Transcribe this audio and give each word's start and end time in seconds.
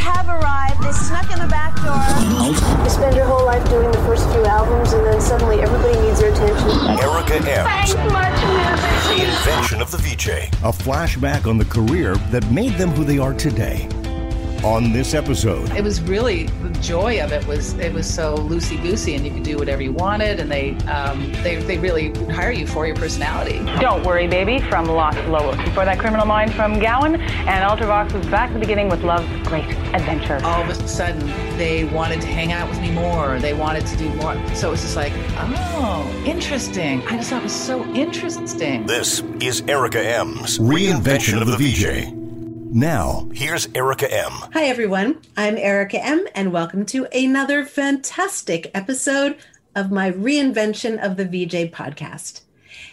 have 0.00 0.28
arrived. 0.28 0.82
They 0.82 0.92
snuck 0.92 1.30
in 1.30 1.38
the 1.38 1.46
back 1.46 1.76
door. 1.84 2.00
You 2.82 2.90
spend 2.90 3.14
your 3.16 3.26
whole 3.26 3.44
life 3.44 3.64
doing 3.68 3.90
the 3.92 4.02
first 4.08 4.28
few 4.30 4.44
albums, 4.44 4.92
and 4.92 5.04
then 5.04 5.20
suddenly 5.20 5.60
everybody 5.60 6.00
needs 6.00 6.20
your 6.20 6.32
attention. 6.32 6.70
Erica 6.98 7.38
Ehm's 7.44 7.68
Thanks 7.68 7.94
much 8.12 8.38
music. 8.48 8.90
Reinvention 9.10 9.80
of 9.80 9.90
the 9.90 9.98
VJ. 9.98 10.48
A 10.64 10.72
flashback 10.72 11.46
on 11.46 11.58
the 11.58 11.64
career 11.64 12.16
that 12.32 12.50
made 12.50 12.74
them 12.74 12.90
who 12.90 13.04
they 13.04 13.18
are 13.18 13.34
today. 13.34 13.88
On 14.64 14.92
this 14.92 15.14
episode, 15.14 15.70
it 15.70 15.82
was 15.82 16.02
really 16.02 16.44
the 16.44 16.68
joy 16.80 17.22
of 17.22 17.32
it 17.32 17.46
was 17.46 17.72
it 17.74 17.94
was 17.94 18.06
so 18.12 18.36
loosey 18.36 18.80
goosey 18.82 19.14
and 19.14 19.24
you 19.24 19.32
could 19.32 19.42
do 19.42 19.56
whatever 19.56 19.80
you 19.80 19.90
wanted 19.92 20.38
and 20.38 20.50
they 20.50 20.74
um, 20.86 21.32
they 21.42 21.56
they 21.56 21.78
really 21.78 22.12
hire 22.26 22.52
you 22.52 22.66
for 22.66 22.86
your 22.86 22.94
personality. 22.94 23.58
Don't 23.80 24.04
worry, 24.04 24.26
baby, 24.26 24.60
from 24.68 24.84
Los 24.84 25.16
Lobos. 25.28 25.56
Before 25.64 25.86
that, 25.86 25.98
Criminal 25.98 26.26
Mind 26.26 26.52
from 26.52 26.78
Gowan, 26.78 27.16
and 27.16 27.64
Ultravox 27.64 28.12
was 28.12 28.26
back 28.26 28.50
at 28.50 28.52
the 28.52 28.58
beginning 28.60 28.90
with 28.90 29.02
Love's 29.02 29.26
Great 29.48 29.64
Adventure. 29.94 30.38
All 30.44 30.62
of 30.62 30.68
a 30.68 30.86
sudden, 30.86 31.26
they 31.56 31.84
wanted 31.84 32.20
to 32.20 32.26
hang 32.26 32.52
out 32.52 32.68
with 32.68 32.80
me 32.80 32.90
more. 32.90 33.38
They 33.38 33.54
wanted 33.54 33.86
to 33.86 33.96
do 33.96 34.12
more. 34.16 34.34
So 34.54 34.68
it 34.68 34.72
was 34.72 34.82
just 34.82 34.96
like, 34.96 35.12
oh, 35.38 36.22
interesting. 36.26 37.02
I 37.06 37.16
just 37.16 37.30
thought 37.30 37.40
it 37.40 37.44
was 37.44 37.52
so 37.54 37.82
interesting. 37.94 38.84
This 38.84 39.22
is 39.40 39.62
Erica 39.68 39.98
Ehm's 39.98 40.58
Reinvention 40.58 41.40
of 41.40 41.46
the 41.46 41.56
VJ. 41.56 42.19
Now, 42.72 43.28
Here's 43.32 43.66
Erica 43.74 44.08
M. 44.08 44.30
Hi, 44.52 44.66
everyone. 44.66 45.20
I'm 45.36 45.56
Erica 45.56 46.00
M., 46.04 46.24
and 46.36 46.52
welcome 46.52 46.86
to 46.86 47.04
another 47.12 47.64
fantastic 47.64 48.70
episode 48.72 49.38
of 49.74 49.90
my 49.90 50.12
reinvention 50.12 51.04
of 51.04 51.16
the 51.16 51.24
VJ 51.24 51.72
podcast. 51.72 52.42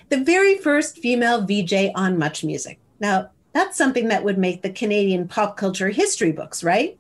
The 0.10 0.24
very 0.24 0.58
first 0.58 0.98
female 0.98 1.46
VJ 1.46 1.92
on 1.94 2.18
Much 2.18 2.44
Music. 2.44 2.80
Now, 3.00 3.30
that's 3.54 3.78
something 3.78 4.08
that 4.08 4.24
would 4.24 4.40
make 4.40 4.64
the 4.64 4.72
Canadian 4.72 5.28
pop 5.28 5.58
culture 5.58 5.90
history 5.90 6.32
books, 6.32 6.64
right? 6.64 6.98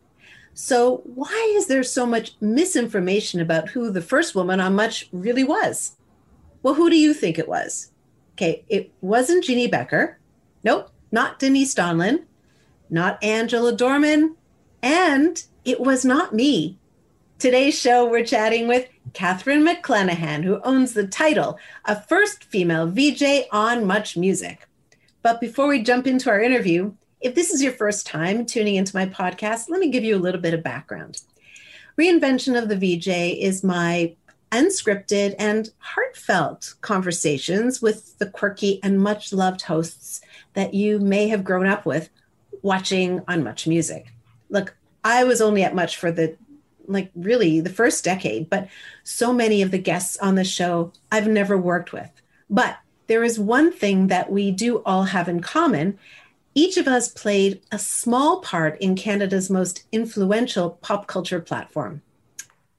So, 0.53 1.01
why 1.03 1.53
is 1.55 1.65
there 1.65 1.81
so 1.81 2.05
much 2.05 2.35
misinformation 2.41 3.41
about 3.41 3.69
who 3.69 3.89
the 3.89 4.03
first 4.03 4.35
woman 4.35 4.59
on 4.59 4.75
Much 4.75 5.09
really 5.11 5.43
was? 5.43 5.97
Well, 6.61 6.75
who 6.75 6.91
do 6.91 6.95
you 6.95 7.15
think 7.15 7.39
it 7.39 7.49
was? 7.49 7.91
Okay, 8.35 8.63
it 8.69 8.91
wasn't 9.01 9.45
Jeanne 9.45 9.71
Becker. 9.71 10.19
Nope, 10.63 10.91
not 11.11 11.39
Denise 11.39 11.73
Donlon 11.73 12.25
not 12.89 13.23
Angela 13.23 13.75
Dohrmann, 13.75 14.35
and 14.81 15.43
it 15.65 15.79
was 15.79 16.05
not 16.05 16.33
me. 16.33 16.77
Today's 17.39 17.79
show, 17.79 18.09
we're 18.09 18.25
chatting 18.25 18.67
with 18.67 18.87
Catherine 19.13 19.65
McClenahan, 19.65 20.43
who 20.43 20.61
owns 20.63 20.93
the 20.93 21.07
title 21.07 21.59
of 21.85 22.05
First 22.07 22.43
Female 22.43 22.87
VJ 22.87 23.47
on 23.51 23.85
Much 23.85 24.17
Music. 24.17 24.67
But 25.21 25.41
before 25.41 25.67
we 25.67 25.83
jump 25.83 26.07
into 26.07 26.29
our 26.29 26.41
interview, 26.41 26.93
if 27.21 27.35
this 27.35 27.51
is 27.51 27.61
your 27.61 27.73
first 27.73 28.07
time 28.07 28.45
tuning 28.45 28.75
into 28.75 28.95
my 28.95 29.05
podcast, 29.05 29.69
let 29.69 29.79
me 29.79 29.89
give 29.89 30.03
you 30.03 30.15
a 30.15 30.19
little 30.19 30.41
bit 30.41 30.53
of 30.53 30.63
background. 30.63 31.21
Reinvention 31.99 32.61
of 32.61 32.69
the 32.69 32.75
VJ 32.77 33.07
is 33.41 33.63
my 33.63 34.15
unscripted 34.51 35.35
and 35.37 35.69
heartfelt 35.79 36.75
conversations 36.81 37.81
with 37.81 38.17
the 38.19 38.29
quirky 38.29 38.79
and 38.83 38.99
much 38.99 39.33
loved 39.33 39.63
hosts 39.63 40.21
that 40.53 40.73
you 40.73 40.99
may 40.99 41.27
have 41.27 41.43
grown 41.43 41.67
up 41.67 41.85
with 41.85 42.09
watching 42.61 43.21
on 43.27 43.43
Much 43.43 43.67
Music. 43.67 44.07
Look, 44.49 44.75
I 45.03 45.23
was 45.23 45.41
only 45.41 45.63
at 45.63 45.75
Much 45.75 45.97
for 45.97 46.11
the 46.11 46.35
like 46.87 47.11
really 47.15 47.59
the 47.59 47.69
first 47.69 48.03
decade, 48.03 48.49
but 48.49 48.67
so 49.03 49.33
many 49.33 49.61
of 49.61 49.71
the 49.71 49.77
guests 49.77 50.17
on 50.17 50.35
the 50.35 50.43
show 50.43 50.93
I've 51.11 51.27
never 51.27 51.57
worked 51.57 51.91
with. 51.91 52.09
But 52.49 52.77
there 53.07 53.23
is 53.23 53.39
one 53.39 53.71
thing 53.71 54.07
that 54.07 54.31
we 54.31 54.51
do 54.51 54.81
all 54.83 55.03
have 55.03 55.27
in 55.27 55.41
common. 55.41 55.97
Each 56.55 56.77
of 56.77 56.87
us 56.87 57.07
played 57.07 57.61
a 57.71 57.79
small 57.79 58.39
part 58.39 58.79
in 58.79 58.95
Canada's 58.95 59.49
most 59.49 59.85
influential 59.91 60.71
pop 60.81 61.07
culture 61.07 61.39
platform. 61.39 62.01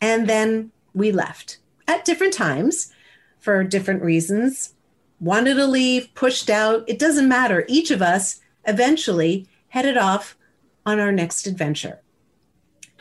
And 0.01 0.29
then 0.29 0.71
we 0.95 1.13
left 1.13 1.59
at 1.87 2.05
different 2.05 2.33
times 2.33 2.93
for 3.39 3.65
different 3.65 4.03
reasons. 4.03 4.75
Wanted 5.21 5.55
to 5.55 5.67
leave, 5.67 6.13
pushed 6.15 6.51
out, 6.51 6.85
it 6.87 6.99
doesn't 6.99 7.29
matter. 7.29 7.65
Each 7.69 7.91
of 7.91 8.03
us 8.03 8.41
eventually 8.67 9.49
headed 9.69 9.97
off 9.97 10.37
on 10.85 10.99
our 10.99 11.13
next 11.13 11.47
adventure. 11.47 12.01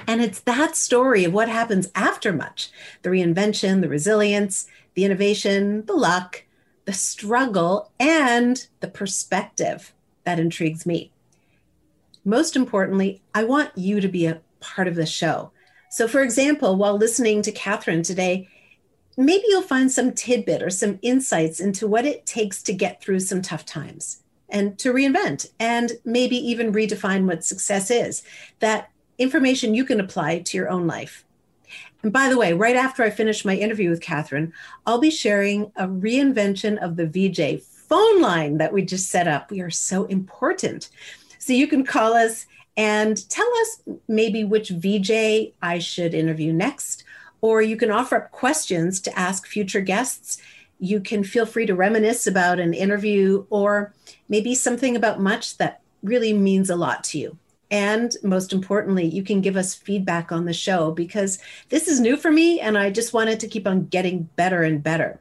And 0.05 0.21
it's 0.21 0.41
that 0.41 0.75
story 0.75 1.23
of 1.23 1.33
what 1.33 1.49
happens 1.49 1.89
after 1.95 2.31
much 2.31 2.69
the 3.01 3.09
reinvention, 3.09 3.81
the 3.81 3.89
resilience, 3.89 4.67
the 4.93 5.05
innovation, 5.05 5.85
the 5.85 5.93
luck, 5.93 6.43
the 6.85 6.93
struggle, 6.93 7.91
and 7.99 8.67
the 8.79 8.87
perspective 8.87 9.93
that 10.23 10.39
intrigues 10.39 10.85
me. 10.85 11.11
Most 12.23 12.55
importantly, 12.55 13.21
I 13.33 13.43
want 13.45 13.71
you 13.77 14.01
to 14.01 14.07
be 14.07 14.25
a 14.25 14.41
part 14.59 14.87
of 14.87 14.95
the 14.95 15.05
show. 15.05 15.51
So, 15.89 16.07
for 16.07 16.21
example, 16.21 16.75
while 16.75 16.97
listening 16.97 17.41
to 17.43 17.51
Catherine 17.51 18.03
today, 18.03 18.49
maybe 19.15 19.45
you'll 19.47 19.61
find 19.61 19.91
some 19.91 20.13
tidbit 20.13 20.61
or 20.61 20.69
some 20.69 20.99
insights 21.01 21.59
into 21.59 21.87
what 21.87 22.05
it 22.05 22.25
takes 22.25 22.61
to 22.63 22.73
get 22.73 23.01
through 23.01 23.21
some 23.21 23.41
tough 23.41 23.65
times 23.65 24.23
and 24.49 24.77
to 24.79 24.93
reinvent 24.93 25.49
and 25.59 25.93
maybe 26.05 26.37
even 26.37 26.71
redefine 26.71 27.25
what 27.25 27.43
success 27.43 27.91
is. 27.91 28.23
That 28.59 28.89
information 29.17 29.73
you 29.73 29.85
can 29.85 29.99
apply 29.99 30.39
to 30.39 30.57
your 30.57 30.69
own 30.69 30.87
life. 30.87 31.25
And 32.03 32.13
by 32.13 32.29
the 32.29 32.37
way, 32.37 32.53
right 32.53 32.75
after 32.75 33.03
I 33.03 33.09
finish 33.09 33.43
my 33.43 33.55
interview 33.55 33.89
with 33.89 34.01
Catherine, 34.01 34.53
I'll 34.85 34.99
be 34.99 35.09
sharing 35.09 35.71
a 35.75 35.87
reinvention 35.87 36.77
of 36.77 36.95
the 36.95 37.07
VJ 37.07 37.63
phone 37.63 38.21
line 38.21 38.57
that 38.57 38.73
we 38.73 38.83
just 38.83 39.09
set 39.09 39.27
up. 39.27 39.49
We 39.49 39.61
are 39.61 39.69
so 39.69 40.05
important. 40.05 40.89
So 41.39 41.53
you 41.53 41.67
can 41.67 41.85
call 41.85 42.13
us 42.13 42.45
and 42.75 43.27
tell 43.29 43.49
us 43.61 43.81
maybe 44.07 44.43
which 44.43 44.69
VJ 44.69 45.53
I 45.61 45.79
should 45.79 46.13
interview 46.13 46.53
next, 46.53 47.03
or 47.41 47.61
you 47.61 47.75
can 47.75 47.91
offer 47.91 48.17
up 48.17 48.31
questions 48.31 49.01
to 49.01 49.19
ask 49.19 49.47
future 49.47 49.81
guests. 49.81 50.37
You 50.79 50.99
can 50.99 51.23
feel 51.23 51.45
free 51.45 51.65
to 51.65 51.75
reminisce 51.75 52.27
about 52.27 52.59
an 52.59 52.73
interview 52.73 53.45
or 53.49 53.93
maybe 54.29 54.53
something 54.55 54.95
about 54.95 55.19
much 55.19 55.57
that 55.57 55.81
really 56.03 56.33
means 56.33 56.69
a 56.69 56.75
lot 56.75 57.03
to 57.05 57.19
you. 57.19 57.37
And 57.69 58.15
most 58.23 58.53
importantly, 58.53 59.05
you 59.05 59.23
can 59.23 59.41
give 59.41 59.57
us 59.57 59.75
feedback 59.75 60.31
on 60.31 60.45
the 60.45 60.53
show 60.53 60.91
because 60.91 61.39
this 61.69 61.87
is 61.87 61.99
new 61.99 62.15
for 62.15 62.31
me 62.31 62.59
and 62.59 62.77
I 62.77 62.91
just 62.91 63.13
wanted 63.13 63.39
to 63.41 63.47
keep 63.47 63.67
on 63.67 63.87
getting 63.87 64.29
better 64.35 64.63
and 64.63 64.81
better. 64.81 65.19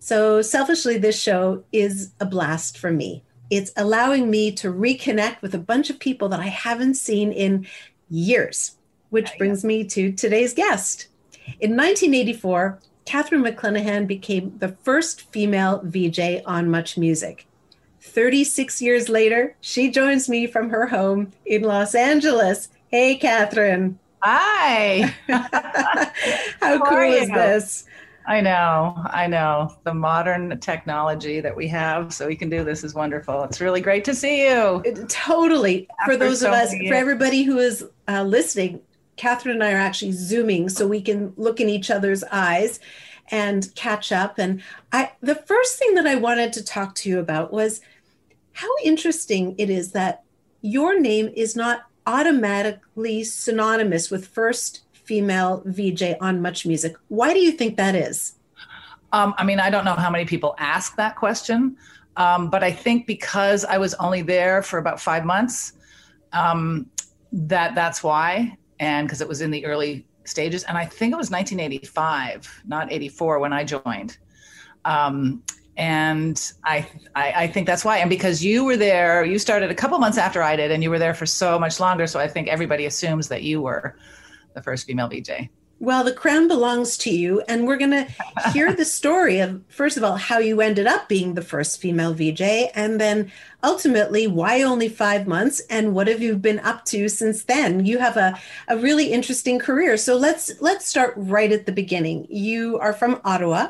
So, 0.00 0.42
selfishly, 0.42 0.98
this 0.98 1.20
show 1.20 1.62
is 1.72 2.12
a 2.18 2.26
blast 2.26 2.78
for 2.78 2.90
me. 2.90 3.22
It's 3.50 3.72
allowing 3.76 4.30
me 4.30 4.50
to 4.52 4.72
reconnect 4.72 5.42
with 5.42 5.54
a 5.54 5.58
bunch 5.58 5.90
of 5.90 5.98
people 5.98 6.28
that 6.30 6.40
I 6.40 6.46
haven't 6.46 6.94
seen 6.94 7.32
in 7.32 7.66
years, 8.08 8.76
which 9.10 9.30
brings 9.38 9.62
me 9.62 9.84
to 9.84 10.10
today's 10.12 10.54
guest. 10.54 11.08
In 11.60 11.76
1984, 11.76 12.80
Catherine 13.10 13.42
McClenahan 13.42 14.06
became 14.06 14.56
the 14.58 14.68
first 14.68 15.22
female 15.32 15.80
VJ 15.82 16.42
on 16.46 16.70
Much 16.70 16.96
Music. 16.96 17.44
36 18.02 18.80
years 18.80 19.08
later, 19.08 19.56
she 19.60 19.90
joins 19.90 20.28
me 20.28 20.46
from 20.46 20.70
her 20.70 20.86
home 20.86 21.32
in 21.44 21.62
Los 21.62 21.96
Angeles. 21.96 22.68
Hey, 22.86 23.16
Catherine. 23.16 23.98
Hi. 24.22 25.12
How 26.60 26.84
cool 26.84 27.00
is 27.00 27.28
this? 27.30 27.84
I 28.28 28.40
know, 28.40 28.94
I 29.06 29.26
know. 29.26 29.74
The 29.82 29.92
modern 29.92 30.60
technology 30.60 31.40
that 31.40 31.56
we 31.56 31.66
have 31.66 32.12
so 32.14 32.28
we 32.28 32.36
can 32.36 32.48
do 32.48 32.62
this 32.62 32.84
is 32.84 32.94
wonderful. 32.94 33.42
It's 33.42 33.60
really 33.60 33.80
great 33.80 34.04
to 34.04 34.14
see 34.14 34.46
you. 34.48 34.82
It- 34.84 35.08
totally. 35.08 35.88
for 36.04 36.12
After 36.12 36.16
those 36.16 36.44
of 36.44 36.52
us, 36.52 36.72
for 36.86 36.94
everybody 36.94 37.42
who 37.42 37.58
is 37.58 37.84
uh, 38.06 38.22
listening, 38.22 38.80
Catherine 39.20 39.56
and 39.56 39.62
I 39.62 39.72
are 39.72 39.76
actually 39.76 40.12
Zooming 40.12 40.70
so 40.70 40.86
we 40.86 41.02
can 41.02 41.34
look 41.36 41.60
in 41.60 41.68
each 41.68 41.90
other's 41.90 42.24
eyes 42.32 42.80
and 43.30 43.68
catch 43.74 44.12
up. 44.12 44.38
And 44.38 44.62
I, 44.92 45.12
the 45.20 45.34
first 45.34 45.78
thing 45.78 45.94
that 45.96 46.06
I 46.06 46.14
wanted 46.14 46.54
to 46.54 46.64
talk 46.64 46.94
to 46.96 47.10
you 47.10 47.18
about 47.18 47.52
was 47.52 47.82
how 48.54 48.70
interesting 48.82 49.54
it 49.58 49.68
is 49.68 49.92
that 49.92 50.22
your 50.62 50.98
name 50.98 51.30
is 51.36 51.54
not 51.54 51.82
automatically 52.06 53.22
synonymous 53.22 54.10
with 54.10 54.26
first 54.26 54.84
female 54.94 55.62
VJ 55.66 56.14
on 56.22 56.40
Much 56.40 56.64
Music. 56.64 56.96
Why 57.08 57.34
do 57.34 57.40
you 57.40 57.52
think 57.52 57.76
that 57.76 57.94
is? 57.94 58.36
Um, 59.12 59.34
I 59.36 59.44
mean, 59.44 59.60
I 59.60 59.68
don't 59.68 59.84
know 59.84 59.96
how 59.96 60.08
many 60.08 60.24
people 60.24 60.54
ask 60.56 60.96
that 60.96 61.16
question, 61.16 61.76
um, 62.16 62.48
but 62.48 62.64
I 62.64 62.72
think 62.72 63.06
because 63.06 63.66
I 63.66 63.76
was 63.76 63.92
only 63.94 64.22
there 64.22 64.62
for 64.62 64.78
about 64.78 64.98
five 64.98 65.26
months, 65.26 65.74
um, 66.32 66.88
that 67.32 67.74
that's 67.74 68.02
why, 68.02 68.56
and 68.80 69.06
because 69.06 69.20
it 69.20 69.28
was 69.28 69.42
in 69.42 69.50
the 69.50 69.64
early 69.66 70.06
stages, 70.24 70.64
and 70.64 70.76
I 70.76 70.86
think 70.86 71.12
it 71.12 71.16
was 71.16 71.30
1985, 71.30 72.62
not 72.66 72.90
84, 72.90 73.38
when 73.38 73.52
I 73.52 73.62
joined. 73.62 74.18
Um, 74.84 75.42
and 75.76 76.52
I, 76.64 76.88
I, 77.14 77.32
I 77.32 77.46
think 77.46 77.66
that's 77.66 77.84
why. 77.84 77.98
And 77.98 78.10
because 78.10 78.42
you 78.42 78.64
were 78.64 78.76
there, 78.76 79.24
you 79.24 79.38
started 79.38 79.70
a 79.70 79.74
couple 79.74 79.98
months 79.98 80.18
after 80.18 80.42
I 80.42 80.56
did, 80.56 80.70
and 80.70 80.82
you 80.82 80.90
were 80.90 80.98
there 80.98 81.14
for 81.14 81.26
so 81.26 81.58
much 81.58 81.78
longer. 81.78 82.06
So 82.06 82.18
I 82.18 82.26
think 82.26 82.48
everybody 82.48 82.86
assumes 82.86 83.28
that 83.28 83.42
you 83.42 83.60
were 83.60 83.96
the 84.54 84.62
first 84.62 84.86
female 84.86 85.08
VJ. 85.08 85.48
Well, 85.80 86.04
the 86.04 86.12
crown 86.12 86.46
belongs 86.46 86.98
to 86.98 87.10
you, 87.10 87.40
and 87.48 87.66
we're 87.66 87.78
going 87.78 87.90
to 87.90 88.50
hear 88.52 88.70
the 88.74 88.84
story 88.84 89.40
of, 89.40 89.62
first 89.68 89.96
of 89.96 90.04
all, 90.04 90.16
how 90.16 90.38
you 90.38 90.60
ended 90.60 90.86
up 90.86 91.08
being 91.08 91.32
the 91.32 91.42
first 91.42 91.80
female 91.80 92.12
VJ, 92.12 92.42
and 92.74 93.00
then 93.00 93.32
ultimately 93.64 94.26
why 94.26 94.60
only 94.60 94.90
five 94.90 95.26
months, 95.26 95.60
and 95.70 95.94
what 95.94 96.06
have 96.06 96.20
you 96.20 96.36
been 96.36 96.58
up 96.60 96.84
to 96.86 97.08
since 97.08 97.44
then? 97.44 97.86
You 97.86 97.98
have 97.98 98.18
a, 98.18 98.38
a 98.68 98.76
really 98.76 99.10
interesting 99.10 99.58
career. 99.58 99.96
So 99.96 100.16
let's 100.16 100.52
let's 100.60 100.86
start 100.86 101.14
right 101.16 101.50
at 101.50 101.64
the 101.64 101.72
beginning. 101.72 102.26
You 102.28 102.78
are 102.78 102.92
from 102.92 103.18
Ottawa. 103.24 103.68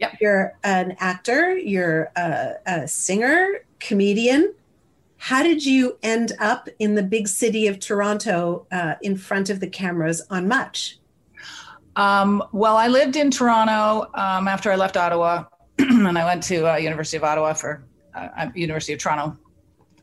Yep. 0.00 0.18
You're 0.20 0.58
an 0.64 0.96
actor. 1.00 1.56
You're 1.56 2.12
a, 2.14 2.56
a 2.66 2.88
singer, 2.88 3.64
comedian. 3.80 4.54
How 5.16 5.42
did 5.42 5.64
you 5.64 5.98
end 6.02 6.32
up 6.38 6.68
in 6.78 6.94
the 6.94 7.02
big 7.02 7.26
city 7.26 7.66
of 7.66 7.80
Toronto 7.80 8.66
uh, 8.70 8.94
in 9.00 9.16
front 9.16 9.48
of 9.48 9.60
the 9.60 9.66
cameras 9.66 10.22
on 10.30 10.46
Much? 10.46 10.97
Um, 11.98 12.44
well, 12.52 12.76
I 12.76 12.86
lived 12.86 13.16
in 13.16 13.28
Toronto 13.28 14.08
um, 14.14 14.46
after 14.46 14.70
I 14.70 14.76
left 14.76 14.96
Ottawa, 14.96 15.44
and 15.78 16.16
I 16.16 16.24
went 16.24 16.44
to 16.44 16.72
uh, 16.72 16.76
University 16.76 17.16
of 17.16 17.24
Ottawa 17.24 17.52
for 17.54 17.84
uh, 18.14 18.28
uh, 18.38 18.46
University 18.54 18.92
of 18.92 19.00
Toronto. 19.00 19.36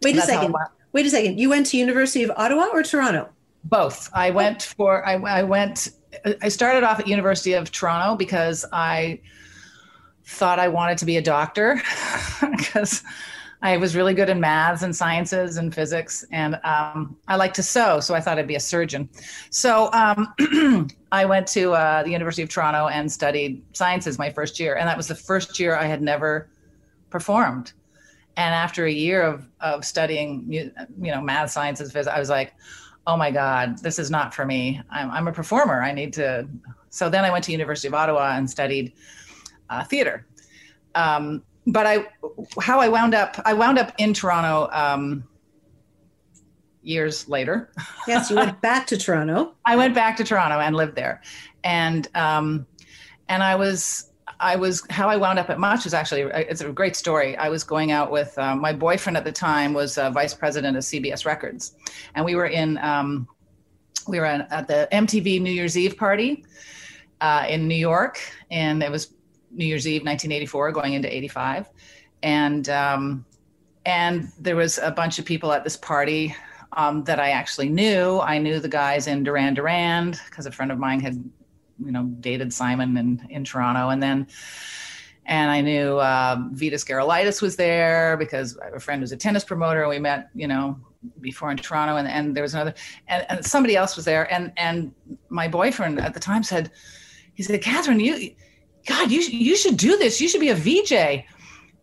Wait 0.03 0.17
a 0.17 0.21
second. 0.21 0.53
Wait 0.91 1.05
a 1.05 1.09
second. 1.09 1.39
You 1.39 1.49
went 1.49 1.67
to 1.67 1.77
University 1.77 2.23
of 2.23 2.31
Ottawa 2.35 2.67
or 2.73 2.83
Toronto? 2.83 3.29
Both. 3.63 4.09
I 4.13 4.29
went 4.29 4.61
for. 4.77 5.07
I, 5.07 5.13
I 5.13 5.43
went. 5.43 5.89
I 6.41 6.49
started 6.49 6.83
off 6.83 6.99
at 6.99 7.07
University 7.07 7.53
of 7.53 7.71
Toronto 7.71 8.15
because 8.15 8.65
I 8.73 9.21
thought 10.25 10.59
I 10.59 10.67
wanted 10.67 10.97
to 10.97 11.05
be 11.05 11.15
a 11.15 11.21
doctor 11.21 11.81
because 12.57 13.03
I 13.61 13.77
was 13.77 13.95
really 13.95 14.13
good 14.13 14.29
in 14.29 14.39
maths 14.39 14.83
and 14.83 14.95
sciences 14.95 15.57
and 15.57 15.73
physics, 15.73 16.25
and 16.31 16.59
um, 16.63 17.15
I 17.27 17.37
like 17.37 17.53
to 17.53 17.63
sew, 17.63 17.99
so 18.01 18.13
I 18.13 18.19
thought 18.19 18.37
I'd 18.37 18.47
be 18.47 18.55
a 18.55 18.59
surgeon. 18.59 19.09
So 19.49 19.89
um, 19.93 20.87
I 21.15 21.23
went 21.23 21.47
to 21.47 21.71
uh, 21.71 22.03
the 22.03 22.11
University 22.11 22.43
of 22.43 22.49
Toronto 22.49 22.87
and 22.87 23.09
studied 23.09 23.63
sciences 23.71 24.19
my 24.19 24.29
first 24.29 24.59
year, 24.59 24.75
and 24.75 24.85
that 24.89 24.97
was 24.97 25.07
the 25.07 25.15
first 25.15 25.57
year 25.61 25.73
I 25.77 25.85
had 25.85 26.01
never 26.01 26.49
performed. 27.09 27.71
And 28.35 28.53
after 28.53 28.85
a 28.85 28.91
year 28.91 29.21
of 29.21 29.47
of 29.61 29.85
studying, 29.85 30.45
you 30.51 30.71
know, 30.99 31.21
math, 31.21 31.51
sciences, 31.51 31.93
physics, 31.93 32.13
I 32.13 32.19
was 32.19 32.29
like, 32.29 32.53
oh 33.07 33.15
my 33.15 33.31
god, 33.31 33.79
this 33.79 33.97
is 33.97 34.11
not 34.11 34.33
for 34.33 34.45
me. 34.45 34.81
I'm 34.89 35.09
I'm 35.09 35.27
a 35.29 35.31
performer. 35.31 35.81
I 35.81 35.93
need 35.93 36.11
to. 36.13 36.49
So 36.89 37.09
then 37.09 37.23
I 37.23 37.31
went 37.31 37.45
to 37.45 37.53
University 37.53 37.87
of 37.87 37.93
Ottawa 37.93 38.35
and 38.35 38.49
studied 38.49 38.91
uh, 39.69 39.85
theater. 39.85 40.25
Um, 40.95 41.43
but 41.67 41.85
I, 41.87 42.07
how 42.61 42.79
I 42.79 42.89
wound 42.89 43.15
up, 43.15 43.39
I 43.45 43.53
wound 43.53 43.79
up 43.79 43.93
in 43.97 44.13
Toronto 44.13 44.69
um, 44.71 45.23
years 46.85 47.27
later. 47.27 47.71
Yes, 48.07 48.29
you 48.29 48.35
went 48.35 48.61
back 48.61 48.85
to 48.87 48.97
Toronto. 48.97 49.55
I 49.65 49.75
went 49.75 49.95
back 49.95 50.15
to 50.17 50.23
Toronto 50.23 50.59
and 50.59 50.75
lived 50.75 50.95
there, 50.95 51.23
and 51.63 52.07
um, 52.13 52.67
and 53.29 53.41
I 53.41 53.55
was 53.55 54.11
I 54.39 54.55
was 54.55 54.85
how 54.91 55.09
I 55.09 55.15
wound 55.15 55.39
up 55.39 55.49
at 55.49 55.59
Much 55.59 55.87
is 55.87 55.93
actually 55.95 56.21
it's 56.21 56.61
a 56.61 56.71
great 56.71 56.95
story. 56.95 57.35
I 57.35 57.49
was 57.49 57.63
going 57.63 57.91
out 57.91 58.11
with 58.11 58.37
uh, 58.37 58.55
my 58.55 58.73
boyfriend 58.73 59.17
at 59.17 59.23
the 59.23 59.31
time 59.31 59.73
was 59.73 59.97
uh, 59.97 60.11
vice 60.11 60.35
president 60.35 60.77
of 60.77 60.83
CBS 60.83 61.25
Records, 61.25 61.75
and 62.13 62.23
we 62.23 62.35
were 62.35 62.45
in 62.45 62.77
um, 62.77 63.27
we 64.07 64.19
were 64.19 64.25
at 64.25 64.67
the 64.67 64.87
MTV 64.91 65.41
New 65.41 65.51
Year's 65.51 65.75
Eve 65.77 65.97
party 65.97 66.45
uh, 67.21 67.45
in 67.49 67.67
New 67.67 67.75
York, 67.75 68.19
and 68.51 68.83
it 68.83 68.91
was 68.91 69.13
New 69.51 69.65
Year's 69.65 69.87
Eve 69.87 70.01
1984, 70.01 70.71
going 70.73 70.93
into 70.93 71.13
85, 71.13 71.71
and 72.21 72.69
um, 72.69 73.25
and 73.85 74.31
there 74.39 74.55
was 74.55 74.77
a 74.79 74.91
bunch 74.91 75.19
of 75.19 75.25
people 75.25 75.51
at 75.51 75.63
this 75.63 75.77
party 75.77 76.35
um, 76.73 77.03
that 77.05 77.19
I 77.19 77.31
actually 77.31 77.69
knew. 77.69 78.19
I 78.19 78.37
knew 78.37 78.59
the 78.59 78.69
guys 78.69 79.07
in 79.07 79.23
Duran 79.23 79.53
Duran 79.53 80.11
because 80.29 80.45
a 80.45 80.51
friend 80.51 80.71
of 80.71 80.79
mine 80.79 80.99
had, 80.99 81.15
you 81.83 81.91
know, 81.91 82.03
dated 82.19 82.53
Simon 82.53 82.97
in, 82.97 83.25
in 83.29 83.43
Toronto. 83.43 83.89
And 83.89 84.01
then, 84.01 84.27
and 85.25 85.49
I 85.49 85.61
knew 85.61 85.97
uh, 85.97 86.35
Vitas 86.53 86.85
Gerulaitis 86.85 87.41
was 87.41 87.55
there 87.55 88.15
because 88.17 88.57
a 88.73 88.79
friend 88.79 89.01
who's 89.01 89.11
a 89.11 89.17
tennis 89.17 89.43
promoter. 89.43 89.81
And 89.81 89.89
we 89.89 89.99
met, 89.99 90.29
you 90.35 90.47
know, 90.47 90.79
before 91.21 91.51
in 91.51 91.57
Toronto. 91.57 91.97
And, 91.97 92.07
and 92.07 92.35
there 92.35 92.43
was 92.43 92.53
another, 92.53 92.73
and, 93.07 93.25
and 93.29 93.45
somebody 93.45 93.75
else 93.75 93.95
was 93.95 94.05
there. 94.05 94.31
And, 94.31 94.51
and 94.57 94.93
my 95.29 95.47
boyfriend 95.47 95.99
at 95.99 96.13
the 96.13 96.19
time 96.19 96.43
said, 96.43 96.71
he 97.33 97.43
said, 97.43 97.61
Catherine, 97.61 97.99
you, 97.99 98.33
God, 98.85 99.11
you, 99.11 99.21
you 99.21 99.55
should 99.55 99.77
do 99.77 99.97
this. 99.97 100.21
You 100.21 100.27
should 100.27 100.41
be 100.41 100.49
a 100.49 100.55
VJ. 100.55 101.25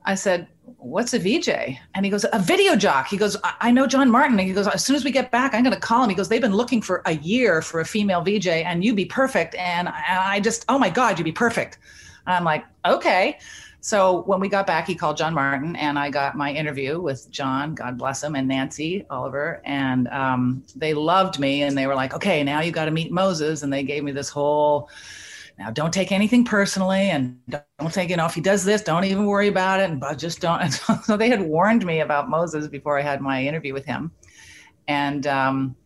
I 0.04 0.14
said, 0.14 0.48
what's 0.64 1.14
a 1.14 1.18
VJ? 1.18 1.78
And 1.94 2.04
he 2.04 2.10
goes, 2.10 2.24
a 2.32 2.38
video 2.38 2.76
jock. 2.76 3.08
He 3.08 3.16
goes, 3.16 3.36
I, 3.44 3.54
I 3.60 3.70
know 3.70 3.86
John 3.86 4.10
Martin. 4.10 4.38
And 4.38 4.48
he 4.48 4.54
goes, 4.54 4.66
as 4.66 4.84
soon 4.84 4.96
as 4.96 5.04
we 5.04 5.10
get 5.10 5.30
back, 5.30 5.54
I'm 5.54 5.62
going 5.62 5.74
to 5.74 5.80
call 5.80 6.04
him. 6.04 6.10
He 6.10 6.16
goes, 6.16 6.28
they've 6.28 6.40
been 6.40 6.54
looking 6.54 6.82
for 6.82 7.02
a 7.06 7.14
year 7.16 7.62
for 7.62 7.80
a 7.80 7.84
female 7.84 8.22
VJ 8.22 8.48
and 8.48 8.84
you'd 8.84 8.96
be 8.96 9.04
perfect. 9.04 9.54
And 9.56 9.88
I, 9.88 10.34
I 10.34 10.40
just, 10.40 10.64
oh 10.68 10.78
my 10.78 10.90
God, 10.90 11.18
you'd 11.18 11.24
be 11.24 11.32
perfect. 11.32 11.78
And 12.26 12.36
I'm 12.36 12.44
like, 12.44 12.64
okay. 12.84 13.38
So 13.80 14.22
when 14.22 14.38
we 14.38 14.48
got 14.48 14.66
back, 14.66 14.86
he 14.86 14.94
called 14.94 15.16
John 15.16 15.34
Martin 15.34 15.74
and 15.74 15.98
I 15.98 16.08
got 16.08 16.36
my 16.36 16.52
interview 16.52 17.00
with 17.00 17.28
John, 17.32 17.74
God 17.74 17.98
bless 17.98 18.22
him, 18.22 18.36
and 18.36 18.46
Nancy 18.46 19.04
Oliver. 19.10 19.60
And 19.64 20.06
um, 20.08 20.62
they 20.76 20.94
loved 20.94 21.40
me 21.40 21.62
and 21.64 21.76
they 21.76 21.88
were 21.88 21.96
like, 21.96 22.14
okay, 22.14 22.44
now 22.44 22.60
you 22.60 22.70
got 22.70 22.84
to 22.84 22.92
meet 22.92 23.10
Moses. 23.10 23.64
And 23.64 23.72
they 23.72 23.82
gave 23.82 24.04
me 24.04 24.12
this 24.12 24.28
whole, 24.28 24.88
now 25.58 25.70
don't 25.70 25.92
take 25.92 26.12
anything 26.12 26.44
personally 26.44 27.10
and 27.10 27.38
don't 27.48 27.92
take 27.92 28.10
you 28.10 28.16
know 28.16 28.26
if 28.26 28.34
he 28.34 28.40
does 28.40 28.64
this 28.64 28.82
don't 28.82 29.04
even 29.04 29.26
worry 29.26 29.48
about 29.48 29.80
it 29.80 29.98
but 30.00 30.18
just 30.18 30.40
don't 30.40 30.70
so 31.04 31.16
they 31.16 31.28
had 31.28 31.40
warned 31.40 31.84
me 31.84 32.00
about 32.00 32.28
moses 32.28 32.68
before 32.68 32.98
i 32.98 33.02
had 33.02 33.20
my 33.20 33.44
interview 33.44 33.72
with 33.72 33.84
him 33.84 34.10
and 34.88 35.26
um, 35.26 35.76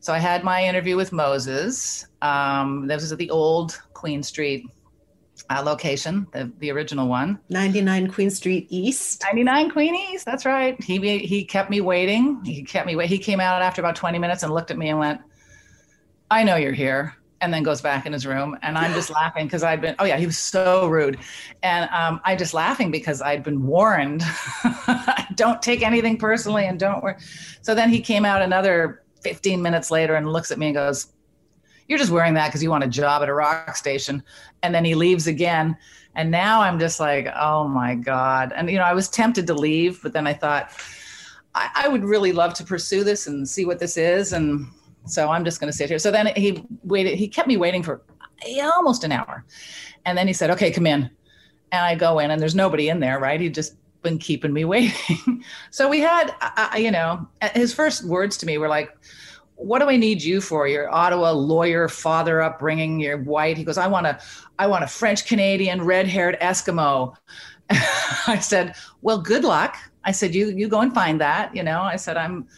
so 0.00 0.12
i 0.12 0.18
had 0.18 0.44
my 0.44 0.64
interview 0.64 0.96
with 0.96 1.12
moses 1.12 2.06
um, 2.22 2.86
this 2.86 3.02
was 3.02 3.12
at 3.12 3.18
the 3.18 3.30
old 3.30 3.80
queen 3.92 4.22
street 4.22 4.64
uh, 5.50 5.62
location 5.64 6.26
the, 6.32 6.50
the 6.58 6.70
original 6.70 7.08
one 7.08 7.38
99 7.48 8.10
Queen 8.10 8.30
Street 8.30 8.66
East. 8.70 9.22
99 9.24 9.70
Queen 9.70 9.94
East. 9.94 10.24
That's 10.24 10.44
right. 10.46 10.80
He 10.82 11.18
he 11.18 11.44
kept 11.44 11.68
me 11.68 11.80
waiting. 11.80 12.42
He 12.44 12.62
kept 12.62 12.86
me 12.86 12.96
wait. 12.96 13.08
He 13.08 13.18
came 13.18 13.40
out 13.40 13.60
after 13.60 13.80
about 13.80 13.96
20 13.96 14.18
minutes 14.18 14.42
and 14.42 14.52
looked 14.52 14.70
at 14.70 14.78
me 14.78 14.90
and 14.90 14.98
went, 14.98 15.20
"I 16.30 16.44
know 16.44 16.56
you're 16.56 16.72
here." 16.72 17.16
And 17.42 17.52
then 17.52 17.62
goes 17.62 17.82
back 17.82 18.06
in 18.06 18.12
his 18.12 18.24
room, 18.24 18.56
and 18.62 18.78
I'm 18.78 18.94
just 18.94 19.10
laughing 19.20 19.46
because 19.46 19.62
I'd 19.62 19.80
been. 19.80 19.94
Oh 19.98 20.04
yeah, 20.04 20.16
he 20.16 20.26
was 20.26 20.38
so 20.38 20.86
rude, 20.86 21.18
and 21.62 21.90
um, 21.90 22.20
I'm 22.24 22.38
just 22.38 22.54
laughing 22.54 22.90
because 22.90 23.20
I'd 23.20 23.42
been 23.42 23.66
warned. 23.66 24.22
don't 25.34 25.60
take 25.60 25.82
anything 25.82 26.16
personally, 26.16 26.66
and 26.66 26.78
don't 26.78 27.02
worry. 27.02 27.16
So 27.60 27.74
then 27.74 27.90
he 27.90 28.00
came 28.00 28.24
out 28.24 28.42
another 28.42 29.02
15 29.22 29.60
minutes 29.60 29.90
later 29.90 30.14
and 30.14 30.32
looks 30.32 30.50
at 30.50 30.58
me 30.58 30.66
and 30.68 30.74
goes, 30.76 31.08
"You're 31.88 31.98
just 31.98 32.12
wearing 32.12 32.34
that 32.34 32.48
because 32.48 32.62
you 32.62 32.70
want 32.70 32.84
a 32.84 32.88
job 32.88 33.22
at 33.22 33.28
a 33.28 33.34
rock 33.34 33.76
station." 33.76 34.22
And 34.62 34.74
then 34.74 34.84
he 34.84 34.94
leaves 34.94 35.26
again, 35.26 35.76
and 36.14 36.30
now 36.30 36.62
I'm 36.62 36.78
just 36.78 37.00
like, 37.00 37.26
"Oh 37.36 37.66
my 37.66 37.96
god!" 37.96 38.52
And 38.54 38.70
you 38.70 38.78
know, 38.78 38.84
I 38.84 38.94
was 38.94 39.08
tempted 39.08 39.46
to 39.48 39.54
leave, 39.54 40.00
but 40.02 40.12
then 40.12 40.26
I 40.26 40.32
thought. 40.32 40.72
I, 41.54 41.68
I 41.84 41.88
would 41.88 42.02
really 42.02 42.32
love 42.32 42.54
to 42.54 42.64
pursue 42.64 43.04
this 43.04 43.26
and 43.26 43.46
see 43.46 43.66
what 43.66 43.78
this 43.78 43.98
is. 43.98 44.32
And 44.32 44.68
so 45.06 45.30
I'm 45.30 45.44
just 45.44 45.60
going 45.60 45.70
to 45.70 45.76
sit 45.76 45.88
here. 45.88 45.98
So 45.98 46.10
then 46.10 46.26
he 46.36 46.64
waited, 46.84 47.18
he 47.18 47.28
kept 47.28 47.48
me 47.48 47.56
waiting 47.56 47.82
for 47.82 48.02
almost 48.62 49.04
an 49.04 49.12
hour. 49.12 49.44
And 50.04 50.16
then 50.16 50.26
he 50.26 50.32
said, 50.32 50.50
okay, 50.50 50.70
come 50.70 50.86
in. 50.86 51.10
And 51.70 51.84
I 51.84 51.94
go 51.94 52.18
in 52.18 52.30
and 52.30 52.40
there's 52.40 52.54
nobody 52.54 52.88
in 52.88 53.00
there, 53.00 53.18
right? 53.18 53.40
He'd 53.40 53.54
just 53.54 53.76
been 54.02 54.18
keeping 54.18 54.52
me 54.52 54.64
waiting. 54.66 55.44
so 55.70 55.88
we 55.88 56.00
had, 56.00 56.34
uh, 56.40 56.76
you 56.76 56.90
know, 56.90 57.26
his 57.54 57.72
first 57.72 58.04
words 58.04 58.36
to 58.38 58.46
me 58.46 58.58
were 58.58 58.68
like, 58.68 58.90
what 59.56 59.78
do 59.78 59.88
I 59.88 59.96
need 59.96 60.22
you 60.22 60.40
for? 60.40 60.66
Your 60.66 60.92
Ottawa 60.92 61.30
lawyer, 61.30 61.88
father 61.88 62.42
upbringing, 62.42 62.98
you're 62.98 63.18
white. 63.18 63.56
He 63.56 63.64
goes, 63.64 63.78
I 63.78 63.86
want 63.86 64.06
a, 64.06 64.18
I 64.58 64.66
want 64.66 64.82
a 64.82 64.88
French 64.88 65.26
Canadian, 65.26 65.84
red 65.84 66.06
haired 66.06 66.36
Eskimo. 66.40 67.14
I 67.70 68.38
said, 68.40 68.74
well, 69.02 69.20
good 69.20 69.44
luck. 69.44 69.76
I 70.04 70.10
said, 70.10 70.34
you, 70.34 70.48
you 70.48 70.68
go 70.68 70.80
and 70.80 70.92
find 70.92 71.20
that, 71.20 71.54
you 71.54 71.62
know, 71.62 71.80
I 71.80 71.94
said, 71.94 72.16
I'm, 72.16 72.48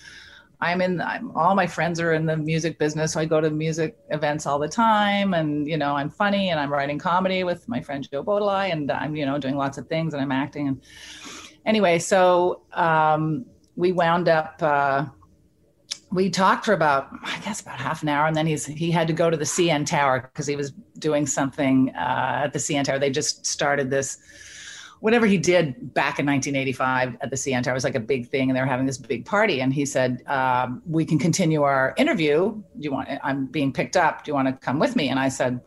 I'm 0.64 0.80
in, 0.80 1.00
I'm, 1.02 1.30
all 1.36 1.54
my 1.54 1.66
friends 1.66 2.00
are 2.00 2.14
in 2.14 2.24
the 2.24 2.36
music 2.38 2.78
business. 2.78 3.12
So 3.12 3.20
I 3.20 3.26
go 3.26 3.38
to 3.38 3.50
music 3.50 3.96
events 4.08 4.46
all 4.46 4.58
the 4.58 4.68
time 4.68 5.34
and, 5.34 5.68
you 5.68 5.76
know, 5.76 5.94
I'm 5.94 6.08
funny 6.08 6.48
and 6.48 6.58
I'm 6.58 6.72
writing 6.72 6.98
comedy 6.98 7.44
with 7.44 7.68
my 7.68 7.82
friend 7.82 8.08
Joe 8.10 8.24
Bodolai 8.24 8.72
and 8.72 8.90
I'm, 8.90 9.14
you 9.14 9.26
know, 9.26 9.36
doing 9.36 9.56
lots 9.56 9.76
of 9.76 9.86
things 9.88 10.14
and 10.14 10.22
I'm 10.22 10.32
acting. 10.32 10.68
And 10.68 10.80
anyway, 11.66 11.98
so 11.98 12.62
um, 12.72 13.44
we 13.76 13.92
wound 13.92 14.26
up, 14.28 14.62
uh, 14.62 15.04
we 16.10 16.30
talked 16.30 16.64
for 16.64 16.72
about, 16.72 17.08
I 17.22 17.38
guess 17.40 17.60
about 17.60 17.78
half 17.78 18.02
an 18.02 18.08
hour. 18.08 18.26
And 18.26 18.34
then 18.34 18.46
he's, 18.46 18.64
he 18.64 18.90
had 18.90 19.06
to 19.08 19.12
go 19.12 19.28
to 19.28 19.36
the 19.36 19.44
CN 19.44 19.84
Tower 19.84 20.30
because 20.32 20.46
he 20.46 20.56
was 20.56 20.72
doing 20.98 21.26
something 21.26 21.90
uh, 21.90 22.42
at 22.44 22.54
the 22.54 22.58
CN 22.58 22.84
Tower. 22.84 22.98
They 22.98 23.10
just 23.10 23.44
started 23.44 23.90
this, 23.90 24.16
whatever 25.04 25.26
he 25.26 25.36
did 25.36 25.92
back 25.92 26.18
in 26.18 26.24
1985 26.24 27.18
at 27.20 27.28
the 27.28 27.36
CN 27.36 27.62
Tower 27.62 27.74
was 27.74 27.84
like 27.84 27.94
a 27.94 28.00
big 28.00 28.26
thing, 28.30 28.48
and 28.48 28.56
they 28.56 28.60
were 28.62 28.66
having 28.66 28.86
this 28.86 28.96
big 28.96 29.26
party. 29.26 29.60
And 29.60 29.70
he 29.70 29.84
said, 29.84 30.22
um, 30.26 30.80
"We 30.86 31.04
can 31.04 31.18
continue 31.18 31.62
our 31.62 31.92
interview. 31.98 32.52
Do 32.52 32.62
you 32.78 32.90
want? 32.90 33.10
I'm 33.22 33.44
being 33.44 33.70
picked 33.70 33.98
up. 33.98 34.24
Do 34.24 34.30
you 34.30 34.34
want 34.34 34.48
to 34.48 34.54
come 34.54 34.78
with 34.78 34.96
me?" 34.96 35.10
And 35.10 35.20
I 35.20 35.28
said, 35.28 35.60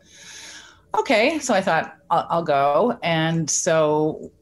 "Okay." 0.98 1.38
So 1.38 1.54
I 1.54 1.60
thought 1.60 1.94
I'll, 2.10 2.26
I'll 2.30 2.42
go, 2.42 2.98
and 3.04 3.48
so 3.48 4.32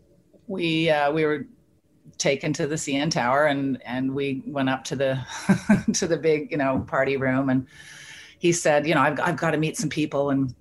we 0.47 0.89
uh, 0.89 1.13
we 1.13 1.27
were 1.27 1.47
taken 2.17 2.55
to 2.55 2.67
the 2.67 2.77
CN 2.77 3.11
Tower, 3.11 3.45
and 3.45 3.83
and 3.85 4.15
we 4.15 4.45
went 4.47 4.71
up 4.71 4.83
to 4.85 4.97
the 4.97 5.21
to 5.93 6.07
the 6.07 6.17
big 6.17 6.51
you 6.51 6.57
know 6.57 6.87
party 6.89 7.19
room 7.19 7.51
and 7.51 7.67
he 8.39 8.53
said, 8.53 8.87
you 8.87 8.95
know, 8.95 9.01
I've, 9.01 9.19
I've 9.21 9.37
got 9.39 9.53
to 9.53 9.57
meet 9.57 9.79
some 9.79 9.89
people 9.89 10.29
and 10.29 10.55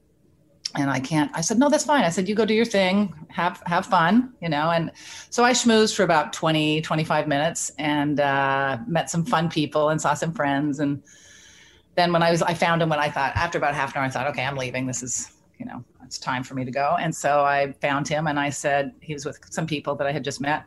and 0.77 0.89
I 0.89 0.99
can't. 0.99 1.31
I 1.33 1.41
said, 1.41 1.57
no, 1.57 1.69
that's 1.69 1.85
fine. 1.85 2.03
I 2.03 2.09
said, 2.09 2.27
you 2.27 2.35
go 2.35 2.45
do 2.45 2.53
your 2.53 2.65
thing, 2.65 3.13
have 3.29 3.61
have 3.65 3.85
fun, 3.85 4.33
you 4.41 4.49
know. 4.49 4.71
And 4.71 4.91
so 5.29 5.43
I 5.43 5.51
schmoozed 5.51 5.95
for 5.95 6.03
about 6.03 6.33
20, 6.33 6.81
25 6.81 7.27
minutes 7.27 7.71
and 7.77 8.19
uh, 8.19 8.77
met 8.87 9.09
some 9.09 9.25
fun 9.25 9.49
people 9.49 9.89
and 9.89 10.01
saw 10.01 10.13
some 10.13 10.33
friends. 10.33 10.79
And 10.79 11.01
then 11.95 12.11
when 12.11 12.23
I 12.23 12.31
was, 12.31 12.41
I 12.41 12.53
found 12.53 12.81
him 12.81 12.89
when 12.89 12.99
I 12.99 13.09
thought 13.09 13.35
after 13.35 13.57
about 13.57 13.73
half 13.73 13.93
an 13.95 13.99
hour, 13.99 14.05
I 14.05 14.09
thought, 14.09 14.27
okay, 14.27 14.43
I'm 14.43 14.57
leaving. 14.57 14.85
This 14.85 15.01
is, 15.03 15.31
you 15.57 15.65
know, 15.65 15.83
it's 16.03 16.19
time 16.19 16.43
for 16.43 16.53
me 16.53 16.65
to 16.65 16.71
go. 16.71 16.97
And 16.99 17.15
so 17.15 17.43
I 17.43 17.73
found 17.81 18.07
him 18.07 18.27
and 18.27 18.39
I 18.39 18.49
said 18.49 18.93
he 19.01 19.13
was 19.13 19.25
with 19.25 19.39
some 19.49 19.65
people 19.65 19.95
that 19.95 20.07
I 20.07 20.11
had 20.11 20.23
just 20.23 20.41
met 20.41 20.65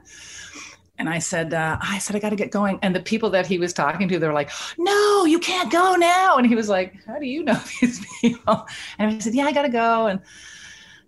and 0.98 1.08
I 1.08 1.20
said, 1.20 1.54
uh, 1.54 1.78
I 1.80 1.98
said, 1.98 2.16
I 2.16 2.18
got 2.18 2.30
to 2.30 2.36
get 2.36 2.50
going. 2.50 2.78
And 2.82 2.94
the 2.94 3.00
people 3.00 3.30
that 3.30 3.46
he 3.46 3.58
was 3.58 3.72
talking 3.72 4.08
to, 4.08 4.18
they 4.18 4.26
were 4.26 4.32
like, 4.32 4.50
no, 4.76 5.24
you 5.24 5.38
can't 5.38 5.70
go 5.70 5.94
now. 5.94 6.36
And 6.36 6.46
he 6.46 6.56
was 6.56 6.68
like, 6.68 7.04
how 7.04 7.18
do 7.18 7.26
you 7.26 7.44
know 7.44 7.60
these 7.80 8.04
people? 8.20 8.66
And 8.98 9.14
I 9.14 9.18
said, 9.18 9.34
yeah, 9.34 9.44
I 9.44 9.52
got 9.52 9.62
to 9.62 9.68
go. 9.68 10.06
And, 10.06 10.20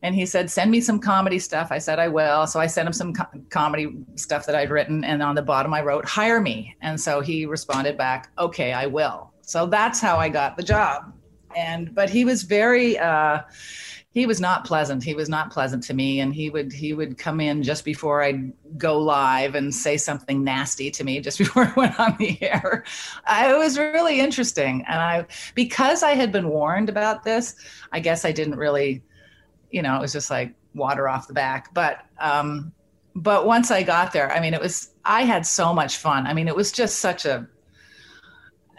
and 0.02 0.14
he 0.14 0.24
said, 0.26 0.50
send 0.50 0.70
me 0.70 0.80
some 0.80 1.00
comedy 1.00 1.38
stuff. 1.38 1.72
I 1.72 1.78
said, 1.78 1.98
I 1.98 2.08
will. 2.08 2.46
So 2.46 2.60
I 2.60 2.66
sent 2.68 2.86
him 2.86 2.92
some 2.92 3.12
co- 3.12 3.40
comedy 3.50 3.96
stuff 4.14 4.46
that 4.46 4.54
I'd 4.54 4.70
written. 4.70 5.04
And 5.04 5.22
on 5.22 5.34
the 5.34 5.42
bottom, 5.42 5.74
I 5.74 5.82
wrote, 5.82 6.04
hire 6.04 6.40
me. 6.40 6.76
And 6.80 6.98
so 6.98 7.20
he 7.20 7.44
responded 7.44 7.98
back, 7.98 8.30
okay, 8.38 8.72
I 8.72 8.86
will. 8.86 9.32
So 9.42 9.66
that's 9.66 10.00
how 10.00 10.16
I 10.16 10.28
got 10.28 10.56
the 10.56 10.62
job. 10.62 11.12
And, 11.56 11.92
but 11.94 12.08
he 12.08 12.24
was 12.24 12.44
very, 12.44 12.96
uh, 12.96 13.40
he 14.12 14.26
was 14.26 14.40
not 14.40 14.64
pleasant. 14.64 15.04
He 15.04 15.14
was 15.14 15.28
not 15.28 15.52
pleasant 15.52 15.84
to 15.84 15.94
me 15.94 16.18
and 16.20 16.34
he 16.34 16.50
would 16.50 16.72
he 16.72 16.92
would 16.92 17.16
come 17.16 17.40
in 17.40 17.62
just 17.62 17.84
before 17.84 18.22
i'd 18.22 18.52
go 18.76 18.98
live 18.98 19.54
and 19.54 19.72
say 19.74 19.96
something 19.96 20.42
nasty 20.42 20.90
to 20.90 21.04
me 21.04 21.20
just 21.20 21.38
before 21.44 21.64
i 21.64 21.72
went 21.76 21.98
on 21.98 22.16
the 22.18 22.40
air. 22.42 22.84
I, 23.26 23.52
it 23.52 23.58
was 23.58 23.78
really 23.78 24.20
interesting 24.20 24.84
and 24.88 25.00
i 25.00 25.26
because 25.54 26.02
i 26.02 26.10
had 26.12 26.32
been 26.32 26.48
warned 26.48 26.88
about 26.88 27.22
this 27.24 27.54
i 27.92 28.00
guess 28.00 28.24
i 28.24 28.32
didn't 28.32 28.56
really 28.56 29.02
you 29.70 29.82
know 29.82 29.96
it 29.96 30.00
was 30.00 30.12
just 30.12 30.30
like 30.30 30.54
water 30.74 31.08
off 31.08 31.26
the 31.26 31.34
back. 31.34 31.72
But 31.74 32.04
um 32.18 32.72
but 33.16 33.44
once 33.44 33.70
i 33.70 33.82
got 33.82 34.12
there 34.12 34.30
i 34.32 34.40
mean 34.40 34.54
it 34.54 34.60
was 34.60 34.90
i 35.04 35.22
had 35.22 35.46
so 35.46 35.72
much 35.72 35.96
fun. 35.98 36.26
I 36.26 36.34
mean 36.34 36.48
it 36.48 36.56
was 36.56 36.72
just 36.72 36.98
such 36.98 37.26
a 37.26 37.46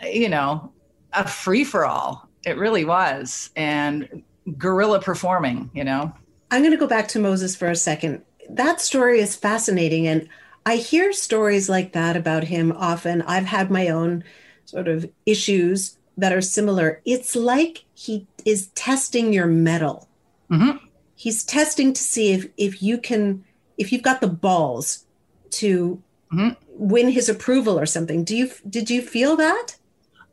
you 0.03 0.29
know 0.29 0.71
a 1.13 1.27
free 1.27 1.63
for 1.63 1.85
all 1.85 2.27
it 2.45 2.57
really 2.57 2.85
was. 2.85 3.51
And 3.55 4.23
guerrilla 4.57 5.01
performing, 5.01 5.69
you 5.73 5.83
know? 5.83 6.13
I'm 6.49 6.61
going 6.61 6.71
to 6.71 6.77
go 6.77 6.87
back 6.87 7.07
to 7.09 7.19
Moses 7.19 7.55
for 7.55 7.69
a 7.69 7.75
second. 7.75 8.23
That 8.49 8.81
story 8.81 9.19
is 9.19 9.35
fascinating. 9.35 10.07
And 10.07 10.27
I 10.65 10.75
hear 10.75 11.13
stories 11.13 11.69
like 11.69 11.93
that 11.93 12.17
about 12.17 12.43
him 12.43 12.73
often. 12.73 13.21
I've 13.21 13.45
had 13.45 13.71
my 13.71 13.87
own 13.89 14.23
sort 14.65 14.87
of 14.87 15.09
issues 15.25 15.97
that 16.17 16.33
are 16.33 16.41
similar. 16.41 17.01
It's 17.05 17.35
like 17.35 17.85
he 17.93 18.27
is 18.45 18.67
testing 18.75 19.33
your 19.33 19.47
mettle. 19.47 20.07
Mm-hmm. 20.51 20.77
He's 21.15 21.43
testing 21.43 21.93
to 21.93 22.01
see 22.01 22.33
if, 22.33 22.47
if 22.57 22.83
you 22.83 22.97
can, 22.97 23.43
if 23.77 23.91
you've 23.91 24.01
got 24.01 24.21
the 24.21 24.27
balls 24.27 25.05
to 25.51 26.01
mm-hmm. 26.33 26.49
win 26.69 27.09
his 27.09 27.29
approval 27.29 27.79
or 27.79 27.85
something. 27.85 28.23
Do 28.23 28.35
you, 28.35 28.51
did 28.69 28.89
you 28.89 29.01
feel 29.01 29.35
that? 29.37 29.75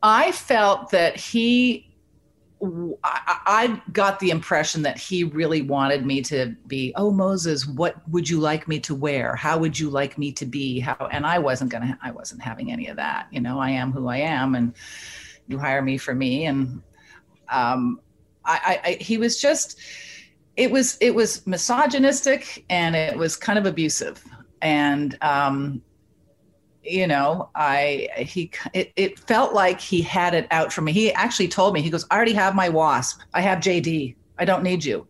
I 0.03 0.33
felt 0.33 0.91
that 0.91 1.17
he 1.17 1.88
I, 3.05 3.81
got 3.93 4.19
the 4.21 4.31
impression 4.31 4.83
that 4.83 4.99
he 4.99 5.25
really 5.25 5.63
wanted 5.63 6.05
me 6.05 6.23
to 6.23 6.55
be, 6.67 6.93
oh 6.97 7.11
Moses, 7.11 7.67
what 7.67 7.97
would 8.09 8.29
you 8.29 8.41
like 8.41 8.67
me 8.67 8.81
to 8.81 8.95
wear? 8.95 9.37
How 9.37 9.59
would 9.59 9.79
you 9.79 9.91
like 9.91 10.19
me 10.19 10.33
to 10.33 10.47
be? 10.47 10.81
How 10.81 11.09
and 11.13 11.25
I 11.27 11.39
wasn't 11.39 11.71
gonna 11.71 11.99
I 12.03 12.11
wasn't 12.11 12.43
having 12.43 12.73
any 12.73 12.89
of 12.89 12.97
that. 12.97 13.29
You 13.31 13.41
know, 13.41 13.59
I 13.59 13.71
am 13.71 13.93
who 13.93 14.09
I 14.09 14.19
am 14.19 14.55
and 14.55 14.75
you 15.47 15.59
hire 15.59 15.83
me 15.83 15.99
for 15.99 16.15
me. 16.15 16.47
And 16.47 16.83
um 17.49 18.01
I, 18.45 18.81
I, 18.85 18.89
I 18.91 18.93
he 19.01 19.19
was 19.19 19.41
just 19.41 19.79
it 20.57 20.71
was 20.71 20.99
it 21.01 21.15
was 21.15 21.47
misogynistic 21.47 22.65
and 22.69 22.97
it 22.97 23.17
was 23.17 23.37
kind 23.37 23.59
of 23.59 23.67
abusive. 23.67 24.25
And 24.61 25.17
um 25.23 25.83
you 26.89 27.07
know 27.07 27.51
i 27.55 28.09
he 28.17 28.51
it, 28.73 28.93
it 28.97 29.19
felt 29.19 29.55
like 29.55 29.81
he 29.81 30.01
had 30.03 30.35
it 30.35 30.47
out 30.51 30.73
for 30.73 30.83
me. 30.83 30.93
He 30.93 31.13
actually 31.13 31.49
told 31.49 31.75
me 31.75 31.83
he 31.83 31.91
goes 31.91 32.07
i 32.11 32.17
already 32.17 32.33
have 32.33 32.55
my 32.55 32.69
wasp 32.69 33.21
i 33.35 33.41
have 33.41 33.59
jd 33.59 34.15
i 34.39 34.45
don't 34.45 34.63
need 34.63 34.85
you. 34.85 35.07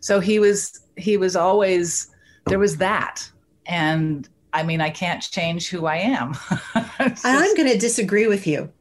So 0.00 0.20
he 0.20 0.38
was 0.38 0.80
he 0.96 1.16
was 1.16 1.36
always 1.36 2.10
there 2.46 2.58
was 2.58 2.76
that. 2.78 3.28
And 3.66 4.28
i 4.52 4.62
mean 4.62 4.80
i 4.80 4.90
can't 4.90 5.22
change 5.22 5.68
who 5.68 5.86
i 5.86 5.96
am. 5.96 6.34
Just, 6.98 7.24
i'm 7.24 7.54
going 7.56 7.68
to 7.68 7.78
disagree 7.78 8.26
with 8.26 8.46
you. 8.46 8.72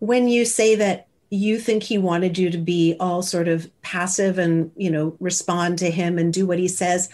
When 0.00 0.28
you 0.28 0.44
say 0.44 0.74
that 0.74 1.08
you 1.30 1.58
think 1.58 1.82
he 1.82 1.98
wanted 1.98 2.38
you 2.38 2.50
to 2.50 2.58
be 2.58 2.94
all 3.00 3.22
sort 3.22 3.48
of 3.48 3.68
passive 3.82 4.38
and 4.38 4.70
you 4.76 4.90
know 4.90 5.16
respond 5.20 5.78
to 5.78 5.90
him 5.90 6.18
and 6.18 6.32
do 6.32 6.46
what 6.46 6.58
he 6.58 6.68
says 6.68 7.08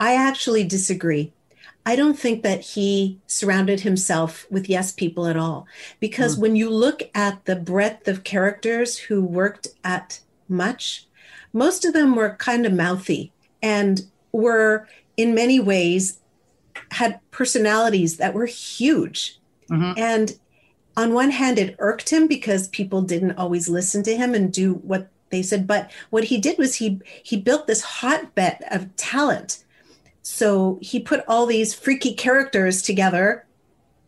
i 0.00 0.14
actually 0.14 0.64
disagree 0.64 1.32
I 1.86 1.96
don't 1.96 2.18
think 2.18 2.42
that 2.42 2.60
he 2.60 3.18
surrounded 3.26 3.80
himself 3.80 4.46
with 4.50 4.68
yes 4.68 4.92
people 4.92 5.26
at 5.26 5.36
all. 5.36 5.66
Because 5.98 6.36
mm. 6.36 6.40
when 6.40 6.56
you 6.56 6.70
look 6.70 7.02
at 7.14 7.44
the 7.46 7.56
breadth 7.56 8.06
of 8.06 8.24
characters 8.24 8.98
who 8.98 9.24
worked 9.24 9.68
at 9.82 10.20
Much, 10.48 11.06
most 11.52 11.84
of 11.84 11.92
them 11.92 12.14
were 12.14 12.36
kind 12.36 12.66
of 12.66 12.72
mouthy 12.72 13.32
and 13.62 14.02
were, 14.32 14.88
in 15.16 15.34
many 15.34 15.58
ways, 15.58 16.18
had 16.92 17.20
personalities 17.30 18.16
that 18.18 18.34
were 18.34 18.46
huge. 18.46 19.38
Mm-hmm. 19.70 19.98
And 19.98 20.38
on 20.96 21.14
one 21.14 21.30
hand, 21.30 21.58
it 21.58 21.76
irked 21.78 22.10
him 22.10 22.26
because 22.26 22.68
people 22.68 23.02
didn't 23.02 23.38
always 23.38 23.68
listen 23.68 24.02
to 24.04 24.16
him 24.16 24.34
and 24.34 24.52
do 24.52 24.74
what 24.74 25.08
they 25.30 25.42
said. 25.42 25.66
But 25.66 25.90
what 26.10 26.24
he 26.24 26.38
did 26.38 26.58
was 26.58 26.76
he 26.76 27.00
he 27.22 27.36
built 27.36 27.66
this 27.66 27.82
hotbed 27.82 28.64
of 28.70 28.94
talent 28.96 29.64
so 30.22 30.78
he 30.82 31.00
put 31.00 31.24
all 31.26 31.46
these 31.46 31.74
freaky 31.74 32.14
characters 32.14 32.82
together 32.82 33.46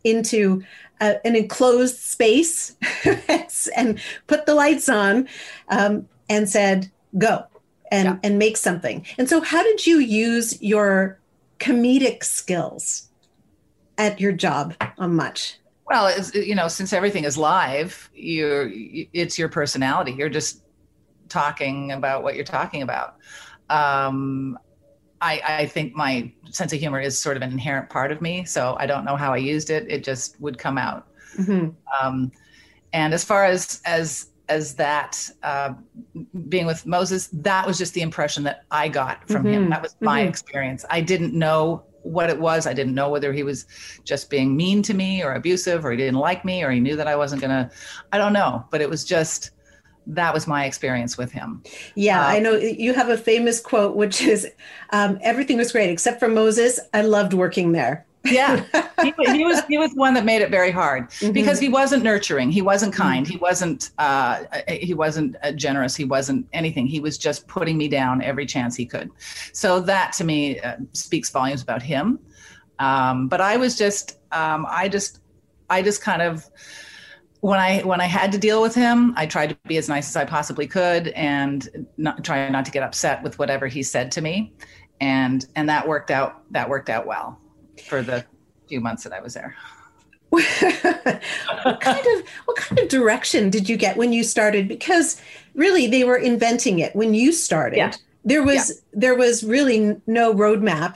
into 0.03 0.63
a, 1.01 1.25
an 1.25 1.35
enclosed 1.35 1.97
space 1.97 2.75
and 3.75 3.99
put 4.27 4.45
the 4.45 4.55
lights 4.55 4.89
on 4.89 5.27
um, 5.69 6.07
and 6.29 6.49
said, 6.49 6.91
go 7.17 7.45
and, 7.91 8.07
yeah. 8.07 8.17
and 8.23 8.39
make 8.39 8.57
something. 8.57 9.05
And 9.17 9.29
so, 9.29 9.41
how 9.41 9.63
did 9.63 9.85
you 9.85 9.99
use 9.99 10.61
your 10.61 11.19
comedic 11.59 12.23
skills 12.23 13.09
at 13.97 14.19
your 14.19 14.31
job 14.31 14.75
on 14.97 15.15
Much? 15.15 15.57
Well, 15.85 16.13
you 16.33 16.55
know, 16.55 16.67
since 16.67 16.93
everything 16.93 17.25
is 17.25 17.37
live, 17.37 18.09
you're 18.15 18.71
it's 18.73 19.37
your 19.37 19.49
personality. 19.49 20.13
You're 20.13 20.29
just 20.29 20.63
talking 21.29 21.91
about 21.91 22.23
what 22.23 22.35
you're 22.35 22.45
talking 22.45 22.81
about. 22.81 23.17
Um, 23.69 24.57
I, 25.23 25.41
I 25.47 25.65
think 25.65 25.95
my 25.95 26.31
sense 26.51 26.73
of 26.73 26.79
humor 26.79 26.99
is 26.99 27.17
sort 27.17 27.37
of 27.37 27.43
an 27.43 27.51
inherent 27.51 27.89
part 27.89 28.11
of 28.11 28.21
me. 28.21 28.43
So 28.43 28.75
I 28.77 28.85
don't 28.85 29.05
know 29.05 29.15
how 29.15 29.33
I 29.33 29.37
used 29.37 29.69
it. 29.69 29.89
It 29.89 30.03
just 30.03 30.39
would 30.41 30.57
come 30.57 30.77
out. 30.77 31.07
Mm-hmm. 31.39 31.69
Um, 31.99 32.31
and 32.91 33.13
as 33.13 33.23
far 33.23 33.45
as 33.45 33.81
as 33.85 34.27
as 34.49 34.75
that 34.75 35.29
uh, 35.41 35.73
being 36.49 36.65
with 36.65 36.85
Moses, 36.85 37.29
that 37.31 37.65
was 37.65 37.77
just 37.77 37.93
the 37.93 38.01
impression 38.01 38.43
that 38.43 38.65
I 38.69 38.89
got 38.89 39.25
from 39.27 39.43
mm-hmm. 39.43 39.53
him. 39.53 39.69
That 39.69 39.81
was 39.81 39.95
my 40.01 40.19
mm-hmm. 40.19 40.29
experience. 40.29 40.85
I 40.89 40.99
didn't 40.99 41.33
know 41.33 41.83
what 42.03 42.29
it 42.29 42.37
was. 42.37 42.67
I 42.67 42.73
didn't 42.73 42.93
know 42.93 43.09
whether 43.09 43.31
he 43.31 43.43
was 43.43 43.65
just 44.03 44.29
being 44.29 44.57
mean 44.57 44.83
to 44.83 44.93
me 44.93 45.23
or 45.23 45.33
abusive 45.33 45.85
or 45.85 45.91
he 45.91 45.97
didn't 45.97 46.19
like 46.19 46.43
me 46.43 46.61
or 46.61 46.69
he 46.69 46.81
knew 46.81 46.97
that 46.97 47.07
I 47.07 47.15
wasn't 47.15 47.41
going 47.41 47.51
to. 47.51 47.71
I 48.11 48.17
don't 48.17 48.33
know. 48.33 48.65
But 48.69 48.81
it 48.81 48.89
was 48.89 49.05
just 49.05 49.51
that 50.07 50.33
was 50.33 50.47
my 50.47 50.65
experience 50.65 51.17
with 51.17 51.31
him. 51.31 51.63
Yeah, 51.95 52.25
uh, 52.25 52.29
I 52.29 52.39
know 52.39 52.53
you 52.53 52.93
have 52.93 53.09
a 53.09 53.17
famous 53.17 53.59
quote, 53.59 53.95
which 53.95 54.21
is 54.21 54.47
um, 54.91 55.19
everything 55.21 55.57
was 55.57 55.71
great 55.71 55.89
except 55.89 56.19
for 56.19 56.27
Moses. 56.27 56.79
I 56.93 57.01
loved 57.01 57.33
working 57.33 57.71
there. 57.71 58.05
yeah, 58.25 58.63
he, 59.01 59.13
he, 59.33 59.43
was 59.43 59.63
he 59.65 59.77
was 59.77 59.91
one 59.95 60.13
that 60.13 60.23
made 60.23 60.41
it 60.41 60.49
very 60.49 60.71
hard 60.71 61.09
mm-hmm. 61.09 61.33
because 61.33 61.59
he 61.59 61.67
wasn't 61.67 62.03
nurturing, 62.03 62.51
he 62.51 62.61
wasn't 62.61 62.93
kind, 62.93 63.27
he 63.27 63.37
wasn't 63.37 63.91
uh, 63.97 64.43
he 64.67 64.93
wasn't 64.93 65.35
uh, 65.43 65.51
generous, 65.51 65.95
he 65.95 66.05
wasn't 66.05 66.47
anything. 66.53 66.87
He 66.87 67.01
was 67.01 67.17
just 67.17 67.47
putting 67.47 67.77
me 67.77 67.89
down 67.89 68.21
every 68.21 68.45
chance 68.45 68.77
he 68.77 68.85
could. 68.85 69.11
So 69.51 69.81
that 69.81 70.13
to 70.13 70.23
me 70.23 70.59
uh, 70.61 70.77
speaks 70.93 71.29
volumes 71.29 71.61
about 71.61 71.81
him. 71.81 72.19
Um, 72.79 73.27
but 73.27 73.41
I 73.41 73.57
was 73.57 73.77
just 73.77 74.19
um, 74.31 74.65
I 74.69 74.87
just 74.87 75.19
I 75.69 75.81
just 75.81 76.01
kind 76.01 76.21
of 76.21 76.49
when 77.43 77.59
I 77.59 77.81
when 77.81 77.99
I 77.99 78.05
had 78.05 78.31
to 78.31 78.37
deal 78.37 78.61
with 78.61 78.73
him, 78.73 79.13
I 79.17 79.25
tried 79.25 79.49
to 79.49 79.57
be 79.67 79.75
as 79.75 79.89
nice 79.89 80.07
as 80.07 80.15
I 80.15 80.23
possibly 80.23 80.65
could 80.65 81.09
and 81.09 81.85
not 81.97 82.23
try 82.23 82.47
not 82.47 82.63
to 82.63 82.71
get 82.71 82.83
upset 82.83 83.21
with 83.21 83.37
whatever 83.37 83.67
he 83.67 83.83
said 83.83 84.13
to 84.13 84.21
me, 84.21 84.53
and 85.01 85.45
and 85.57 85.67
that 85.67 85.85
worked 85.85 86.09
out 86.09 86.49
that 86.51 86.69
worked 86.69 86.89
out 86.89 87.05
well 87.05 87.37
for 87.85 88.01
the 88.01 88.23
few 88.69 88.79
months 88.79 89.03
that 89.03 89.11
I 89.11 89.19
was 89.19 89.33
there. 89.33 89.57
what 90.29 91.81
kind 91.81 92.07
of 92.15 92.29
what 92.45 92.55
kind 92.55 92.79
of 92.79 92.87
direction 92.87 93.49
did 93.49 93.67
you 93.67 93.75
get 93.75 93.97
when 93.97 94.13
you 94.13 94.23
started? 94.23 94.69
Because 94.69 95.21
really, 95.53 95.85
they 95.85 96.05
were 96.05 96.15
inventing 96.15 96.79
it 96.79 96.95
when 96.95 97.13
you 97.13 97.33
started. 97.33 97.75
Yeah. 97.75 97.91
There 98.23 98.43
was 98.43 98.69
yeah. 98.69 98.99
there 98.99 99.15
was 99.15 99.43
really 99.43 99.99
no 100.07 100.33
roadmap 100.33 100.95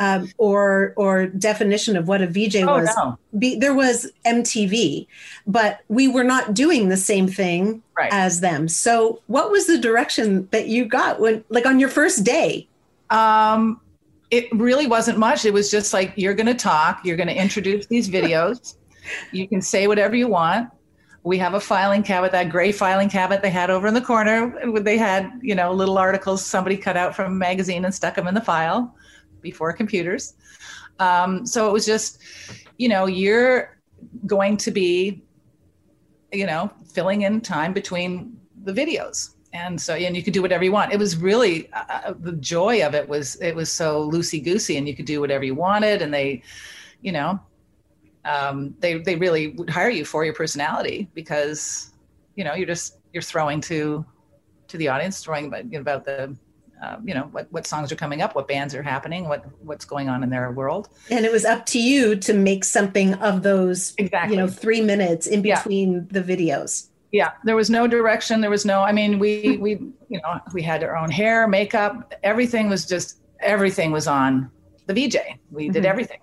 um, 0.00 0.30
or 0.38 0.92
or 0.96 1.26
definition 1.26 1.96
of 1.96 2.08
what 2.08 2.20
a 2.22 2.26
VJ 2.26 2.56
Oh, 2.56 2.78
was. 2.78 2.90
no. 2.96 3.18
Be, 3.38 3.56
there 3.56 3.74
was 3.74 4.10
MTV, 4.26 5.06
but 5.46 5.80
we 5.88 6.08
were 6.08 6.24
not 6.24 6.54
doing 6.54 6.88
the 6.88 6.96
same 6.96 7.28
thing 7.28 7.82
Right. 7.98 8.12
as 8.12 8.40
them. 8.40 8.68
So, 8.68 9.20
what 9.26 9.50
was 9.50 9.66
the 9.66 9.78
direction 9.78 10.48
that 10.50 10.68
you 10.68 10.84
got 10.84 11.18
when, 11.20 11.44
like, 11.48 11.64
on 11.66 11.80
your 11.80 11.88
first 11.88 12.24
day? 12.24 12.68
Um, 13.10 13.80
it 14.30 14.46
really 14.52 14.86
wasn't 14.86 15.18
much. 15.18 15.44
It 15.44 15.52
was 15.54 15.70
just 15.70 15.92
like 15.94 16.12
you're 16.16 16.34
going 16.34 16.46
to 16.46 16.54
talk, 16.54 17.00
you're 17.04 17.16
going 17.16 17.28
to 17.28 17.34
introduce 17.36 17.86
these 17.86 18.08
videos, 18.08 18.76
you 19.32 19.48
can 19.48 19.62
say 19.62 19.86
whatever 19.86 20.16
you 20.16 20.28
want. 20.28 20.68
We 21.22 21.38
have 21.38 21.54
a 21.54 21.60
filing 21.60 22.02
cabinet, 22.02 22.32
that 22.32 22.50
gray 22.50 22.70
filing 22.70 23.08
cabinet 23.08 23.42
they 23.42 23.50
had 23.50 23.68
over 23.70 23.86
in 23.88 23.94
the 23.94 24.00
corner. 24.00 24.80
They 24.80 24.96
had, 24.96 25.32
you 25.42 25.54
know, 25.56 25.72
little 25.72 25.98
articles 25.98 26.44
somebody 26.44 26.76
cut 26.76 26.96
out 26.96 27.16
from 27.16 27.32
a 27.32 27.34
magazine 27.34 27.84
and 27.84 27.92
stuck 27.94 28.14
them 28.14 28.28
in 28.28 28.34
the 28.34 28.40
file 28.40 28.94
before 29.40 29.72
computers. 29.72 30.34
Um, 30.98 31.46
so 31.46 31.68
it 31.68 31.72
was 31.72 31.86
just, 31.86 32.20
you 32.78 32.88
know, 32.88 33.06
you're 33.06 33.78
going 34.26 34.56
to 34.58 34.70
be, 34.70 35.22
you 36.32 36.46
know, 36.46 36.70
filling 36.92 37.22
in 37.22 37.40
time 37.40 37.72
between 37.72 38.38
the 38.64 38.72
videos. 38.72 39.34
And 39.52 39.80
so, 39.80 39.94
and 39.94 40.16
you 40.16 40.22
could 40.22 40.34
do 40.34 40.42
whatever 40.42 40.64
you 40.64 40.72
want. 40.72 40.92
It 40.92 40.98
was 40.98 41.16
really 41.16 41.70
uh, 41.72 42.12
the 42.18 42.32
joy 42.32 42.84
of 42.84 42.94
it 42.94 43.08
was 43.08 43.36
it 43.36 43.54
was 43.54 43.72
so 43.72 44.10
loosey 44.10 44.42
goosey, 44.44 44.76
and 44.76 44.86
you 44.86 44.94
could 44.94 45.06
do 45.06 45.20
whatever 45.20 45.44
you 45.44 45.54
wanted. 45.54 46.02
And 46.02 46.12
they, 46.12 46.42
you 47.00 47.12
know, 47.12 47.40
um, 48.24 48.74
they 48.80 48.98
they 48.98 49.16
really 49.16 49.48
would 49.48 49.70
hire 49.70 49.88
you 49.88 50.04
for 50.04 50.24
your 50.24 50.34
personality 50.34 51.08
because, 51.14 51.92
you 52.34 52.44
know, 52.44 52.54
you're 52.54 52.66
just 52.66 52.98
you're 53.12 53.22
throwing 53.22 53.60
to 53.62 54.04
to 54.68 54.76
the 54.76 54.88
audience, 54.88 55.22
throwing 55.22 55.46
about, 55.46 55.74
about 55.74 56.04
the, 56.04 56.36
uh, 56.82 56.96
you 57.04 57.14
know, 57.14 57.28
what 57.32 57.46
what 57.52 57.66
songs 57.66 57.90
are 57.92 57.96
coming 57.96 58.20
up, 58.22 58.34
what 58.34 58.46
bands 58.48 58.74
are 58.74 58.82
happening, 58.82 59.28
what 59.28 59.44
what's 59.64 59.84
going 59.84 60.08
on 60.08 60.22
in 60.22 60.30
their 60.30 60.50
world. 60.50 60.88
And 61.10 61.24
it 61.24 61.32
was 61.32 61.44
up 61.44 61.66
to 61.66 61.78
you 61.80 62.16
to 62.16 62.32
make 62.34 62.64
something 62.64 63.14
of 63.14 63.42
those, 63.42 63.94
Exactly. 63.98 64.36
you 64.36 64.40
know, 64.42 64.48
three 64.48 64.80
minutes 64.80 65.26
in 65.26 65.42
Yeah. 65.44 65.56
between 65.56 66.06
the 66.10 66.22
videos. 66.22 66.88
yeah 67.12 67.30
there 67.44 67.54
was 67.62 67.70
no 67.70 67.86
direction 67.86 68.40
there 68.44 68.50
was 68.58 68.64
no 68.66 68.78
i 68.82 68.92
mean 68.98 69.12
we 69.24 69.56
we 69.64 69.70
you 70.12 70.18
know 70.22 70.32
we 70.56 70.60
had 70.70 70.82
our 70.86 70.96
own 71.02 71.10
hair 71.20 71.46
makeup 71.46 71.92
everything 72.32 72.68
was 72.74 72.82
just 72.84 73.08
everything 73.54 73.92
was 73.98 74.06
on 74.08 74.50
the 74.88 74.94
vj 74.98 75.16
we 75.56 75.68
did 75.76 75.84
Mhm. 75.84 75.92
everything 75.92 76.20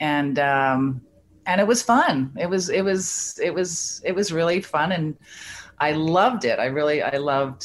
and 0.00 0.34
um 0.52 0.80
and 1.46 1.56
it 1.62 1.68
was 1.72 1.80
fun 1.94 2.14
it 2.44 2.48
was 2.54 2.64
it 2.78 2.82
was 2.90 3.38
it 3.46 3.52
was 3.58 3.70
it 4.04 4.14
was 4.18 4.26
really 4.38 4.60
fun 4.74 4.88
and 4.96 5.06
i 5.78 5.90
loved 5.92 6.42
it 6.50 6.58
i 6.58 6.68
really 6.78 6.98
i 7.14 7.16
loved 7.32 7.60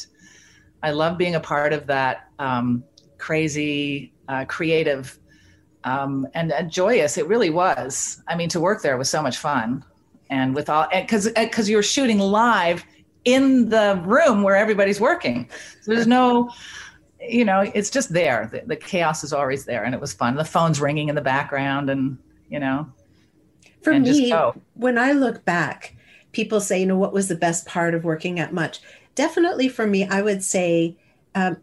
i 0.84 0.92
love 0.92 1.18
being 1.18 1.36
a 1.36 1.40
part 1.40 1.74
of 1.74 1.86
that 1.88 2.30
um 2.40 2.84
crazy 3.20 4.14
uh, 4.28 4.46
creative 4.46 5.20
um 5.84 6.28
and, 6.34 6.52
and 6.52 6.72
joyous. 6.72 7.18
It 7.18 7.28
really 7.28 7.50
was. 7.50 8.22
I 8.28 8.36
mean 8.36 8.50
to 8.50 8.60
work 8.60 8.82
there 8.82 8.98
was 8.98 9.10
so 9.10 9.22
much 9.22 9.38
fun. 9.38 9.84
And 10.30 10.56
with 10.56 10.70
all 10.70 10.88
because 10.92 11.30
because 11.32 11.70
you're 11.70 11.84
shooting 11.84 12.20
live 12.20 12.84
in 13.26 13.70
the 13.70 14.02
room 14.06 14.44
where 14.44 14.56
everybody's 14.56 15.00
working. 15.00 15.50
So 15.82 15.94
there's 15.94 16.08
no 16.08 16.50
you 17.22 17.46
know 17.46 17.62
it's 17.74 17.90
just 17.90 18.14
there. 18.14 18.50
The, 18.52 18.64
the 18.66 18.76
chaos 18.76 19.24
is 19.24 19.34
always 19.34 19.66
there 19.66 19.84
and 19.84 19.94
it 19.94 20.02
was 20.02 20.14
fun. 20.14 20.36
The 20.36 20.46
phone's 20.46 20.80
ringing 20.82 21.10
in 21.10 21.16
the 21.16 21.22
background 21.22 21.90
and 21.90 22.18
you 22.50 22.60
know 22.60 22.92
For 23.82 23.98
me, 23.98 24.34
when 24.74 24.98
I 24.98 25.14
look 25.14 25.46
back, 25.46 25.96
people 26.32 26.60
say, 26.60 26.82
you 26.82 26.86
know, 26.86 26.98
what 26.98 27.14
was 27.14 27.28
the 27.28 27.36
best 27.36 27.66
part 27.66 27.94
of 27.94 28.04
working 28.04 28.40
at 28.40 28.54
Much? 28.54 28.82
Definitely 29.20 29.68
for 29.68 29.86
me, 29.86 30.08
I 30.08 30.22
would 30.22 30.42
say 30.44 30.96
um, 31.36 31.58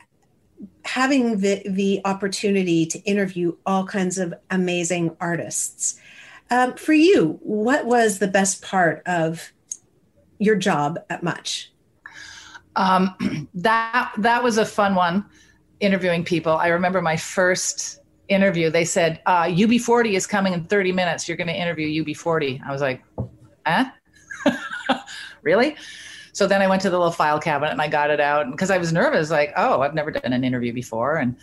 having 0.84 1.40
the, 1.40 1.62
the 1.66 2.02
opportunity 2.04 2.84
to 2.84 2.98
interview 3.04 3.56
all 3.64 3.86
kinds 3.86 4.18
of 4.18 4.34
amazing 4.50 5.16
artists. 5.20 5.98
Um, 6.50 6.75
for 6.75 6.92
you, 6.92 7.40
what 7.42 7.86
was 7.86 8.18
the 8.18 8.28
best 8.28 8.60
part 8.60 9.02
of 9.06 9.52
your 10.38 10.56
job 10.56 10.98
at 11.08 11.22
Much? 11.22 11.72
um, 12.76 13.48
that 13.54 14.12
that 14.18 14.42
was 14.44 14.58
a 14.58 14.64
fun 14.66 14.94
one 14.94 15.25
interviewing 15.80 16.25
people. 16.25 16.52
I 16.52 16.68
remember 16.68 17.02
my 17.02 17.16
first 17.16 18.00
interview 18.28 18.70
they 18.70 18.84
said 18.84 19.20
uh, 19.26 19.44
ub40 19.44 20.14
is 20.14 20.26
coming 20.26 20.52
in 20.52 20.64
30 20.64 20.92
minutes. 20.92 21.28
You're 21.28 21.36
going 21.36 21.46
to 21.46 21.54
interview 21.54 22.04
ub40 22.04 22.60
i 22.66 22.72
was 22.72 22.80
like 22.80 23.02
eh? 23.66 23.84
Really 25.42 25.76
so 26.37 26.46
then 26.46 26.61
i 26.62 26.66
went 26.66 26.83
to 26.83 26.90
the 26.90 26.99
little 26.99 27.12
file 27.12 27.40
cabinet 27.40 27.72
and 27.72 27.81
i 27.81 27.88
got 27.88 28.11
it 28.11 28.20
out 28.20 28.51
because 28.51 28.70
i 28.70 28.79
was 28.79 28.92
nervous 28.92 29.31
like 29.31 29.53
oh 29.57 29.81
i've 29.81 29.94
never 29.94 30.11
done 30.11 30.33
an 30.33 30.44
interview 30.44 30.72
before 30.72 31.16
and 31.16 31.37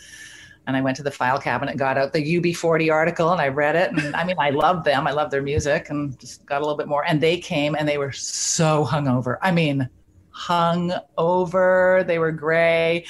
and 0.68 0.78
i 0.78 0.82
went 0.82 0.96
to 0.96 1.04
the 1.04 1.12
file 1.12 1.40
cabinet 1.40 1.78
got 1.78 1.98
out 1.98 2.14
the 2.14 2.38
ub40 2.38 2.92
article 2.92 3.32
and 3.32 3.42
i 3.42 3.48
read 3.48 3.76
it 3.76 3.92
and 3.92 4.16
i 4.16 4.24
mean 4.24 4.36
i 4.40 4.50
loved 4.50 4.86
them 4.86 5.08
i 5.08 5.12
loved 5.12 5.32
their 5.32 5.42
music 5.42 5.90
and 5.90 6.20
just 6.20 6.46
got 6.46 6.60
a 6.60 6.64
little 6.64 6.78
bit 6.78 6.88
more 6.88 7.06
and 7.06 7.20
they 7.20 7.38
came 7.38 7.76
and 7.76 7.88
they 7.88 7.98
were 7.98 8.12
so 8.12 8.86
hungover 8.86 9.38
i 9.42 9.52
mean 9.52 9.90
hung 10.34 10.94
over. 11.18 12.04
They 12.06 12.20
were 12.20 12.32
gray. 12.32 13.06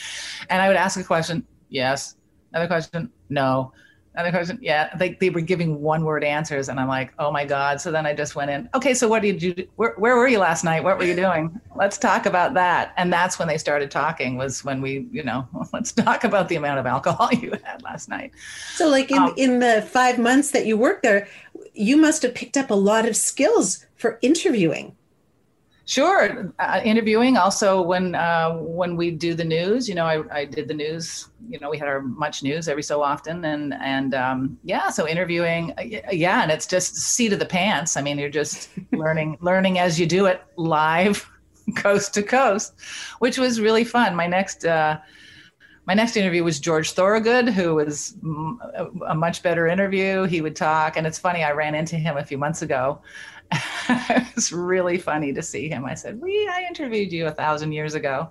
And 0.50 0.62
I 0.62 0.68
would 0.68 0.78
ask 0.78 1.00
a 1.00 1.04
question, 1.04 1.48
yes. 1.70 2.16
Another 2.52 2.68
question, 2.68 3.12
no. 3.30 3.74
Another 4.16 4.32
question, 4.32 4.60
yeah. 4.62 4.96
They, 4.96 5.14
they 5.14 5.32
were 5.32 5.42
giving 5.42 5.82
one 5.82 6.04
word 6.04 6.24
answers. 6.24 6.70
And 6.70 6.80
I'm 6.80 6.88
like, 6.88 7.14
oh 7.18 7.32
my 7.32 7.46
God. 7.46 7.82
So 7.82 7.92
then 7.92 8.06
I 8.06 8.14
just 8.14 8.36
went 8.36 8.52
in, 8.52 8.70
okay, 8.76 8.94
so 8.94 9.08
what 9.08 9.24
did 9.24 9.42
you 9.42 9.56
do? 9.56 9.68
Where, 9.76 9.96
where 9.98 10.16
were 10.16 10.28
you 10.28 10.38
last 10.38 10.64
night? 10.64 10.84
What 10.84 11.00
were 11.00 11.04
you 11.04 11.16
doing? 11.16 11.60
Let's 11.76 11.98
talk 11.98 12.28
about 12.28 12.54
that. 12.54 12.94
And 12.98 13.12
that's 13.12 13.40
when 13.40 13.48
they 13.48 13.58
started 13.58 13.90
talking, 13.90 14.38
was 14.38 14.64
when 14.64 14.82
we, 14.82 15.08
you 15.12 15.24
know, 15.24 15.48
let's 15.74 15.92
talk 15.92 16.24
about 16.24 16.48
the 16.48 16.56
amount 16.56 16.80
of 16.80 16.86
alcohol 16.86 17.34
you 17.42 17.54
had 17.64 17.82
last 17.82 18.08
night. 18.08 18.34
So, 18.76 18.88
like 18.88 19.10
in, 19.10 19.18
Um, 19.18 19.34
in 19.36 19.60
the 19.60 19.82
five 19.82 20.20
months 20.20 20.52
that 20.52 20.68
you 20.68 20.78
worked 20.78 21.02
there, 21.02 21.28
you 21.74 21.98
must 21.98 22.22
have 22.22 22.36
picked 22.36 22.56
up 22.56 22.70
a 22.70 22.76
lot 22.76 23.08
of 23.08 23.16
skills 23.16 23.86
for 23.96 24.20
interviewing. 24.22 24.96
Sure, 25.86 26.54
uh, 26.60 26.80
interviewing. 26.86 27.36
Also, 27.36 27.82
when 27.82 28.16
uh, 28.16 28.54
when 28.54 28.96
we 28.96 29.12
do 29.12 29.34
the 29.34 29.44
news, 29.44 29.90
you 29.90 29.96
know, 29.96 30.06
I, 30.06 30.24
I 30.32 30.46
did 30.46 30.70
the 30.70 30.74
news. 30.74 31.28
You 31.50 31.60
know, 31.60 31.70
we 31.70 31.78
had 31.78 31.90
our 31.90 32.02
much 32.02 32.42
news 32.42 32.70
every 32.70 32.84
so 32.84 33.04
often, 33.04 33.44
and 33.44 33.74
and 33.74 34.14
um, 34.14 34.58
yeah, 34.64 34.90
so 34.90 35.06
interviewing, 35.06 35.74
uh, 35.78 35.82
yeah, 36.10 36.42
and 36.42 36.52
it's 36.52 36.68
just 36.68 36.96
seat 36.96 37.34
of 37.34 37.40
the 37.40 37.46
pants. 37.46 37.98
I 37.98 38.02
mean, 38.02 38.18
you're 38.18 38.30
just 38.30 38.70
learning 38.94 39.38
learning 39.42 39.78
as 39.78 40.00
you 40.00 40.06
do 40.06 40.26
it 40.26 40.42
live, 40.56 41.30
coast 41.76 42.14
to 42.14 42.24
coast, 42.24 42.76
which 43.20 43.38
was 43.38 43.60
really 43.60 43.84
fun. 43.84 44.16
My 44.16 44.28
next. 44.28 44.66
Uh, 44.66 45.00
my 45.86 45.94
next 45.94 46.16
interview 46.16 46.46
was 46.46 46.62
George 46.62 46.94
Thorogood, 46.94 47.50
who 47.50 47.76
was 47.76 48.16
a 49.06 49.14
much 49.14 49.44
better 49.44 49.68
interview. 49.68 50.24
He 50.24 50.40
would 50.40 50.56
talk, 50.56 50.96
and 50.96 51.06
it's 51.06 51.20
funny. 51.20 51.44
I 51.44 51.52
ran 51.52 51.76
into 51.76 51.98
him 51.98 52.16
a 52.16 52.24
few 52.24 52.38
months 52.38 52.62
ago. 52.62 53.02
it 53.90 54.36
was 54.36 54.52
really 54.52 54.98
funny 54.98 55.34
to 55.34 55.42
see 55.42 55.70
him. 55.70 55.86
I 55.86 55.94
said, 55.94 56.20
"We, 56.22 56.48
I 56.48 56.66
interviewed 56.68 57.12
you 57.12 57.28
a 57.28 57.32
thousand 57.32 57.72
years 57.72 57.94
ago." 57.94 58.30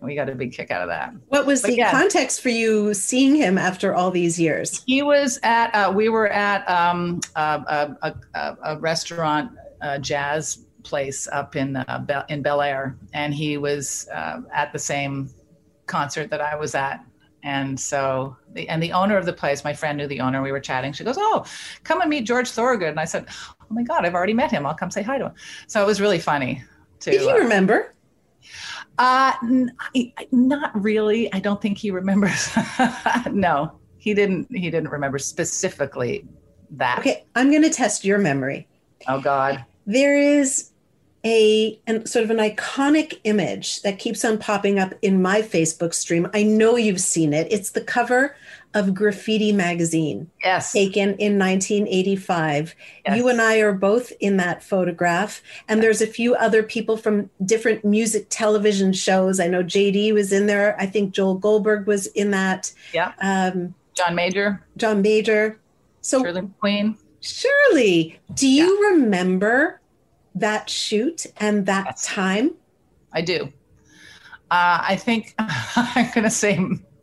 We 0.00 0.14
got 0.14 0.28
a 0.28 0.34
big 0.34 0.52
kick 0.52 0.70
out 0.70 0.82
of 0.82 0.88
that. 0.88 1.12
What 1.28 1.44
was 1.44 1.62
But 1.62 1.68
the 1.68 1.76
yeah. 1.78 1.90
context 1.90 2.40
for 2.40 2.50
you 2.50 2.94
seeing 2.94 3.34
him 3.34 3.58
after 3.58 3.94
all 3.94 4.12
these 4.12 4.38
years? 4.38 4.84
He 4.86 5.02
was 5.02 5.40
at. 5.42 5.74
Uh, 5.74 5.92
we 5.92 6.08
were 6.08 6.28
at 6.28 6.68
um, 6.68 7.20
a, 7.34 7.96
a, 8.02 8.14
a, 8.34 8.56
a 8.64 8.78
restaurant, 8.78 9.50
a 9.80 9.98
jazz 9.98 10.64
place 10.84 11.26
up 11.32 11.56
in 11.56 11.76
uh, 11.76 12.04
Bel- 12.06 12.24
in 12.28 12.42
Bel 12.42 12.62
Air, 12.62 12.96
and 13.12 13.34
he 13.34 13.58
was 13.58 14.08
uh, 14.14 14.40
at 14.52 14.72
the 14.72 14.78
same 14.78 15.30
concert 15.86 16.30
that 16.30 16.40
I 16.40 16.54
was 16.54 16.74
at. 16.74 17.04
And 17.44 17.78
so, 17.78 18.36
the, 18.52 18.68
and 18.68 18.82
the 18.82 18.92
owner 18.92 19.16
of 19.16 19.24
the 19.24 19.32
place, 19.32 19.62
my 19.62 19.72
friend 19.72 19.98
knew 19.98 20.06
the 20.06 20.20
owner. 20.20 20.42
We 20.42 20.52
were 20.52 20.60
chatting. 20.60 20.92
She 20.92 21.04
goes, 21.04 21.16
"Oh, 21.18 21.44
come 21.82 22.00
and 22.00 22.10
meet 22.10 22.24
George 22.24 22.50
Thorogood." 22.50 22.90
And 22.90 23.00
I 23.00 23.04
said, 23.04 23.26
"Oh 23.70 23.74
my 23.74 23.82
God, 23.82 24.04
I've 24.04 24.14
already 24.14 24.34
met 24.34 24.50
him. 24.50 24.66
I'll 24.66 24.74
come 24.74 24.90
say 24.90 25.02
hi 25.02 25.18
to 25.18 25.26
him." 25.26 25.32
So 25.66 25.82
it 25.82 25.86
was 25.86 26.00
really 26.00 26.18
funny. 26.18 26.62
To, 27.00 27.10
Did 27.10 27.20
he 27.20 27.30
uh, 27.30 27.36
remember? 27.36 27.94
Uh, 28.98 29.32
n- 29.42 29.72
I- 29.94 30.12
not 30.32 30.80
really. 30.80 31.32
I 31.32 31.38
don't 31.40 31.60
think 31.60 31.78
he 31.78 31.90
remembers. 31.90 32.50
no, 33.30 33.78
he 33.98 34.14
didn't. 34.14 34.48
He 34.54 34.70
didn't 34.70 34.90
remember 34.90 35.18
specifically 35.18 36.26
that. 36.70 36.98
Okay, 37.00 37.24
I'm 37.34 37.50
going 37.50 37.62
to 37.62 37.70
test 37.70 38.04
your 38.04 38.18
memory. 38.18 38.66
Oh 39.06 39.20
God. 39.20 39.64
There 39.86 40.18
is 40.18 40.70
a 41.24 41.80
an, 41.86 42.06
sort 42.06 42.24
of 42.24 42.30
an 42.30 42.38
iconic 42.38 43.20
image 43.24 43.82
that 43.82 43.98
keeps 43.98 44.24
on 44.24 44.38
popping 44.38 44.78
up 44.78 44.94
in 45.02 45.20
my 45.20 45.42
Facebook 45.42 45.94
stream. 45.94 46.28
I 46.32 46.42
know 46.42 46.76
you've 46.76 47.00
seen 47.00 47.32
it. 47.32 47.50
It's 47.50 47.70
the 47.70 47.80
cover 47.80 48.36
of 48.74 48.94
Graffiti 48.94 49.50
magazine 49.52 50.30
Yes. 50.44 50.72
taken 50.72 51.10
in 51.16 51.38
1985. 51.38 52.74
Yes. 53.06 53.16
You 53.16 53.28
and 53.28 53.40
I 53.40 53.58
are 53.58 53.72
both 53.72 54.12
in 54.20 54.36
that 54.36 54.62
photograph, 54.62 55.42
and 55.68 55.82
there's 55.82 56.02
a 56.02 56.06
few 56.06 56.34
other 56.34 56.62
people 56.62 56.96
from 56.96 57.30
different 57.44 57.84
music 57.84 58.26
television 58.28 58.92
shows. 58.92 59.40
I 59.40 59.46
know 59.48 59.62
JD 59.62 60.12
was 60.12 60.32
in 60.32 60.46
there. 60.46 60.76
I 60.78 60.86
think 60.86 61.12
Joel 61.14 61.34
Goldberg 61.36 61.86
was 61.86 62.06
in 62.08 62.30
that. 62.32 62.72
Yeah. 62.92 63.12
Um, 63.22 63.74
John 63.94 64.14
Majhor, 64.14 64.60
John 64.76 65.02
Majhor. 65.02 65.56
So 66.02 66.22
Shirley 66.22 66.42
McQueen. 66.42 66.96
Shirley, 67.20 68.18
do 68.34 68.46
you 68.48 68.90
remember 68.92 69.80
that 70.34 70.70
shoot 70.70 71.26
and 71.38 71.66
that 71.66 71.84
Yes. 71.86 72.04
time? 72.06 72.52
I 73.12 73.22
do. 73.22 73.52
Uh, 74.50 74.78
I 74.82 74.96
think 74.96 75.34
I'm 75.38 76.10
going 76.14 76.24
to 76.24 76.30
say 76.30 76.58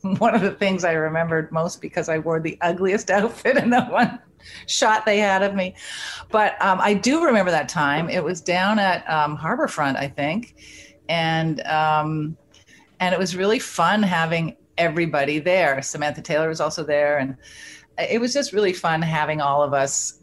one 0.20 0.36
of 0.36 0.42
the 0.42 0.52
things 0.52 0.84
I 0.84 0.94
remembered 0.94 1.52
most 1.52 1.82
because 1.82 2.10
I 2.10 2.20
wore 2.20 2.40
the 2.40 2.58
ugliest 2.62 3.10
outfit 3.12 3.58
in 3.58 3.70
the 3.70 3.84
one 3.86 4.20
shot 4.68 5.06
they 5.06 5.18
had 5.18 5.42
of 5.42 5.56
me. 5.56 5.76
But 6.32 6.62
um, 6.62 6.80
I 6.80 6.94
do 6.94 7.24
remember 7.26 7.52
that 7.52 7.68
time. 7.70 8.10
It 8.10 8.24
was 8.24 8.42
down 8.42 8.80
at 8.80 9.10
um, 9.10 9.38
Harborfront, 9.38 9.96
I 9.96 10.08
think, 10.08 10.56
and 11.10 11.62
um, 11.66 12.38
and 13.00 13.14
it 13.14 13.20
was 13.20 13.36
really 13.36 13.60
fun 13.60 14.04
having 14.04 14.56
everybody 14.78 15.40
there. 15.40 15.82
Samantha 15.82 16.22
Taylor 16.22 16.50
was 16.50 16.62
also 16.62 16.84
there, 16.84 17.18
and 17.18 17.36
it 17.98 18.22
was 18.22 18.34
just 18.34 18.54
really 18.54 18.74
fun 18.74 19.02
having 19.02 19.42
all 19.42 19.64
of 19.64 19.74
us 19.74 20.20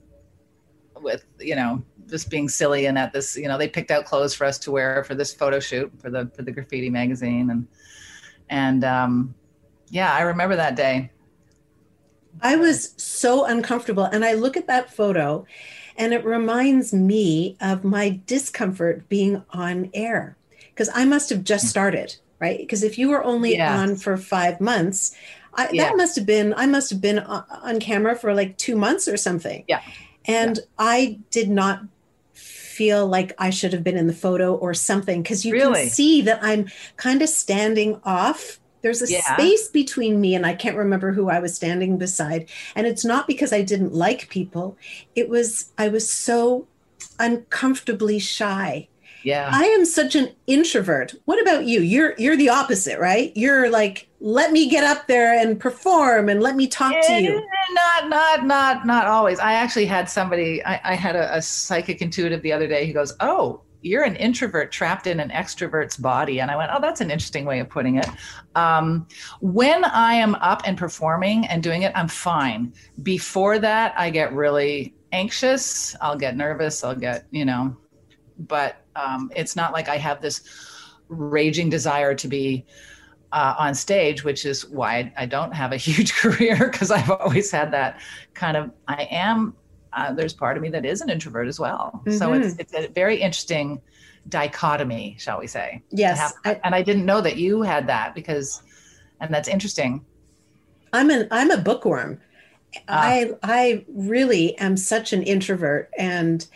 with 1.01 1.25
you 1.41 1.57
know 1.57 1.83
just 2.09 2.31
being 2.31 2.49
silly 2.49 2.87
and 2.87 2.97
at 2.97 3.13
this 3.13 3.37
you 3.37 3.49
know 3.49 3.59
they 3.59 3.67
picked 3.67 3.91
out 3.91 4.05
clothes 4.05 4.35
for 4.35 4.45
us 4.45 4.57
to 4.57 4.71
wear 4.71 5.03
for 5.03 5.17
this 5.17 5.35
photo 5.35 5.59
shoot 5.59 5.91
for 6.01 6.11
the 6.11 6.31
for 6.37 6.43
the 6.43 6.53
graffiti 6.53 6.89
magazine 6.89 7.51
and 7.51 7.67
and 8.51 8.85
um 8.85 9.35
yeah 9.93 10.13
i 10.13 10.23
remember 10.23 10.57
that 10.57 10.75
day 10.75 11.09
I 12.41 12.57
was 12.57 12.95
so 12.97 13.45
uncomfortable. 13.45 14.05
And 14.05 14.25
I 14.25 14.35
look 14.35 14.57
at 14.57 14.67
that 14.67 14.93
photo 14.93 15.47
and 15.97 16.15
it 16.15 16.25
reminds 16.25 16.93
me 16.93 17.57
of 17.61 17.85
my 17.85 18.21
discomfort 18.27 19.09
being 19.09 19.43
on 19.51 19.91
air 19.93 20.37
because 20.71 20.89
I 20.95 21.05
must 21.05 21.29
have 21.31 21.45
just 21.45 21.67
mm. 21.67 21.69
started, 21.69 22.17
right? 22.39 22.59
Because 22.59 22.83
if 22.83 22.99
you 22.99 23.11
were 23.11 23.23
only 23.23 23.61
on 23.61 23.97
for 23.97 24.17
five 24.17 24.61
months, 24.61 25.15
I, 25.55 25.69
Yeah. 25.71 25.85
that 25.85 25.97
must 25.97 26.17
have 26.17 26.25
been, 26.25 26.55
I 26.57 26.67
must 26.67 26.89
have 26.91 27.01
been 27.01 27.19
on, 27.19 27.45
on 27.51 27.81
camera 27.81 28.17
for 28.17 28.33
like 28.35 28.57
two 28.57 28.77
months 28.77 29.07
or 29.07 29.19
something. 29.19 29.65
Yeah. 29.69 29.81
And 30.25 30.59
I 30.79 31.19
did 31.31 31.51
not 31.51 31.83
feel 32.33 33.07
like 33.07 33.35
I 33.39 33.51
should 33.51 33.75
have 33.75 33.85
been 33.85 33.99
in 33.99 34.07
the 34.07 34.15
photo 34.15 34.55
or 34.55 34.73
something 34.73 35.23
because 35.23 35.45
you 35.45 35.53
Really? 35.53 35.83
can 35.83 35.91
see 35.91 36.23
that 36.23 36.39
I'm 36.43 36.69
kind 36.97 37.21
of 37.21 37.29
standing 37.29 38.01
off. 38.05 38.59
There's 38.83 39.03
a 39.03 39.11
Yeah. 39.11 39.21
space 39.37 39.69
between 39.69 40.21
me 40.21 40.35
and 40.35 40.45
I 40.45 40.55
can't 40.55 40.77
remember 40.77 41.13
who 41.13 41.31
I 41.31 41.39
was 41.39 41.55
standing 41.55 41.99
beside. 41.99 42.49
And 42.75 42.87
it's 42.87 43.05
not 43.05 43.27
because 43.27 43.53
I 43.53 43.63
didn't 43.63 43.95
like 43.95 44.29
people. 44.29 44.77
It 45.15 45.29
was 45.29 45.73
I 45.79 45.89
was 45.89 46.11
so 46.11 46.67
uncomfortably 47.19 48.19
shy. 48.19 48.89
yeah 49.25 49.49
I 49.53 49.65
am 49.67 49.85
such 49.85 50.15
an 50.17 50.31
introvert. 50.49 51.15
What 51.27 51.41
about 51.41 51.65
you? 51.65 51.81
You're 51.81 52.15
you're 52.19 52.37
the 52.37 52.49
opposite, 52.49 52.99
right? 52.99 53.33
You're 53.37 53.71
like 53.71 54.09
let 54.21 54.53
me 54.53 54.69
get 54.69 54.85
up 54.85 55.07
there 55.07 55.33
and 55.39 55.59
perform 55.59 56.29
and 56.29 56.41
let 56.43 56.55
me 56.57 56.67
talk 56.67 56.93
to 56.93 57.13
Eh, 57.13 57.19
you. 57.19 57.49
Not, 57.75 58.09
not, 58.09 58.47
not, 58.47 58.87
not 58.87 59.07
always. 59.07 59.39
I 59.41 59.55
actually 59.55 59.87
had 59.87 60.09
somebody. 60.09 60.65
I, 60.65 60.93
I 60.93 60.95
had 60.95 61.17
a, 61.17 61.37
a 61.37 61.43
psychic 61.43 62.01
intuitive 62.03 62.43
the 62.43 62.53
other 62.53 62.69
day. 62.69 62.87
He 62.87 62.93
goes, 62.93 63.15
"Oh, 63.21 63.63
you're 63.83 64.05
an 64.05 64.17
introvert 64.17 64.73
trapped 64.73 65.07
in 65.07 65.21
an 65.21 65.31
extrovert's 65.31 65.97
body," 65.97 66.41
and 66.41 66.51
I 66.51 66.57
went, 66.57 66.71
"Oh, 66.73 66.81
that's 66.81 67.01
an 67.01 67.11
interesting 67.11 67.45
way 67.45 67.61
of 67.61 67.69
putting 67.69 67.97
it." 67.97 68.09
Um, 68.55 69.07
when 69.41 69.85
I 69.85 70.15
am 70.15 70.35
up 70.37 70.63
and 70.65 70.79
performing 70.79 71.47
and 71.47 71.63
doing 71.63 71.83
it, 71.83 71.93
I'm 71.95 72.09
fine. 72.09 72.73
Before 73.03 73.59
that, 73.59 73.95
I 73.97 74.11
get 74.11 74.33
really 74.33 74.95
anxious. 75.13 75.95
I'll 76.01 76.17
get 76.17 76.37
nervous. 76.37 76.83
I'll 76.83 76.97
get, 76.97 77.27
you 77.31 77.45
know, 77.45 77.77
but 78.39 78.85
um, 78.97 79.31
it's 79.37 79.57
not 79.57 79.73
like 79.73 79.89
I 79.89 79.97
have 79.97 80.21
this 80.21 80.43
raging 81.09 81.71
desire 81.71 82.15
to 82.15 82.29
be 82.29 82.67
uh, 83.33 83.55
on 83.59 83.75
stage, 83.75 84.25
which 84.25 84.45
is 84.45 84.69
why 84.69 85.13
I 85.17 85.27
don't 85.27 85.53
have 85.53 85.73
a 85.73 85.77
huge 85.89 86.15
career 86.15 86.57
because 86.71 86.91
I've 86.91 87.11
always 87.11 87.51
had 87.51 87.73
that 87.73 88.01
kind 88.35 88.57
of. 88.57 88.71
I 88.89 89.09
am. 89.11 89.55
Uh, 89.93 90.13
there's 90.13 90.33
part 90.33 90.57
of 90.57 90.63
me 90.63 90.69
that 90.71 90.85
is 90.85 91.01
an 91.01 91.11
introvert 91.11 91.49
as 91.49 91.61
well. 91.61 92.03
So 92.11 92.33
it's 92.33 92.57
it's 92.59 92.75
a 92.75 92.89
very 92.89 93.21
interesting 93.21 93.81
dichotomy, 94.29 95.17
shall 95.19 95.39
we 95.39 95.47
say? 95.47 95.83
Yes, 95.91 96.35
I- 96.45 96.61
and 96.65 96.75
I 96.75 96.83
didn't 96.83 97.05
know 97.05 97.21
that 97.21 97.37
you 97.37 97.63
had 97.63 97.87
that 97.89 98.15
because, 98.15 98.63
and 99.21 99.33
that's 99.33 99.49
interesting. 99.49 100.05
I'm 100.93 101.11
an 101.11 101.29
I'm 101.31 101.51
a 101.51 101.59
bookworm. 101.59 102.21
Ah. 102.89 103.03
I 103.03 103.33
I 103.43 103.85
really 103.89 104.57
am 104.59 104.77
such 104.77 105.13
an 105.13 105.23
introvert 105.23 105.91
and 105.99 106.47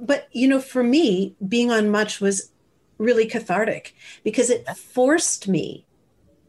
but 0.00 0.28
you 0.32 0.48
know 0.48 0.60
for 0.60 0.82
me 0.82 1.34
being 1.46 1.70
on 1.70 1.90
much 1.90 2.20
was 2.20 2.50
really 2.98 3.26
cathartic 3.26 3.94
because 4.24 4.50
it 4.50 4.66
forced 4.76 5.48
me 5.48 5.86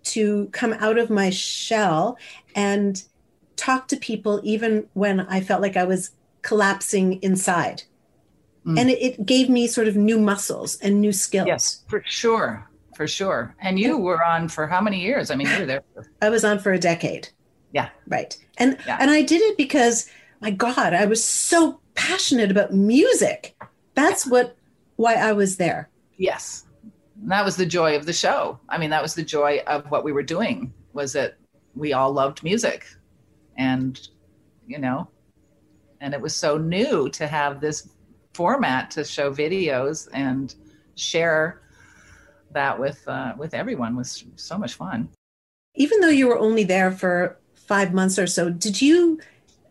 to 0.04 0.48
come 0.52 0.74
out 0.74 0.98
of 0.98 1.10
my 1.10 1.30
shell 1.30 2.18
and 2.56 3.04
talk 3.56 3.88
to 3.90 3.98
people 3.98 4.42
even 4.44 4.88
when 4.94 5.20
I 5.22 5.42
felt 5.42 5.62
like 5.62 5.78
I 5.78 5.84
was 5.84 6.12
collapsing 6.42 7.22
inside. 7.22 7.84
Mm. 8.66 8.80
And 8.80 8.90
it, 8.90 9.02
it 9.02 9.26
gave 9.26 9.50
me 9.50 9.68
sort 9.68 9.88
of 9.88 9.96
new 9.96 10.20
muscles 10.20 10.78
and 10.82 11.02
new 11.02 11.12
skills. 11.12 11.48
Yes, 11.48 11.84
for 11.88 12.04
sure, 12.06 12.70
for 12.96 13.08
sure. 13.08 13.56
And 13.60 13.80
you 13.80 13.98
were 13.98 14.24
on 14.24 14.48
for 14.48 14.68
how 14.68 14.82
many 14.82 15.00
years? 15.02 15.32
I 15.32 15.36
mean, 15.36 15.48
you 15.48 15.60
were 15.60 15.66
there. 15.66 15.84
For, 15.96 16.06
I 16.22 16.30
was 16.30 16.44
on 16.46 16.60
for 16.60 16.72
a 16.72 16.80
decade. 16.80 17.30
yeah, 17.72 17.90
Right. 18.08 18.38
And 18.58 18.78
Yeah. 18.86 18.98
and 19.00 19.10
I 19.10 19.22
did 19.24 19.42
it 19.42 19.58
because 19.58 20.10
my 20.42 20.52
God, 20.52 20.94
I 20.94 21.06
was 21.06 21.24
so 21.24 21.80
passionate 21.96 22.52
about 22.52 22.74
music. 22.74 23.56
That's 23.96 24.26
what 24.28 24.56
why 24.98 25.16
I 25.16 25.32
was 25.34 25.58
there. 25.58 25.90
Yes. 26.18 26.66
And 27.22 27.32
that 27.32 27.46
was 27.46 27.56
the 27.56 27.66
joy 27.66 27.96
of 27.96 28.06
the 28.06 28.14
show. 28.14 28.60
I 28.70 28.78
mean, 28.78 28.90
that 28.92 29.02
was 29.02 29.16
the 29.16 29.24
joy 29.24 29.62
of 29.68 29.90
what 29.90 30.04
we 30.04 30.12
were 30.12 30.24
doing 30.24 30.74
was 30.94 31.14
that 31.14 31.38
we 31.76 31.94
all 31.94 32.12
loved 32.12 32.44
music. 32.44 32.86
And, 33.58 34.00
you 34.68 34.78
know, 34.80 35.08
and 36.02 36.14
it 36.14 36.20
was 36.20 36.36
so 36.36 36.58
new 36.58 37.08
to 37.10 37.28
have 37.28 37.62
this 37.62 37.90
format 38.34 38.92
to 38.92 39.04
show 39.04 39.34
videos 39.34 40.10
and 40.14 40.56
share 40.96 41.62
that 42.52 42.78
with 42.78 43.08
uh, 43.08 43.34
with 43.38 43.54
everyone 43.54 43.96
was 43.96 44.26
so 44.36 44.58
much 44.58 44.74
fun. 44.74 45.08
Even 45.76 46.02
though 46.02 46.10
you 46.10 46.28
were 46.28 46.38
only 46.38 46.66
there 46.66 46.92
for 46.92 47.40
five 47.54 47.94
months 47.94 48.20
or 48.20 48.28
so, 48.28 48.50
did 48.50 48.82
you 48.82 49.20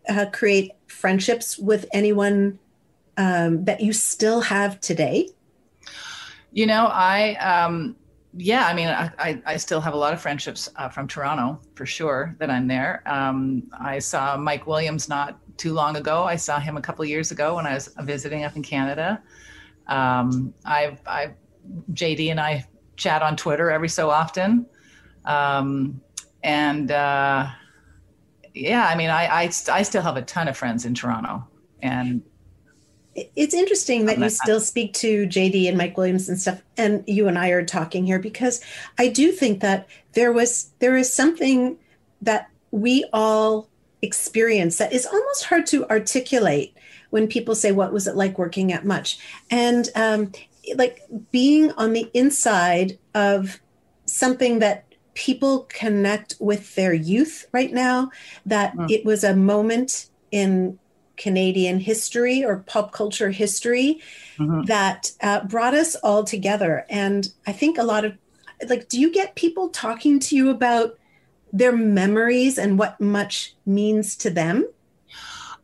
uh, 0.08 0.26
create 0.32 0.72
friendships 0.86 1.58
with 1.58 1.84
anyone 1.92 2.58
um, 3.18 3.64
that 3.64 3.80
you 3.80 3.92
still 3.92 4.40
have 4.40 4.80
today? 4.80 5.28
You 6.52 6.66
know, 6.66 6.86
I, 6.86 7.34
um, 7.34 7.96
yeah, 8.34 8.66
I 8.66 8.74
mean, 8.74 8.88
I, 8.88 9.10
I, 9.18 9.42
I 9.44 9.56
still 9.56 9.80
have 9.80 9.92
a 9.92 9.96
lot 9.96 10.14
of 10.14 10.20
friendships 10.20 10.68
uh, 10.76 10.88
from 10.88 11.06
Toronto 11.06 11.60
for 11.74 11.84
sure 11.84 12.34
that 12.38 12.50
I'm 12.50 12.66
there. 12.66 13.02
Um, 13.06 13.70
I 13.78 13.98
saw 13.98 14.36
Mike 14.36 14.66
Williams 14.66 15.08
not 15.08 15.38
too 15.56 15.72
long 15.72 15.96
ago. 15.96 16.24
I 16.24 16.36
saw 16.36 16.58
him 16.58 16.76
a 16.76 16.82
couple 16.82 17.04
years 17.04 17.30
ago 17.30 17.56
when 17.56 17.66
I 17.66 17.74
was 17.74 17.88
visiting 18.00 18.44
up 18.44 18.56
in 18.56 18.62
Canada. 18.62 19.22
Um, 19.86 20.54
I've, 20.64 21.00
I've, 21.06 21.34
JD 21.92 22.30
and 22.30 22.40
I 22.40 22.66
chat 22.96 23.22
on 23.22 23.36
Twitter 23.36 23.70
every 23.70 23.88
so 23.88 24.10
often. 24.10 24.66
Um, 25.24 26.00
and 26.42 26.90
uh, 26.90 27.48
yeah, 28.54 28.86
I 28.86 28.94
mean, 28.94 29.10
I, 29.10 29.42
I, 29.42 29.48
st- 29.48 29.74
I 29.74 29.82
still 29.82 30.02
have 30.02 30.16
a 30.16 30.22
ton 30.22 30.48
of 30.48 30.56
friends 30.56 30.84
in 30.84 30.94
Toronto. 30.94 31.46
And 31.82 32.22
It's 33.14 33.54
interesting 33.54 34.06
that 34.06 34.18
you 34.18 34.30
still 34.30 34.60
speak 34.60 34.92
to 34.94 35.26
JD 35.26 35.68
and 35.68 35.76
Mike 35.76 35.96
Williams 35.96 36.28
and 36.28 36.40
stuff, 36.40 36.62
and 36.76 37.04
you 37.06 37.28
and 37.28 37.38
I 37.38 37.48
are 37.48 37.64
talking 37.64 38.06
here 38.06 38.18
because 38.18 38.62
I 38.98 39.08
do 39.08 39.32
think 39.32 39.60
that 39.60 39.88
there 40.12 40.32
was 40.32 40.70
there 40.78 40.96
is 40.96 41.12
something 41.12 41.78
that 42.22 42.50
we 42.70 43.04
all 43.12 43.69
experience 44.02 44.78
that 44.78 44.92
is 44.92 45.06
almost 45.06 45.44
hard 45.44 45.66
to 45.66 45.88
articulate 45.88 46.74
when 47.10 47.26
people 47.26 47.54
say, 47.54 47.72
"What 47.72 47.92
was 47.92 48.06
it 48.06 48.16
like 48.16 48.38
working 48.38 48.72
at 48.72 48.84
Much?" 48.84 49.18
and 49.50 49.88
um, 49.94 50.32
like 50.76 51.02
being 51.30 51.72
on 51.72 51.92
the 51.92 52.10
inside 52.14 52.98
of 53.14 53.60
something 54.06 54.58
that 54.60 54.84
people 55.14 55.66
connect 55.68 56.36
with 56.40 56.74
their 56.76 56.94
youth 56.94 57.46
right 57.52 57.72
now. 57.72 58.10
That 58.46 58.76
Mm. 58.76 58.90
it 58.90 59.04
was 59.04 59.24
a 59.24 59.34
moment 59.34 60.06
in 60.30 60.78
Canadian 61.16 61.80
history 61.80 62.44
or 62.44 62.64
pop 62.66 62.92
culture 62.92 63.30
history 63.30 64.00
Mhm. 64.38 64.66
that 64.66 65.12
uh, 65.20 65.40
brought 65.44 65.74
us 65.74 65.94
all 65.96 66.24
together. 66.24 66.86
And 66.88 67.28
I 67.46 67.52
think 67.52 67.76
a 67.76 67.82
lot 67.82 68.04
of, 68.04 68.14
like, 68.68 68.88
do 68.88 68.98
you 68.98 69.12
get 69.12 69.34
people 69.34 69.68
talking 69.68 70.18
to 70.20 70.36
you 70.36 70.48
about 70.50 70.96
their 71.52 71.72
memories 71.72 72.58
and 72.58 72.78
what 72.78 73.00
much 73.00 73.54
means 73.66 74.16
to 74.16 74.30
them? 74.30 74.68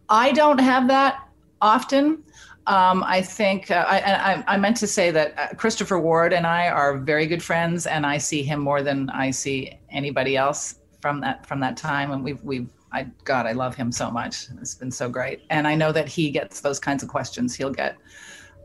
I 0.08 0.32
don't 0.32 0.60
have 0.60 0.88
that 0.88 1.28
often. 1.60 2.22
Um, 2.66 3.04
I 3.04 3.22
think 3.22 3.70
uh, 3.70 3.84
I, 3.86 3.98
I, 3.98 4.44
I 4.54 4.56
meant 4.56 4.76
to 4.78 4.88
say 4.88 5.12
that 5.12 5.38
uh, 5.38 5.54
Christopher 5.54 6.00
Ward 6.00 6.32
and 6.32 6.46
I 6.46 6.68
are 6.68 6.98
very 6.98 7.26
good 7.26 7.42
friends, 7.42 7.86
and 7.86 8.04
I 8.04 8.18
see 8.18 8.42
him 8.42 8.58
more 8.58 8.82
than 8.82 9.08
I 9.10 9.30
see 9.30 9.78
anybody 9.90 10.36
else 10.36 10.80
from 11.00 11.20
that 11.20 11.46
from 11.46 11.60
that 11.60 11.76
time. 11.76 12.10
And 12.10 12.24
we've 12.24 12.42
we've 12.42 12.68
I 12.92 13.06
God, 13.22 13.46
I 13.46 13.52
love 13.52 13.76
him 13.76 13.92
so 13.92 14.10
much. 14.10 14.48
It's 14.60 14.74
been 14.74 14.90
so 14.90 15.08
great, 15.08 15.42
and 15.50 15.68
I 15.68 15.76
know 15.76 15.92
that 15.92 16.08
he 16.08 16.30
gets 16.30 16.60
those 16.60 16.80
kinds 16.80 17.04
of 17.04 17.08
questions. 17.08 17.54
He'll 17.54 17.70
get, 17.70 17.96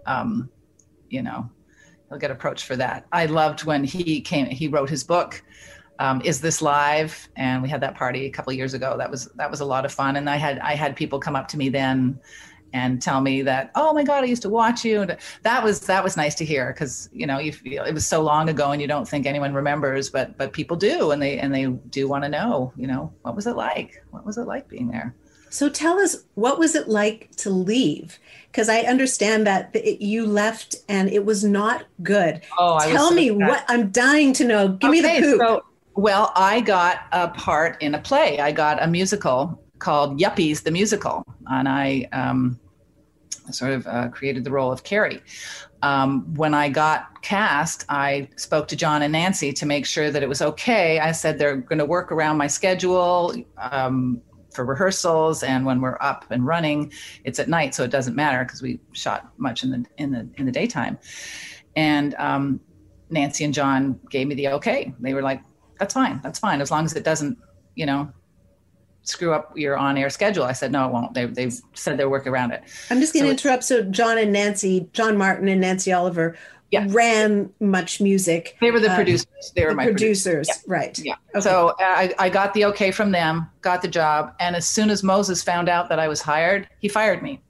um, 0.08 0.50
you 1.10 1.22
know, 1.22 1.48
he'll 2.10 2.18
get 2.18 2.32
approached 2.32 2.66
for 2.66 2.76
that. 2.78 3.06
I 3.12 3.28
loved 3.28 3.66
when 3.66 3.84
he 3.84 4.20
came. 4.20 4.48
He 4.48 4.68
wrote 4.68 4.90
his 4.90 5.04
book. 5.04 5.44
Um, 6.02 6.22
is 6.26 6.42
this 6.42 6.62
live? 6.62 7.30
And 7.36 7.62
we 7.62 7.70
had 7.70 7.82
that 7.82 7.96
party 7.96 8.26
a 8.26 8.30
couple 8.30 8.52
of 8.52 8.58
years 8.58 8.74
ago. 8.74 8.98
That 8.98 9.10
was 9.10 9.26
that 9.36 9.50
was 9.50 9.62
a 9.62 9.66
lot 9.66 9.86
of 9.86 9.92
fun. 9.92 10.16
And 10.16 10.30
I 10.30 10.38
had 10.38 10.60
I 10.60 10.74
had 10.74 10.96
people 10.96 11.20
come 11.20 11.36
up 11.36 11.48
to 11.50 11.58
me 11.58 11.70
then 11.70 12.20
and 12.74 13.02
tell 13.02 13.20
me 13.20 13.42
that 13.42 13.70
oh 13.76 13.92
my 13.94 14.02
god 14.02 14.24
i 14.24 14.28
used 14.28 14.42
to 14.42 14.50
watch 14.50 14.86
you 14.86 15.02
and 15.02 15.18
that 15.44 15.62
was 15.62 15.82
that 15.82 16.02
was 16.02 16.16
nice 16.16 16.36
to 16.36 16.46
hear 16.46 16.72
because 16.72 17.10
you 17.12 17.28
know 17.28 17.38
you 17.38 17.52
feel 17.52 17.84
it 17.84 17.94
was 17.94 18.08
so 18.08 18.22
long 18.22 18.48
ago 18.48 18.72
and 18.72 18.82
you 18.82 18.88
don't 18.88 19.06
think 19.06 19.26
anyone 19.26 19.54
remembers 19.54 20.10
but 20.10 20.38
but 20.38 20.54
people 20.54 20.78
do 20.78 21.12
and 21.12 21.22
they 21.22 21.38
and 21.40 21.54
they 21.54 21.66
do 21.90 22.08
want 22.08 22.24
to 22.24 22.30
know 22.30 22.72
you 22.78 22.88
know 22.88 23.12
what 23.24 23.36
was 23.36 23.46
it 23.46 23.58
like 23.58 24.02
what 24.12 24.26
was 24.26 24.38
it 24.38 24.48
like 24.48 24.70
being 24.70 24.88
there 24.88 25.14
So 25.54 25.68
tell 25.68 26.00
us, 26.00 26.16
what 26.36 26.60
was 26.60 26.76
it 26.76 26.88
like 26.88 27.30
to 27.44 27.50
leave? 27.50 28.20
Because 28.50 28.70
I 28.70 28.84
understand 28.84 29.46
that 29.48 29.70
it, 29.76 30.02
you 30.02 30.26
left 30.26 30.78
and 30.88 31.10
it 31.10 31.26
was 31.26 31.44
not 31.44 31.84
good. 32.02 32.42
Oh, 32.58 32.76
I 32.76 32.88
was 32.88 32.96
tell 32.96 33.12
me 33.12 33.32
what 33.32 33.66
I'm 33.68 33.92
dying 33.92 34.32
to 34.40 34.46
know. 34.46 34.70
Give 34.70 34.92
me 34.92 35.02
the 35.02 35.20
poop. 35.20 35.42
So, 35.42 35.66
well, 35.96 36.32
I 36.36 36.62
got 36.62 37.02
a 37.12 37.28
part 37.30 37.82
in 37.82 37.96
a 37.96 38.00
play. 38.00 38.40
I 38.40 38.52
got 38.52 38.82
a 38.82 38.88
musical 38.88 39.62
called 39.80 40.20
Yuppies 40.20 40.64
the 40.64 40.72
Musical, 40.72 41.26
and 41.48 41.68
I 41.68 42.08
um, 42.14 42.60
sort 43.52 43.74
of 43.74 43.88
uh, 43.88 44.10
created 44.10 44.44
the 44.44 44.52
role 44.52 44.72
of 44.72 44.84
Carrie. 44.84 45.22
Um, 45.82 46.34
when 46.36 46.54
I 46.54 46.70
got 46.70 47.22
cast, 47.24 47.86
I 47.90 48.30
spoke 48.36 48.68
to 48.70 48.76
John 48.76 49.02
and 49.02 49.12
Nancy 49.12 49.52
to 49.54 49.66
make 49.66 49.86
sure 49.86 50.12
that 50.12 50.22
it 50.22 50.30
was 50.30 50.42
okay. 50.42 51.00
I 51.00 51.12
said 51.12 51.40
they're 51.40 51.58
going 51.58 51.80
to 51.80 51.86
work 51.86 52.12
around 52.12 52.38
my 52.38 52.48
schedule. 52.48 53.34
Um, 53.58 54.22
for 54.54 54.66
rehearsals 54.66 55.44
and 55.44 55.66
when 55.66 55.80
we're 55.80 55.98
up 56.02 56.26
and 56.30 56.46
running 56.46 56.92
it's 57.24 57.40
at 57.40 57.48
night 57.48 57.74
so 57.74 57.86
it 57.86 57.90
doesn't 57.90 58.16
matter 58.16 58.44
because 58.44 58.62
we 58.62 58.82
shot 58.92 59.32
much 59.38 59.64
in 59.64 59.72
the 59.72 59.86
in 59.98 60.12
the 60.12 60.30
in 60.36 60.46
the 60.46 60.52
daytime 60.52 61.00
and 61.78 62.16
um, 62.16 62.60
nancy 63.10 63.46
and 63.46 63.54
john 63.54 63.98
gave 64.10 64.28
me 64.28 64.36
the 64.36 64.50
okay 64.50 64.94
they 65.00 65.14
were 65.14 65.22
like 65.22 65.42
that's 65.82 65.94
fine 65.96 66.20
that's 66.24 66.40
fine 66.40 66.62
as 66.62 66.70
long 66.72 66.86
as 66.86 66.94
it 66.94 67.04
doesn't 67.04 67.38
you 67.76 67.86
know 67.86 68.08
screw 69.04 69.34
up 69.34 69.52
your 69.58 69.76
on-air 69.76 70.10
schedule 70.12 70.44
i 70.44 70.52
said 70.54 70.72
no 70.72 70.86
it 70.88 70.92
won't 70.94 71.14
they, 71.16 71.26
they've 71.26 71.60
said 71.74 71.98
they'll 71.98 72.10
work 72.10 72.28
around 72.28 72.52
it 72.52 72.62
I'm 72.92 73.00
just 73.00 73.14
going 73.14 73.26
to 73.26 73.32
it's- 73.32 73.44
interrupt. 73.44 73.64
So 73.64 73.82
John 73.84 74.18
and 74.20 74.32
Nancy, 74.32 74.88
John 74.94 75.18
Martin 75.18 75.48
and 75.48 75.60
Nancy 75.60 75.92
Oliver 75.92 76.38
Yeah. 76.70 76.86
ran 76.90 77.52
much 77.60 78.00
music. 78.00 78.56
they 78.62 78.70
were 78.72 78.80
the 78.80 78.92
Uh, 78.92 78.96
producers 78.96 79.52
they 79.56 79.64
were 79.66 79.72
the 79.72 79.76
my 79.76 79.86
producers, 79.86 80.48
right? 80.68 80.98
Yeah. 81.00 81.16
Okay. 81.36 81.42
So 81.42 81.74
I, 81.80 82.14
I 82.20 82.30
got 82.30 82.54
the 82.54 82.64
okay 82.66 82.92
from 82.92 83.12
them, 83.12 83.50
got 83.62 83.82
the 83.82 83.88
job. 83.88 84.34
And 84.40 84.56
as 84.56 84.68
soon 84.68 84.90
as 84.92 85.02
Moses 85.04 85.42
found 85.44 85.68
out 85.68 85.90
that 85.90 86.00
I 86.00 86.08
was 86.08 86.22
hired, 86.22 86.70
he 86.80 86.88
fired 86.88 87.22
me. 87.24 87.42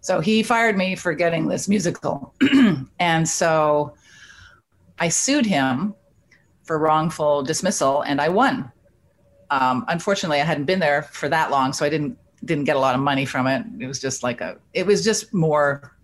So 0.00 0.20
he 0.20 0.42
fired 0.42 0.76
me 0.78 0.94
for 0.96 1.12
getting 1.12 1.48
this 1.48 1.68
musical. 1.68 2.34
and 3.00 3.28
so 3.28 3.94
I 4.98 5.08
sued 5.10 5.44
him 5.46 5.94
for 6.64 6.78
wrongful 6.78 7.42
dismissal 7.42 8.02
and 8.02 8.20
I 8.20 8.28
won. 8.28 8.70
Um, 9.50 9.84
unfortunately, 9.88 10.40
I 10.40 10.44
hadn't 10.44 10.64
been 10.64 10.78
there 10.78 11.02
for 11.02 11.28
that 11.28 11.50
long, 11.50 11.72
so 11.72 11.84
I 11.84 11.88
didn't 11.88 12.16
didn't 12.44 12.64
get 12.64 12.76
a 12.76 12.78
lot 12.78 12.94
of 12.94 13.00
money 13.00 13.24
from 13.24 13.46
it. 13.46 13.64
It 13.78 13.86
was 13.86 14.00
just 14.00 14.22
like 14.22 14.40
a, 14.40 14.56
it 14.74 14.84
was 14.84 15.04
just 15.04 15.32
more 15.32 15.96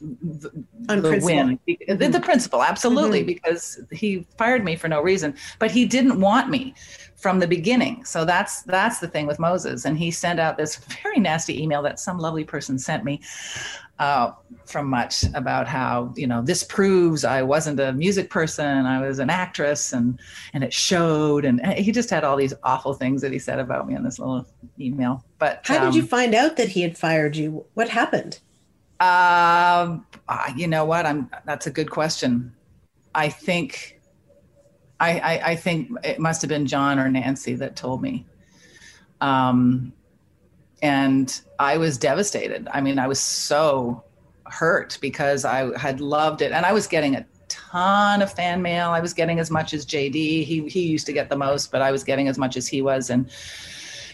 the 0.00 1.00
principle. 1.00 1.20
win. 1.20 1.58
The, 1.66 2.08
the 2.08 2.20
principal, 2.20 2.62
absolutely, 2.62 3.22
because 3.22 3.80
he 3.90 4.26
fired 4.36 4.64
me 4.64 4.76
for 4.76 4.88
no 4.88 5.00
reason, 5.00 5.34
but 5.58 5.70
he 5.70 5.86
didn't 5.86 6.20
want 6.20 6.50
me 6.50 6.74
from 7.18 7.38
the 7.40 7.46
beginning. 7.46 8.04
So 8.04 8.24
that's 8.24 8.62
that's 8.62 9.00
the 9.00 9.08
thing 9.08 9.26
with 9.26 9.38
Moses, 9.38 9.84
and 9.84 9.98
he 9.98 10.10
sent 10.10 10.40
out 10.40 10.56
this 10.56 10.76
very 11.02 11.20
nasty 11.20 11.62
email 11.62 11.82
that 11.82 12.00
some 12.00 12.18
lovely 12.18 12.44
person 12.44 12.78
sent 12.78 13.04
me 13.04 13.20
uh, 13.98 14.32
from 14.64 14.88
Much 14.88 15.24
about 15.34 15.66
how 15.66 16.12
you 16.16 16.26
know 16.26 16.42
this 16.42 16.62
proves 16.62 17.24
I 17.24 17.42
wasn't 17.42 17.80
a 17.80 17.92
music 17.92 18.30
person, 18.30 18.86
I 18.86 19.06
was 19.06 19.18
an 19.18 19.30
actress, 19.30 19.92
and 19.92 20.18
and 20.54 20.64
it 20.64 20.72
showed, 20.72 21.44
and 21.44 21.64
he 21.74 21.92
just 21.92 22.10
had 22.10 22.24
all 22.24 22.36
these 22.36 22.54
awful 22.62 22.94
things 22.94 23.20
that 23.22 23.32
he 23.32 23.38
said 23.38 23.58
about 23.58 23.88
me 23.88 23.94
in 23.94 24.02
this 24.02 24.18
little 24.18 24.46
email. 24.80 25.24
But 25.38 25.60
How 25.64 25.78
did 25.78 25.88
um, 25.88 25.94
you 25.94 26.02
find 26.02 26.34
out 26.34 26.56
that 26.56 26.68
he 26.68 26.82
had 26.82 26.96
fired 26.96 27.36
you? 27.36 27.66
What 27.74 27.88
happened? 27.88 28.40
um, 29.00 30.04
uh, 30.28 30.52
you 30.56 30.66
know 30.66 30.84
what? 30.84 31.06
I'm. 31.06 31.30
That's 31.44 31.66
a 31.66 31.70
good 31.70 31.90
question. 31.90 32.52
I 33.14 33.28
think, 33.28 33.97
I, 35.00 35.18
I, 35.18 35.50
I 35.50 35.56
think 35.56 35.90
it 36.04 36.18
must 36.18 36.42
have 36.42 36.48
been 36.48 36.66
John 36.66 36.98
or 36.98 37.08
Nancy 37.08 37.54
that 37.56 37.76
told 37.76 38.02
me. 38.02 38.26
Um, 39.20 39.92
and 40.82 41.40
I 41.58 41.76
was 41.76 41.98
devastated. 41.98 42.68
I 42.72 42.80
mean, 42.80 42.98
I 42.98 43.08
was 43.08 43.20
so 43.20 44.04
hurt 44.46 44.98
because 45.00 45.44
I 45.44 45.76
had 45.78 46.00
loved 46.00 46.42
it, 46.42 46.52
and 46.52 46.64
I 46.64 46.72
was 46.72 46.86
getting 46.86 47.16
a 47.16 47.26
ton 47.48 48.22
of 48.22 48.32
fan 48.32 48.62
mail. 48.62 48.90
I 48.90 49.00
was 49.00 49.12
getting 49.12 49.40
as 49.40 49.50
much 49.50 49.74
as 49.74 49.84
JD. 49.84 50.44
He 50.44 50.68
he 50.68 50.82
used 50.82 51.06
to 51.06 51.12
get 51.12 51.28
the 51.28 51.36
most, 51.36 51.72
but 51.72 51.82
I 51.82 51.90
was 51.90 52.04
getting 52.04 52.28
as 52.28 52.38
much 52.38 52.56
as 52.56 52.68
he 52.68 52.80
was, 52.82 53.10
and 53.10 53.28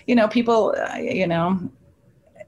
you 0.06 0.14
know, 0.14 0.28
people, 0.28 0.74
uh, 0.76 0.96
you 0.96 1.26
know, 1.26 1.70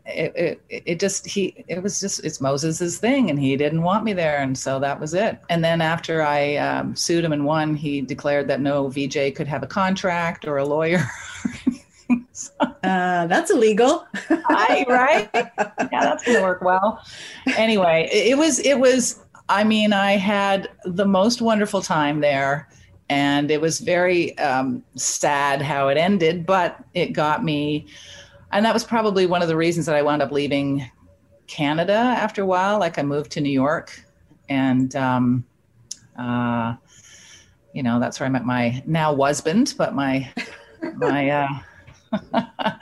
it, 0.07 0.61
it, 0.69 0.83
it 0.87 1.01
just 1.01 1.27
he 1.27 1.64
it 1.69 1.83
was 1.83 2.01
just 2.01 2.25
it's 2.25 2.40
moses's 2.40 2.99
thing 2.99 3.31
and 3.31 3.38
he 3.38 3.57
didn't 3.57 3.83
want 3.83 4.05
me 4.05 4.12
there 4.12 4.38
and 4.38 4.57
so 4.57 4.79
that 4.79 5.01
was 5.01 5.14
it. 5.14 5.38
And 5.51 5.64
then 5.64 5.81
after 5.81 6.23
i 6.23 6.57
um, 6.57 6.95
sued 6.95 7.25
him 7.25 7.33
and 7.33 7.45
won 7.45 7.75
he 7.75 8.01
declared 8.01 8.49
that 8.49 8.61
no 8.61 8.88
vj 8.88 9.35
could 9.35 9.49
have 9.49 9.62
a 9.62 9.66
contract 9.66 10.47
or 10.47 10.59
a 10.59 10.64
lawyer. 10.64 11.03
So, 12.33 12.53
Uh, 12.85 13.27
that's 13.27 13.51
illegal. 13.51 14.07
I, 14.31 14.85
right? 14.88 15.29
Yeah 15.35 16.05
that's 16.05 16.25
gonna 16.25 16.42
work 16.42 16.62
well. 16.62 17.03
Anyway 17.57 18.09
it, 18.12 18.29
it 18.29 18.38
was 18.38 18.61
it 18.61 18.79
was 18.79 19.21
i 19.49 19.64
mean 19.64 19.92
i 19.92 20.12
had 20.12 20.69
the 20.85 21.05
most 21.07 21.40
wonderful 21.42 21.81
time 21.83 22.21
there 22.21 22.69
and 23.09 23.51
it 23.51 23.61
was 23.61 23.81
very 23.81 24.37
um, 24.38 24.83
sad 24.97 25.62
how 25.62 25.88
it 25.88 25.97
ended 25.97 26.45
but 26.47 26.83
it 26.95 27.12
got 27.12 27.45
me 27.45 27.87
and 28.52 28.64
that 28.64 28.74
was 28.74 28.85
probably 28.85 29.26
one 29.26 29.42
of 29.42 29.48
the 29.48 29.56
reasons 29.56 29.87
that 29.87 29.94
I 29.94 30.02
wound 30.02 30.22
up 30.22 30.30
leaving 30.30 30.88
Canada 31.46 31.92
after 31.92 32.42
a 32.42 32.46
while. 32.46 32.78
Like 32.78 32.98
I 32.98 33.02
moved 33.02 33.32
to 33.32 33.40
New 33.40 33.50
York, 33.50 34.00
and 34.48 34.94
um, 34.96 35.44
uh, 36.18 36.74
you 37.72 37.82
know 37.82 38.00
that's 38.00 38.20
where 38.20 38.26
I 38.26 38.30
met 38.30 38.44
my 38.44 38.82
now 38.87 39.16
husband, 39.16 39.74
but 39.76 39.94
my 39.94 40.32
my 40.96 41.30
uh, 41.30 42.72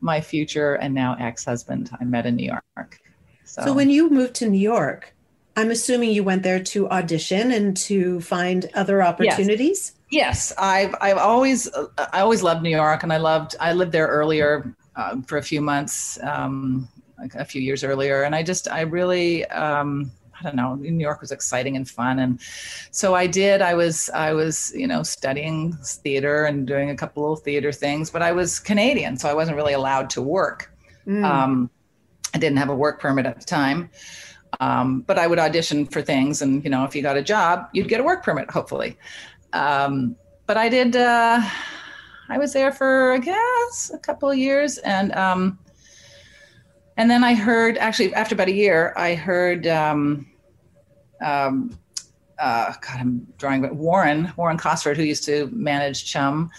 my 0.00 0.20
future 0.20 0.74
and 0.74 0.94
now 0.94 1.16
ex 1.18 1.44
husband. 1.44 1.90
I 2.00 2.04
met 2.04 2.26
in 2.26 2.36
New 2.36 2.46
York. 2.46 3.00
So, 3.44 3.62
So 3.64 3.72
when 3.72 3.90
you 3.90 4.10
moved 4.10 4.34
to 4.36 4.48
New 4.48 4.60
York, 4.60 5.14
I'm 5.56 5.70
assuming 5.70 6.10
you 6.10 6.22
went 6.22 6.42
there 6.42 6.62
to 6.62 6.88
audition 6.90 7.52
and 7.52 7.76
to 7.78 8.20
find 8.20 8.70
other 8.74 9.02
opportunities. 9.02 9.92
Yes, 10.10 10.52
I've 10.58 10.94
I've 11.00 11.18
always 11.18 11.68
I 12.12 12.20
always 12.20 12.42
loved 12.42 12.62
New 12.62 12.70
York, 12.70 13.02
and 13.02 13.12
I 13.12 13.18
loved 13.18 13.56
I 13.60 13.72
lived 13.72 13.92
there 13.92 14.08
earlier 14.08 14.74
uh, 15.00 15.16
for 15.26 15.38
a 15.38 15.42
few 15.42 15.60
months, 15.60 16.18
um, 16.22 16.88
like 17.18 17.34
a 17.34 17.44
few 17.44 17.62
years 17.62 17.82
earlier, 17.82 18.22
and 18.24 18.34
I 18.34 18.42
just 18.42 18.68
I 18.70 18.82
really 18.82 19.46
um, 19.46 20.10
I 20.38 20.42
don't 20.44 20.56
know 20.56 20.74
New 20.74 21.04
York 21.04 21.20
was 21.20 21.32
exciting 21.32 21.76
and 21.76 21.88
fun, 21.88 22.18
and 22.18 22.40
so 22.90 23.14
I 23.14 23.26
did. 23.26 23.62
I 23.62 23.74
was 23.74 24.10
I 24.10 24.32
was 24.32 24.72
you 24.76 24.86
know 24.86 25.02
studying 25.02 25.72
theater 25.82 26.44
and 26.44 26.66
doing 26.66 26.90
a 26.90 26.96
couple 26.96 27.32
of 27.32 27.40
theater 27.40 27.72
things, 27.72 28.10
but 28.10 28.22
I 28.22 28.32
was 28.32 28.58
Canadian, 28.58 29.16
so 29.16 29.28
I 29.28 29.34
wasn't 29.34 29.56
really 29.56 29.72
allowed 29.72 30.10
to 30.10 30.22
work. 30.22 30.72
Mm. 31.06 31.24
Um, 31.24 31.70
I 32.34 32.38
didn't 32.38 32.58
have 32.58 32.68
a 32.68 32.76
work 32.76 33.00
permit 33.00 33.26
at 33.26 33.40
the 33.40 33.46
time. 33.46 33.90
Um, 34.58 35.02
but 35.02 35.16
I 35.16 35.26
would 35.28 35.38
audition 35.38 35.86
for 35.86 36.02
things, 36.02 36.42
and 36.42 36.62
you 36.64 36.70
know, 36.70 36.84
if 36.84 36.94
you 36.94 37.02
got 37.02 37.16
a 37.16 37.22
job, 37.22 37.68
you'd 37.72 37.88
get 37.88 38.00
a 38.00 38.02
work 38.02 38.24
permit, 38.24 38.50
hopefully. 38.50 38.98
Um, 39.52 40.16
but 40.46 40.56
I 40.56 40.68
did. 40.68 40.96
Uh, 40.96 41.40
I 42.30 42.38
was 42.38 42.52
there 42.52 42.70
for 42.70 43.12
I 43.12 43.18
guess 43.18 43.90
a 43.92 43.98
couple 43.98 44.30
of 44.30 44.38
years, 44.38 44.78
and 44.78 45.12
um, 45.12 45.58
and 46.96 47.10
then 47.10 47.24
I 47.24 47.34
heard 47.34 47.76
actually 47.76 48.14
after 48.14 48.34
about 48.34 48.48
a 48.48 48.54
year, 48.54 48.94
I 48.96 49.14
heard. 49.14 49.66
Um, 49.66 50.26
um, 51.20 51.78
uh, 52.38 52.72
God, 52.80 52.96
I'm 52.98 53.26
drawing 53.36 53.60
but 53.60 53.74
Warren 53.74 54.32
Warren 54.36 54.56
Cosford, 54.56 54.96
who 54.96 55.02
used 55.02 55.24
to 55.24 55.50
manage 55.52 56.10
Chum 56.10 56.50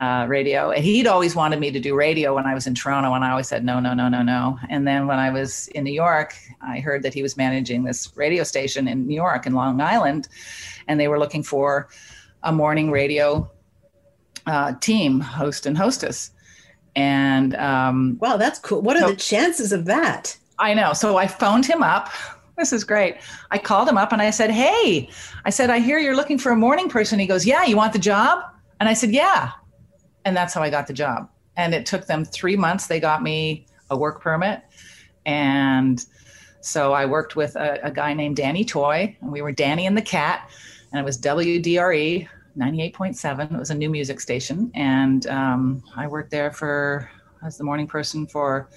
uh, 0.00 0.26
Radio, 0.28 0.70
and 0.70 0.82
he'd 0.82 1.06
always 1.06 1.36
wanted 1.36 1.60
me 1.60 1.70
to 1.70 1.78
do 1.78 1.94
radio 1.94 2.34
when 2.34 2.46
I 2.46 2.54
was 2.54 2.66
in 2.66 2.74
Toronto, 2.74 3.12
and 3.12 3.22
I 3.22 3.30
always 3.30 3.46
said 3.46 3.64
no, 3.64 3.78
no, 3.78 3.94
no, 3.94 4.08
no, 4.08 4.22
no. 4.22 4.58
And 4.68 4.88
then 4.88 5.06
when 5.06 5.18
I 5.18 5.30
was 5.30 5.68
in 5.68 5.84
New 5.84 5.92
York, 5.92 6.34
I 6.60 6.80
heard 6.80 7.04
that 7.04 7.14
he 7.14 7.22
was 7.22 7.36
managing 7.36 7.84
this 7.84 8.10
radio 8.16 8.42
station 8.42 8.88
in 8.88 9.06
New 9.06 9.14
York 9.14 9.46
in 9.46 9.52
Long 9.52 9.80
Island, 9.80 10.26
and 10.88 10.98
they 10.98 11.06
were 11.06 11.18
looking 11.18 11.44
for 11.44 11.88
a 12.42 12.50
morning 12.50 12.90
radio 12.90 13.48
uh, 14.46 14.74
team, 14.80 15.20
host 15.20 15.66
and 15.66 15.76
hostess. 15.76 16.30
And 16.96 17.54
um, 17.56 18.18
Wow, 18.20 18.36
that's 18.36 18.58
cool. 18.58 18.82
What 18.82 18.96
are 18.96 19.00
So- 19.00 19.10
the 19.10 19.16
chances 19.16 19.72
of 19.72 19.84
that? 19.86 20.36
I 20.58 20.74
know. 20.74 20.92
So 20.92 21.16
I 21.16 21.26
phoned 21.26 21.64
him 21.66 21.82
up. 21.82 22.10
This 22.58 22.72
is 22.72 22.84
great. 22.84 23.16
I 23.50 23.56
called 23.56 23.88
him 23.88 23.96
up 23.96 24.12
and 24.12 24.20
I 24.20 24.28
said, 24.30 24.50
Hey, 24.50 25.08
I 25.46 25.50
said, 25.50 25.70
I 25.70 25.78
hear 25.78 25.98
you're 25.98 26.14
looking 26.16 26.36
for 26.36 26.52
a 26.52 26.56
morning 26.56 26.90
person. 26.90 27.18
He 27.18 27.26
goes, 27.26 27.46
Yeah, 27.46 27.64
you 27.64 27.76
want 27.76 27.94
the 27.94 27.98
job? 27.98 28.44
And 28.80 28.88
I 28.88 28.92
said, 28.92 29.12
Yeah. 29.12 29.52
And 30.26 30.36
that's 30.36 30.52
how 30.52 30.62
I 30.62 30.68
got 30.68 30.86
the 30.86 30.92
job. 30.92 31.30
And 31.56 31.74
it 31.74 31.86
took 31.86 32.06
them 32.06 32.24
three 32.26 32.56
months. 32.56 32.86
They 32.88 33.00
got 33.00 33.22
me 33.22 33.66
a 33.88 33.96
work 33.96 34.20
permit. 34.20 34.62
And 35.24 36.04
so 36.60 36.92
I 36.92 37.06
worked 37.06 37.36
with 37.36 37.56
a, 37.56 37.78
a 37.82 37.90
guy 37.90 38.12
named 38.12 38.36
Danny 38.36 38.64
Toy, 38.64 39.16
and 39.22 39.32
we 39.32 39.40
were 39.40 39.52
Danny 39.52 39.86
and 39.86 39.96
the 39.96 40.02
Cat, 40.02 40.48
and 40.92 41.00
it 41.00 41.04
was 41.04 41.18
WDRE 41.18 42.28
98.7. 42.56 43.52
It 43.52 43.58
was 43.58 43.70
a 43.70 43.74
new 43.74 43.90
music 43.90 44.20
station. 44.20 44.70
And 44.74 45.26
um, 45.26 45.82
I 45.96 46.06
worked 46.06 46.30
there 46.30 46.50
for, 46.50 47.10
as 47.44 47.56
the 47.58 47.64
morning 47.64 47.86
person 47.86 48.26
for 48.26 48.68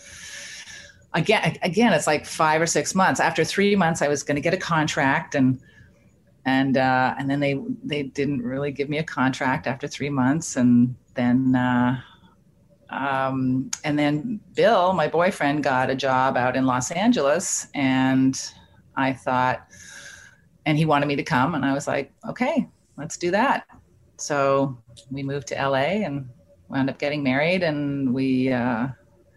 again, 1.14 1.58
again, 1.62 1.94
it's 1.94 2.08
like 2.08 2.26
five 2.26 2.62
or 2.62 2.66
six 2.66 2.96
months. 2.96 3.20
After 3.20 3.44
three 3.44 3.76
months, 3.76 4.02
I 4.02 4.08
was 4.08 4.24
going 4.24 4.36
to 4.36 4.42
get 4.42 4.54
a 4.54 4.58
contract, 4.58 5.36
and 5.36 5.60
and 6.46 6.78
uh, 6.78 7.16
and 7.18 7.30
then 7.30 7.40
they 7.40 7.60
they 7.84 8.04
didn't 8.04 8.42
really 8.42 8.72
give 8.72 8.90
me 8.90 8.98
a 8.98 9.04
contract 9.04 9.68
after 9.68 9.88
three 9.88 10.10
months, 10.10 10.56
and 10.56 10.96
then. 11.16 11.56
Uh, 11.56 12.02
um, 12.90 13.72
and 13.84 13.98
then 13.98 14.40
Bill, 14.54 14.94
my 14.94 15.08
boyfriend, 15.08 15.64
got 15.64 15.90
a 15.90 15.96
job 15.96 16.38
out 16.38 16.56
in 16.56 16.68
Los 16.68 16.92
Angeles, 16.92 17.66
and 17.74 18.40
I 18.96 19.14
thought, 19.14 19.66
and 20.68 20.78
he 20.78 20.86
wanted 20.86 21.08
me 21.08 21.16
to 21.16 21.24
come, 21.24 21.56
and 21.56 21.66
I 21.66 21.74
was 21.74 21.88
like, 21.88 22.14
okay, 22.30 22.68
let's 22.98 23.18
do 23.18 23.32
that. 23.32 23.66
So 24.18 24.78
we 25.12 25.24
moved 25.24 25.48
to 25.48 25.56
LA 25.56 26.04
and 26.06 26.30
wound 26.70 26.90
up 26.90 26.98
getting 27.00 27.24
married, 27.24 27.64
and 27.64 28.14
we 28.14 28.52
uh, 28.52 28.88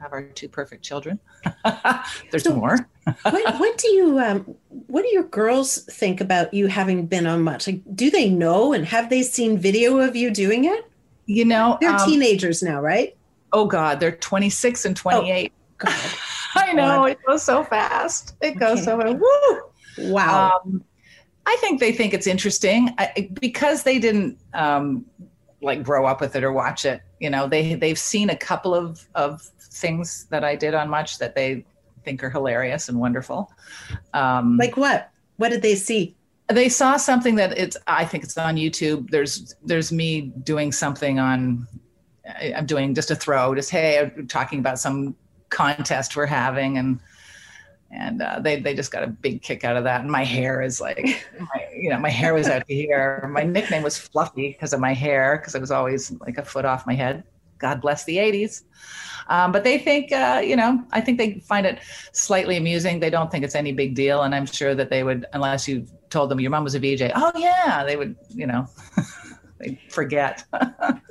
have 0.01 0.13
our 0.13 0.23
two 0.23 0.49
perfect 0.49 0.85
children. 0.85 1.19
There's 2.31 2.45
So- 2.45 2.55
more. 2.55 2.89
what, 3.23 3.61
what 3.61 3.79
do 3.79 3.89
you 3.89 4.19
um, 4.19 4.41
what 4.89 5.03
do 5.03 5.09
your 5.13 5.23
girls 5.23 5.79
think 5.85 6.21
about 6.21 6.53
you 6.53 6.67
having 6.67 7.07
been 7.07 7.25
on 7.25 7.41
much 7.41 7.69
like 7.69 7.81
do 7.95 8.11
they 8.11 8.29
know 8.29 8.73
and 8.73 8.85
have 8.85 9.11
they 9.11 9.23
seen 9.23 9.57
video 9.57 9.99
of 9.99 10.17
you 10.17 10.29
doing 10.29 10.65
it 10.65 10.91
You 11.27 11.45
know, 11.45 11.79
they're 11.81 11.93
um, 11.95 12.05
teenagers 12.05 12.65
now 12.65 12.81
right 12.81 13.17
oh 13.53 13.65
God, 13.67 14.01
they're 14.01 14.17
26 14.17 14.87
and 14.87 14.97
28. 14.97 15.53
God. 15.79 15.95
I 16.57 16.73
know 16.73 16.83
God. 16.83 17.11
it 17.11 17.19
goes 17.25 17.45
so 17.45 17.63
fast. 17.63 18.35
It 18.41 18.59
goes 18.59 18.79
Okay. 18.79 18.87
so 18.87 19.01
fast. 19.01 19.19
Woo! 19.99 20.11
wow 20.13 20.61
Um, 20.67 20.83
I 21.47 21.57
think 21.61 21.81
they 21.81 21.93
think 21.93 22.13
it's 22.13 22.27
interesting 22.27 22.91
I, 22.99 23.31
because 23.41 23.85
they 23.85 23.99
didn't 23.99 24.39
um, 24.53 25.07
like 25.63 25.83
grow 25.83 26.07
up 26.07 26.21
with 26.21 26.37
it 26.37 26.45
or 26.45 26.53
watch 26.53 26.85
it. 26.85 27.01
You 27.21 27.31
know, 27.31 27.49
they 27.49 27.75
they've 27.75 27.99
seen 27.99 28.31
a 28.31 28.37
couple 28.37 28.75
of 28.75 29.07
of 29.15 29.43
things 29.61 30.27
that 30.31 30.45
I 30.45 30.57
did 30.57 30.75
on 30.75 30.91
Much 30.91 31.19
that 31.19 31.35
they 31.35 31.65
think 32.05 32.23
are 32.23 32.31
hilarious 32.31 32.89
and 32.89 32.99
wonderful. 32.99 33.51
Um, 34.13 34.57
like 34.57 34.77
what 34.77 35.11
what 35.37 35.51
did 35.51 35.63
they 35.63 35.77
see 35.77 36.17
they 36.49 36.69
saw 36.69 36.97
something 36.97 37.35
that 37.35 37.57
it's 37.59 37.77
i 37.87 38.05
think 38.05 38.23
it's 38.23 38.39
on 38.39 38.57
youtube 38.57 39.11
there's 39.11 39.55
there's 39.65 39.91
me 39.91 40.33
doing 40.45 40.71
something 40.71 41.19
on 41.19 41.67
i'm 42.57 42.67
doing 42.67 42.95
just 42.95 43.11
a 43.11 43.17
throw 43.17 43.55
just 43.55 43.71
hey 43.71 43.99
i'm 43.99 44.27
talking 44.29 44.59
about 44.59 44.79
some 44.79 45.15
contest 45.51 46.17
we're 46.17 46.27
having 46.27 46.79
and 46.79 47.01
and 47.91 48.23
uh, 48.23 48.41
they 48.41 48.61
they 48.61 48.75
just 48.75 48.91
got 48.91 49.03
a 49.03 49.07
big 49.07 49.43
kick 49.43 49.65
out 49.65 49.77
of 49.77 49.85
that. 49.85 50.01
And 50.01 50.11
my 50.11 50.25
hair 50.25 50.63
is 50.63 50.81
like 50.81 51.27
my, 51.39 51.69
you 51.75 51.91
know 51.91 51.99
my 51.99 52.11
hair 52.11 52.35
was 52.35 52.49
out 52.49 52.65
here. 52.69 53.29
My 53.33 53.43
nickname 53.43 53.83
was 53.83 53.99
fluffy 53.99 54.53
because 54.53 54.73
of 54.73 54.81
my 54.81 54.93
hair 54.93 55.39
because 55.39 55.55
it 55.55 55.61
was 55.61 55.71
always 55.71 56.13
like 56.21 56.39
a 56.39 56.45
foot 56.45 56.65
off 56.65 56.87
my 56.87 56.95
head. 56.95 57.25
God 57.59 57.81
bless 57.81 58.05
the 58.05 58.17
80s 58.19 58.63
um, 59.29 59.53
but 59.53 59.65
they 59.65 59.79
think 59.79 60.13
uh, 60.13 60.41
you 60.45 60.57
know 60.57 60.83
i 60.93 61.01
think 61.01 61.19
they 61.19 61.41
find 61.41 61.67
it 61.67 61.81
slightly 62.13 62.57
amusing. 62.57 63.01
They 63.01 63.11
don't 63.11 63.31
think 63.31 63.45
it's 63.45 63.55
any 63.55 63.73
big 63.73 63.95
deal. 63.95 64.23
And 64.23 64.35
i'm 64.35 64.47
sure 64.47 64.75
that 64.75 64.91
they 64.91 65.03
would 65.03 65.27
unless 65.33 65.67
you 65.69 65.87
told 66.11 66.31
them 66.31 66.41
your 66.41 66.51
mom 66.51 66.65
was 66.65 66.75
a 66.75 66.81
vj 66.81 67.11
oh 67.15 67.33
yeah 67.37 67.85
they 67.85 67.97
would 67.97 68.17
you 68.31 68.47
know 68.47 68.67
they 69.59 69.81
forget. 69.91 70.45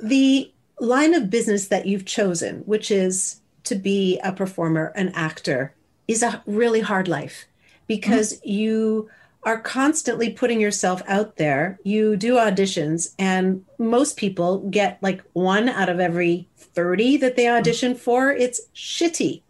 The 0.02 0.52
line 0.78 1.14
of 1.14 1.30
business 1.30 1.68
that 1.68 1.86
you've 1.86 2.04
chosen 2.04 2.60
which 2.60 2.90
is 2.90 3.40
to 3.64 3.74
be 3.74 4.18
a 4.22 4.32
performer 4.32 4.92
an 4.94 5.08
actor 5.14 5.74
is 6.08 6.22
a 6.22 6.42
really 6.46 6.80
hard 6.80 7.08
life 7.08 7.46
because 7.86 8.40
you 8.44 9.08
are 9.44 9.60
constantly 9.60 10.30
putting 10.30 10.60
yourself 10.60 11.02
out 11.06 11.36
there. 11.36 11.78
You 11.84 12.16
do 12.16 12.34
auditions 12.34 13.14
and 13.18 13.64
most 13.78 14.16
people 14.16 14.58
get 14.70 14.98
like 15.02 15.22
one 15.34 15.68
out 15.68 15.88
of 15.88 16.00
every 16.00 16.48
30 16.56 17.18
that 17.18 17.36
they 17.36 17.48
audition 17.48 17.94
for. 17.94 18.32
It's 18.32 18.60
shitty. 18.74 19.42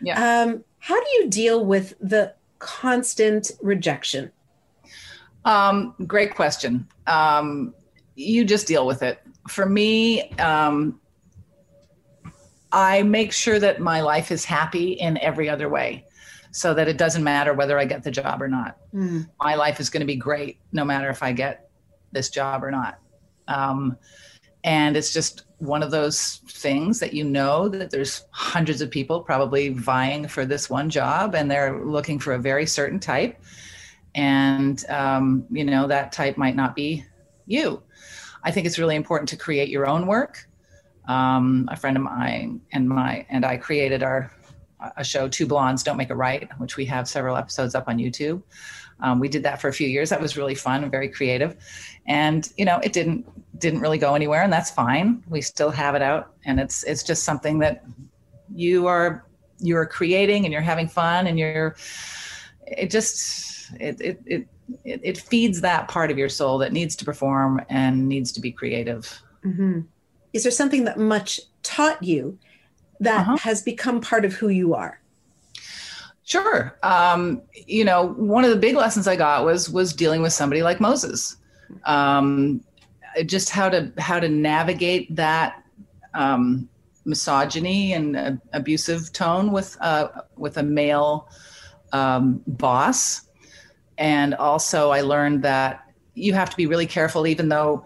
Yeah. 0.00 0.42
Um, 0.42 0.64
how 0.78 0.98
do 0.98 1.06
you 1.18 1.28
deal 1.28 1.64
with 1.64 1.94
the 2.00 2.32
constant 2.60 3.50
rejection? 3.60 4.30
Um, 5.44 5.94
great 6.06 6.34
question. 6.34 6.86
Um, 7.06 7.74
you 8.14 8.44
just 8.44 8.66
deal 8.66 8.86
with 8.86 9.02
it. 9.02 9.20
For 9.48 9.66
me, 9.66 10.30
um, 10.32 11.00
I 12.72 13.02
make 13.02 13.32
sure 13.32 13.58
that 13.58 13.80
my 13.80 14.00
life 14.00 14.30
is 14.30 14.44
happy 14.44 14.92
in 14.92 15.18
every 15.18 15.48
other 15.48 15.68
way 15.68 16.04
so 16.52 16.74
that 16.74 16.88
it 16.88 16.98
doesn't 16.98 17.24
matter 17.24 17.54
whether 17.54 17.78
I 17.78 17.84
get 17.84 18.02
the 18.02 18.10
job 18.10 18.42
or 18.42 18.48
not. 18.48 18.76
Mm. 18.94 19.28
My 19.40 19.54
life 19.54 19.80
is 19.80 19.90
going 19.90 20.00
to 20.00 20.06
be 20.06 20.16
great 20.16 20.58
no 20.72 20.84
matter 20.84 21.08
if 21.08 21.22
I 21.22 21.32
get 21.32 21.70
this 22.12 22.28
job 22.28 22.64
or 22.64 22.70
not. 22.70 22.98
Um, 23.48 23.96
and 24.64 24.96
it's 24.96 25.12
just 25.12 25.44
one 25.58 25.82
of 25.82 25.90
those 25.90 26.40
things 26.48 27.00
that 27.00 27.12
you 27.12 27.24
know 27.24 27.68
that 27.68 27.90
there's 27.90 28.24
hundreds 28.30 28.80
of 28.80 28.90
people 28.90 29.20
probably 29.20 29.68
vying 29.68 30.26
for 30.26 30.44
this 30.44 30.70
one 30.70 30.90
job 30.90 31.34
and 31.34 31.50
they're 31.50 31.84
looking 31.84 32.18
for 32.18 32.32
a 32.32 32.38
very 32.38 32.66
certain 32.66 32.98
type 32.98 33.40
and 34.14 34.84
um, 34.88 35.44
you 35.50 35.64
know 35.64 35.86
that 35.86 36.12
type 36.12 36.36
might 36.36 36.56
not 36.56 36.74
be 36.74 37.04
you 37.46 37.82
i 38.42 38.50
think 38.50 38.66
it's 38.66 38.78
really 38.78 38.96
important 38.96 39.28
to 39.28 39.36
create 39.36 39.68
your 39.68 39.86
own 39.86 40.06
work 40.06 40.48
um, 41.08 41.68
a 41.70 41.76
friend 41.76 41.96
of 41.96 42.02
mine 42.02 42.60
and 42.72 42.88
my 42.88 43.26
and 43.30 43.44
i 43.44 43.56
created 43.56 44.02
our 44.02 44.30
a 44.96 45.04
show 45.04 45.28
two 45.28 45.46
blondes 45.46 45.82
don't 45.82 45.96
make 45.96 46.10
a 46.10 46.14
right 46.14 46.48
which 46.58 46.76
we 46.76 46.86
have 46.86 47.08
several 47.08 47.36
episodes 47.36 47.74
up 47.74 47.88
on 47.88 47.98
youtube. 47.98 48.42
Um, 49.02 49.18
we 49.18 49.28
did 49.28 49.42
that 49.44 49.60
for 49.60 49.68
a 49.68 49.72
few 49.72 49.88
years. 49.88 50.10
That 50.10 50.20
was 50.20 50.36
really 50.36 50.54
fun 50.54 50.82
and 50.82 50.90
very 50.90 51.08
creative. 51.08 51.56
And 52.06 52.50
you 52.56 52.64
know 52.64 52.78
it 52.82 52.92
didn't 52.92 53.26
didn't 53.58 53.80
really 53.80 53.98
go 53.98 54.14
anywhere 54.14 54.42
and 54.42 54.52
that's 54.52 54.70
fine. 54.70 55.22
We 55.28 55.40
still 55.40 55.70
have 55.70 55.94
it 55.94 56.02
out 56.02 56.34
and 56.44 56.60
it's 56.60 56.82
it's 56.84 57.02
just 57.02 57.24
something 57.24 57.58
that 57.60 57.84
you 58.54 58.86
are 58.86 59.26
you're 59.58 59.86
creating 59.86 60.44
and 60.44 60.52
you're 60.52 60.62
having 60.62 60.88
fun 60.88 61.26
and 61.26 61.38
you're 61.38 61.76
it 62.66 62.90
just 62.90 63.70
it 63.78 64.00
it 64.00 64.20
it 64.26 64.48
it, 64.84 65.00
it 65.02 65.18
feeds 65.18 65.60
that 65.60 65.88
part 65.88 66.10
of 66.10 66.18
your 66.18 66.28
soul 66.28 66.58
that 66.58 66.72
needs 66.72 66.94
to 66.96 67.04
perform 67.04 67.60
and 67.68 68.08
needs 68.08 68.32
to 68.32 68.40
be 68.40 68.52
creative. 68.52 69.20
Mhm. 69.44 69.86
Is 70.32 70.42
there 70.42 70.52
something 70.52 70.84
that 70.84 70.98
much 70.98 71.40
taught 71.62 72.02
you 72.02 72.38
that 73.00 73.20
Uh-huh. 73.20 73.36
has 73.38 73.62
become 73.62 74.00
part 74.00 74.24
of 74.24 74.34
who 74.34 74.48
you 74.48 74.74
are? 74.74 75.00
Sure. 76.24 76.78
Um, 76.82 77.42
you 77.66 77.84
know, 77.84 78.08
one 78.14 78.44
of 78.44 78.50
the 78.50 78.56
big 78.56 78.76
lessons 78.76 79.08
I 79.08 79.16
got 79.16 79.44
was 79.44 79.68
was 79.68 79.92
dealing 79.92 80.22
with 80.22 80.32
somebody 80.32 80.62
like 80.62 80.80
Moses. 80.80 81.36
Um, 81.84 82.60
just 83.26 83.50
how 83.50 83.68
to 83.68 83.92
how 83.98 84.20
to 84.20 84.28
navigate 84.28 85.14
that 85.16 85.64
um, 86.14 86.68
misogyny 87.04 87.94
and 87.94 88.16
uh, 88.16 88.32
abusive 88.52 89.12
tone 89.12 89.50
with 89.50 89.76
uh, 89.80 90.08
with 90.36 90.58
a 90.58 90.62
male 90.62 91.28
um, 91.92 92.40
boss, 92.46 93.22
and 93.98 94.34
also 94.34 94.90
I 94.90 95.00
learned 95.00 95.42
that 95.42 95.84
you 96.14 96.32
have 96.34 96.50
to 96.50 96.56
be 96.56 96.66
really 96.66 96.86
careful, 96.86 97.26
even 97.26 97.48
though 97.48 97.84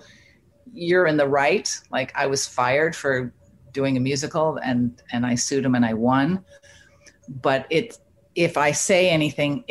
you're 0.74 1.06
in 1.06 1.16
the 1.16 1.28
right. 1.28 1.70
Like 1.90 2.12
I 2.14 2.26
was 2.26 2.46
fired 2.46 2.94
for 2.94 3.32
doing 3.72 3.96
a 3.96 4.00
musical, 4.00 4.58
and 4.62 5.00
and 5.12 5.24
I 5.24 5.34
sued 5.36 5.64
him 5.64 5.74
and 5.74 5.84
I 5.86 5.94
won, 5.94 6.44
but 7.28 7.66
it 7.70 7.98
if 8.34 8.56
I 8.56 8.72
say 8.72 9.08
anything 9.08 9.64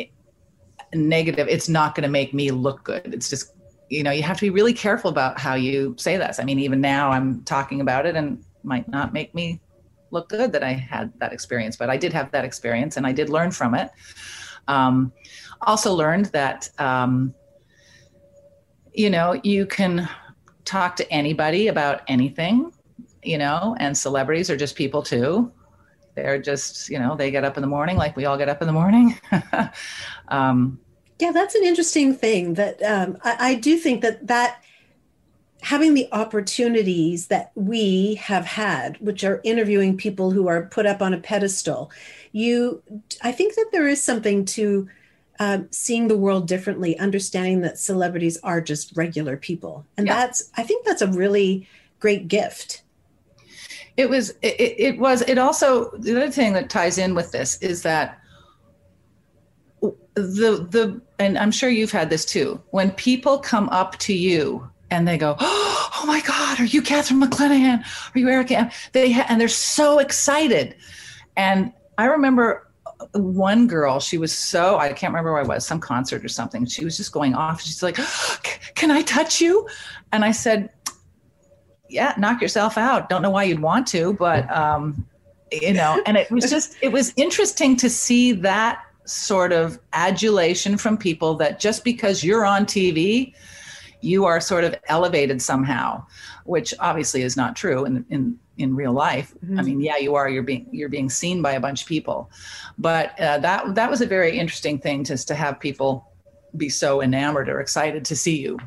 negative, 0.94 1.48
it's 1.48 1.68
not 1.68 1.94
going 1.94 2.02
to 2.04 2.08
make 2.08 2.32
me 2.32 2.50
look 2.50 2.84
good. 2.84 3.12
It's 3.12 3.28
just, 3.28 3.52
you 3.88 4.02
know, 4.02 4.10
you 4.10 4.22
have 4.22 4.36
to 4.38 4.42
be 4.42 4.50
really 4.50 4.72
careful 4.72 5.10
about 5.10 5.38
how 5.38 5.54
you 5.54 5.94
say 5.98 6.16
this. 6.16 6.38
I 6.38 6.44
mean, 6.44 6.58
even 6.58 6.80
now 6.80 7.10
I'm 7.10 7.42
talking 7.44 7.80
about 7.80 8.06
it 8.06 8.16
and 8.16 8.42
might 8.62 8.88
not 8.88 9.12
make 9.12 9.34
me 9.34 9.60
look 10.10 10.28
good 10.28 10.52
that 10.52 10.62
I 10.62 10.72
had 10.72 11.12
that 11.18 11.32
experience, 11.32 11.76
but 11.76 11.90
I 11.90 11.96
did 11.96 12.12
have 12.12 12.30
that 12.30 12.44
experience 12.44 12.96
and 12.96 13.06
I 13.06 13.12
did 13.12 13.28
learn 13.28 13.50
from 13.50 13.74
it. 13.74 13.90
Um, 14.68 15.12
also 15.62 15.92
learned 15.92 16.26
that, 16.26 16.68
um, 16.78 17.34
you 18.92 19.10
know, 19.10 19.38
you 19.42 19.66
can 19.66 20.08
talk 20.64 20.96
to 20.96 21.12
anybody 21.12 21.68
about 21.68 22.02
anything, 22.08 22.72
you 23.22 23.38
know, 23.38 23.76
and 23.78 23.96
celebrities 23.96 24.50
are 24.50 24.56
just 24.56 24.76
people 24.76 25.02
too 25.02 25.52
they're 26.14 26.38
just 26.40 26.88
you 26.88 26.96
know 26.96 27.16
they 27.16 27.28
get 27.32 27.42
up 27.42 27.56
in 27.56 27.60
the 27.60 27.66
morning 27.66 27.96
like 27.96 28.16
we 28.16 28.24
all 28.24 28.38
get 28.38 28.48
up 28.48 28.62
in 28.62 28.68
the 28.68 28.72
morning 28.72 29.18
um, 30.28 30.78
Yeah, 31.20 31.32
that's 31.32 31.54
an 31.54 31.64
interesting 31.64 32.14
thing. 32.14 32.54
That 32.54 32.82
um, 32.82 33.18
I, 33.22 33.36
I 33.50 33.54
do 33.54 33.76
think 33.78 34.02
that 34.02 34.26
that 34.26 34.62
having 35.62 35.94
the 35.94 36.08
opportunities 36.12 37.28
that 37.28 37.50
we 37.54 38.16
have 38.16 38.44
had, 38.44 38.98
which 38.98 39.24
are 39.24 39.40
interviewing 39.44 39.96
people 39.96 40.30
who 40.30 40.48
are 40.48 40.66
put 40.66 40.86
up 40.86 41.00
on 41.00 41.14
a 41.14 41.18
pedestal, 41.18 41.90
you, 42.32 42.82
I 43.22 43.32
think 43.32 43.54
that 43.54 43.70
there 43.72 43.88
is 43.88 44.02
something 44.02 44.44
to 44.46 44.88
um, 45.38 45.68
seeing 45.70 46.08
the 46.08 46.16
world 46.16 46.46
differently, 46.48 46.98
understanding 46.98 47.60
that 47.62 47.78
celebrities 47.78 48.38
are 48.42 48.60
just 48.60 48.96
regular 48.96 49.36
people, 49.36 49.84
and 49.96 50.06
Yeah. 50.06 50.14
that's 50.14 50.50
I 50.56 50.62
think 50.62 50.84
that's 50.86 51.02
a 51.02 51.08
really 51.08 51.66
great 52.00 52.28
gift. 52.28 52.82
it 53.96 54.08
was 54.10 54.30
it, 54.42 54.56
it 54.58 54.98
was 54.98 55.22
it 55.22 55.38
also 55.38 55.90
the 55.98 56.16
other 56.16 56.30
thing 56.30 56.52
that 56.52 56.68
ties 56.68 56.98
in 56.98 57.14
with 57.14 57.30
this 57.32 57.56
is 57.62 57.82
that 57.82 58.18
the 60.14 60.66
the 60.70 61.00
and 61.18 61.38
i'm 61.38 61.50
sure 61.50 61.68
you've 61.68 61.92
had 61.92 62.10
this 62.10 62.24
too 62.24 62.60
when 62.70 62.90
people 62.92 63.38
come 63.38 63.68
up 63.70 63.96
to 63.98 64.12
you 64.14 64.68
and 64.90 65.06
they 65.06 65.16
go 65.18 65.36
oh 65.40 66.04
my 66.06 66.20
god 66.22 66.58
are 66.60 66.64
you 66.64 66.82
catherine 66.82 67.20
mcclenahan 67.20 67.84
are 68.14 68.18
you 68.18 68.28
erica 68.28 68.56
M?" 68.58 68.70
they 68.92 69.12
ha- 69.12 69.26
and 69.28 69.40
they're 69.40 69.48
so 69.48 69.98
excited 69.98 70.74
and 71.36 71.72
i 71.98 72.04
remember 72.06 72.63
one 73.12 73.66
girl, 73.66 74.00
she 74.00 74.18
was 74.18 74.32
so, 74.32 74.78
I 74.78 74.92
can't 74.92 75.12
remember 75.12 75.32
where 75.32 75.42
I 75.42 75.46
was, 75.46 75.66
some 75.66 75.80
concert 75.80 76.24
or 76.24 76.28
something. 76.28 76.66
She 76.66 76.84
was 76.84 76.96
just 76.96 77.12
going 77.12 77.34
off. 77.34 77.62
She's 77.62 77.82
like, 77.82 77.98
Can 78.74 78.90
I 78.90 79.02
touch 79.02 79.40
you? 79.40 79.68
And 80.12 80.24
I 80.24 80.32
said, 80.32 80.70
Yeah, 81.88 82.14
knock 82.18 82.40
yourself 82.40 82.78
out. 82.78 83.08
Don't 83.08 83.22
know 83.22 83.30
why 83.30 83.44
you'd 83.44 83.60
want 83.60 83.86
to, 83.88 84.14
but, 84.14 84.50
um, 84.54 85.06
you 85.52 85.72
know, 85.72 86.02
and 86.06 86.16
it 86.16 86.30
was 86.30 86.50
just, 86.50 86.76
it 86.82 86.90
was 86.90 87.12
interesting 87.16 87.76
to 87.76 87.88
see 87.88 88.32
that 88.32 88.82
sort 89.06 89.52
of 89.52 89.78
adulation 89.92 90.76
from 90.76 90.96
people 90.96 91.34
that 91.34 91.60
just 91.60 91.84
because 91.84 92.24
you're 92.24 92.44
on 92.44 92.64
TV, 92.64 93.34
you 94.04 94.26
are 94.26 94.40
sort 94.40 94.64
of 94.64 94.74
elevated 94.88 95.40
somehow, 95.40 96.04
which 96.44 96.74
obviously 96.78 97.22
is 97.22 97.36
not 97.36 97.56
true 97.56 97.84
in, 97.84 98.04
in 98.10 98.38
in 98.56 98.76
real 98.76 98.92
life. 98.92 99.34
Mm-hmm. 99.44 99.58
I 99.58 99.62
mean, 99.62 99.80
yeah, 99.80 99.96
you 99.96 100.14
are. 100.14 100.28
You're 100.28 100.42
being 100.42 100.68
you're 100.70 100.88
being 100.88 101.10
seen 101.10 101.42
by 101.42 101.52
a 101.52 101.60
bunch 101.60 101.82
of 101.82 101.88
people, 101.88 102.30
but 102.78 103.18
uh, 103.18 103.38
that 103.38 103.74
that 103.74 103.90
was 103.90 104.00
a 104.00 104.06
very 104.06 104.38
interesting 104.38 104.78
thing 104.78 105.04
just 105.04 105.26
to 105.28 105.34
have 105.34 105.58
people 105.58 106.12
be 106.56 106.68
so 106.68 107.02
enamored 107.02 107.48
or 107.48 107.60
excited 107.60 108.04
to 108.04 108.14
see 108.14 108.38
you 108.40 108.58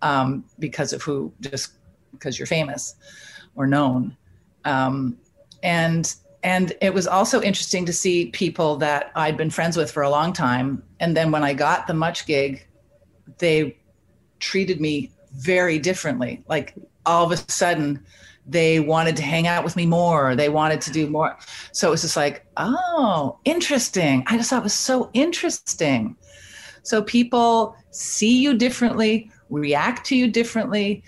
um, 0.00 0.44
because 0.58 0.92
of 0.92 1.02
who 1.02 1.32
just 1.40 1.72
because 2.12 2.38
you're 2.38 2.46
famous 2.46 2.96
or 3.54 3.66
known, 3.66 4.16
um, 4.64 5.16
and 5.62 6.16
and 6.42 6.72
it 6.80 6.92
was 6.92 7.06
also 7.06 7.40
interesting 7.42 7.86
to 7.86 7.92
see 7.92 8.26
people 8.30 8.76
that 8.76 9.12
I'd 9.14 9.36
been 9.36 9.50
friends 9.50 9.76
with 9.76 9.90
for 9.90 10.02
a 10.02 10.10
long 10.10 10.32
time, 10.32 10.82
and 10.98 11.16
then 11.16 11.30
when 11.30 11.44
I 11.44 11.52
got 11.52 11.86
the 11.86 11.94
Much 11.94 12.26
gig, 12.26 12.66
they 13.38 13.76
treated 14.42 14.80
me 14.80 15.10
very 15.36 15.78
differently. 15.78 16.42
Like 16.48 16.74
all 17.06 17.24
of 17.24 17.32
a 17.32 17.36
sudden 17.50 18.04
they 18.44 18.80
wanted 18.80 19.16
to 19.16 19.22
hang 19.22 19.46
out 19.46 19.64
with 19.64 19.76
me 19.76 19.86
more. 19.86 20.34
They 20.34 20.48
wanted 20.48 20.80
to 20.82 20.90
do 20.90 21.08
more. 21.08 21.38
So 21.70 21.88
it 21.88 21.90
was 21.92 22.02
just 22.02 22.16
like 22.16 22.44
oh 22.56 23.38
interesting. 23.44 24.24
I 24.26 24.36
just 24.36 24.50
thought 24.50 24.60
it 24.60 24.64
was 24.64 24.74
so 24.74 25.10
interesting. 25.14 26.16
So 26.82 27.02
people 27.02 27.76
see 27.90 28.42
you 28.42 28.58
differently 28.58 29.30
react 29.48 30.04
to 30.06 30.16
you 30.16 30.28
differently. 30.28 31.04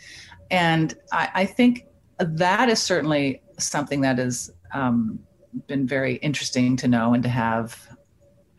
And 0.50 0.94
i, 1.12 1.28
I 1.34 1.46
think 1.46 1.86
that 2.18 2.68
is 2.68 2.80
certainly 2.80 3.42
something 3.58 4.00
that 4.02 4.18
has 4.18 4.52
um, 4.72 5.18
been 5.66 5.86
very 5.86 6.16
interesting 6.16 6.76
to 6.76 6.88
know 6.88 7.14
and 7.14 7.22
to 7.24 7.28
have 7.28 7.88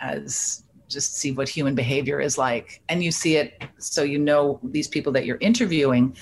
as 0.01 0.64
just 0.87 1.17
see 1.17 1.31
what 1.31 1.49
human 1.49 1.75
behavior 1.75 2.19
is 2.19 2.37
like. 2.37 2.81
And 2.89 3.03
you 3.03 3.11
see 3.11 3.35
it 3.37 3.63
so 3.77 4.03
you 4.03 4.19
know 4.19 4.59
these 4.63 4.87
people 4.87 5.11
that 5.13 5.25
you're 5.25 5.37
interviewing 5.39 6.15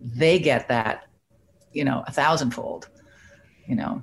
they 0.00 0.38
get 0.38 0.66
that 0.68 1.06
you 1.72 1.84
know 1.84 2.02
a 2.06 2.12
thousandfold 2.12 2.88
you 3.66 3.76
know. 3.76 4.02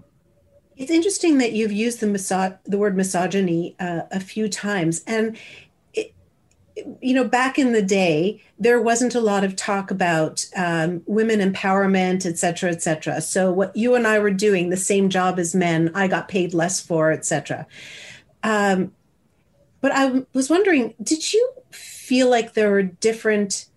It's 0.78 0.91
interesting 0.91 1.39
that 1.39 1.53
you've 1.53 1.72
used 1.72 1.99
the 1.99 2.05
miso- 2.05 2.58
the 2.66 2.78
word 2.78 2.95
misogyny 2.95 3.76
uh, 3.80 4.01
a 4.12 4.20
few 4.20 4.47
times. 4.47 5.03
And 5.08 5.38
you 7.01 7.14
know 7.14 7.24
back 7.24 7.58
in 7.58 7.74
the 7.74 7.82
day 7.82 8.39
there 8.60 8.80
wasn't 8.80 9.16
a 9.16 9.20
lot 9.20 9.43
of 9.43 9.55
talk 9.55 9.89
about 9.89 10.45
um, 10.55 11.01
women 11.08 11.39
empowerment 11.39 12.26
et 12.26 12.38
cetera 12.38 12.72
et 12.72 12.82
cetera. 12.82 13.20
So 13.22 13.51
what 13.51 13.76
you 13.76 13.95
and 13.95 14.05
i 14.08 14.20
were 14.20 14.32
doing 14.32 14.70
the 14.70 14.78
same 14.78 15.10
job 15.10 15.39
as 15.39 15.55
men 15.55 15.91
i 15.95 16.08
got 16.08 16.28
paid 16.28 16.53
less 16.53 16.80
for 16.80 17.12
et 17.12 17.26
cetera. 17.26 17.66
Um, 18.43 18.93
but 19.82 19.92
i 19.92 20.24
was 20.34 20.50
wondering 20.50 20.94
did 21.02 21.34
you 21.34 21.52
feel 21.72 22.30
like 22.30 22.54
there 22.54 22.72
were 22.72 22.84
different 22.84 23.68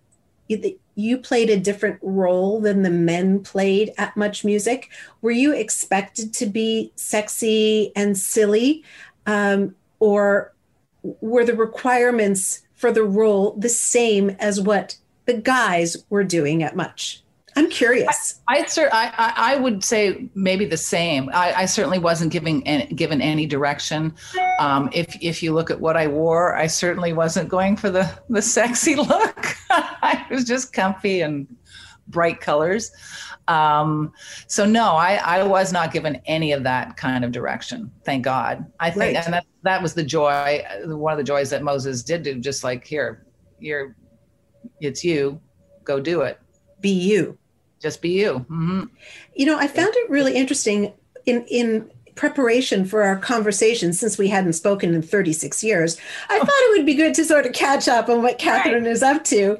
you 0.95 1.17
played 1.17 1.49
a 1.49 1.59
different 1.59 1.99
role 2.01 2.59
than 2.59 2.81
the 2.81 2.89
men 2.89 3.41
played 3.41 3.93
at 3.97 4.17
Much 4.17 4.43
Music. 4.43 4.89
Were 5.21 5.31
you 5.31 5.53
expected 5.53 6.33
to 6.35 6.45
be 6.45 6.91
sexy 6.95 7.91
and 7.95 8.17
silly, 8.17 8.83
um, 9.25 9.75
or 9.99 10.53
were 11.03 11.45
the 11.45 11.55
requirements 11.55 12.61
for 12.75 12.91
the 12.91 13.03
role 13.03 13.55
the 13.57 13.69
same 13.69 14.31
as 14.31 14.59
what 14.59 14.97
the 15.25 15.33
guys 15.33 15.97
were 16.09 16.23
doing 16.23 16.63
at 16.63 16.75
Much? 16.75 17.23
I'm 17.55 17.69
curious. 17.69 18.39
I, 18.47 18.65
I, 19.17 19.33
I, 19.35 19.55
would 19.57 19.83
say 19.83 20.29
maybe 20.35 20.65
the 20.65 20.77
same. 20.77 21.29
I, 21.33 21.53
I 21.53 21.65
certainly 21.65 21.99
wasn't 21.99 22.31
giving 22.31 22.65
any, 22.67 22.85
given 22.93 23.21
any 23.21 23.45
direction. 23.45 24.13
Um, 24.59 24.89
if 24.93 25.17
if 25.21 25.43
you 25.43 25.53
look 25.53 25.69
at 25.69 25.79
what 25.79 25.97
I 25.97 26.07
wore, 26.07 26.55
I 26.55 26.67
certainly 26.67 27.13
wasn't 27.13 27.49
going 27.49 27.75
for 27.75 27.89
the 27.89 28.09
the 28.29 28.41
sexy 28.41 28.95
look. 28.95 29.45
I 29.69 30.25
was 30.29 30.45
just 30.45 30.71
comfy 30.71 31.21
and 31.21 31.47
bright 32.07 32.39
colors. 32.39 32.91
Um, 33.47 34.13
so 34.47 34.65
no, 34.65 34.95
I, 34.95 35.15
I 35.15 35.43
was 35.43 35.73
not 35.73 35.91
given 35.91 36.21
any 36.25 36.51
of 36.53 36.63
that 36.63 36.95
kind 36.95 37.25
of 37.25 37.31
direction. 37.31 37.91
Thank 38.05 38.23
God. 38.23 38.65
I 38.79 38.89
think, 38.91 39.15
right. 39.15 39.25
and 39.25 39.33
that 39.33 39.45
that 39.63 39.81
was 39.81 39.93
the 39.93 40.03
joy. 40.03 40.63
One 40.85 41.11
of 41.11 41.17
the 41.17 41.23
joys 41.23 41.49
that 41.49 41.63
Moses 41.63 42.03
did 42.03 42.23
do. 42.23 42.39
Just 42.39 42.63
like 42.63 42.85
here, 42.85 43.25
you're, 43.59 43.95
it's 44.79 45.03
you, 45.03 45.41
go 45.83 45.99
do 45.99 46.21
it. 46.21 46.39
Be 46.79 46.89
you 46.89 47.37
just 47.81 48.01
be 48.01 48.09
you. 48.09 48.45
Mm-hmm. 48.49 48.83
You 49.35 49.45
know, 49.45 49.57
I 49.57 49.67
found 49.67 49.93
it 49.95 50.09
really 50.09 50.35
interesting 50.35 50.93
in 51.25 51.43
in 51.45 51.91
preparation 52.15 52.85
for 52.85 53.03
our 53.03 53.17
conversation 53.17 53.93
since 53.93 54.17
we 54.17 54.27
hadn't 54.27 54.53
spoken 54.53 54.93
in 54.93 55.01
36 55.01 55.63
years 55.63 55.97
i 56.29 56.35
oh. 56.35 56.39
thought 56.39 56.49
it 56.49 56.77
would 56.77 56.85
be 56.85 56.93
good 56.93 57.13
to 57.13 57.23
sort 57.23 57.45
of 57.45 57.53
catch 57.53 57.87
up 57.87 58.09
on 58.09 58.21
what 58.21 58.37
catherine 58.37 58.83
right. 58.83 58.91
is 58.91 59.01
up 59.01 59.23
to 59.23 59.57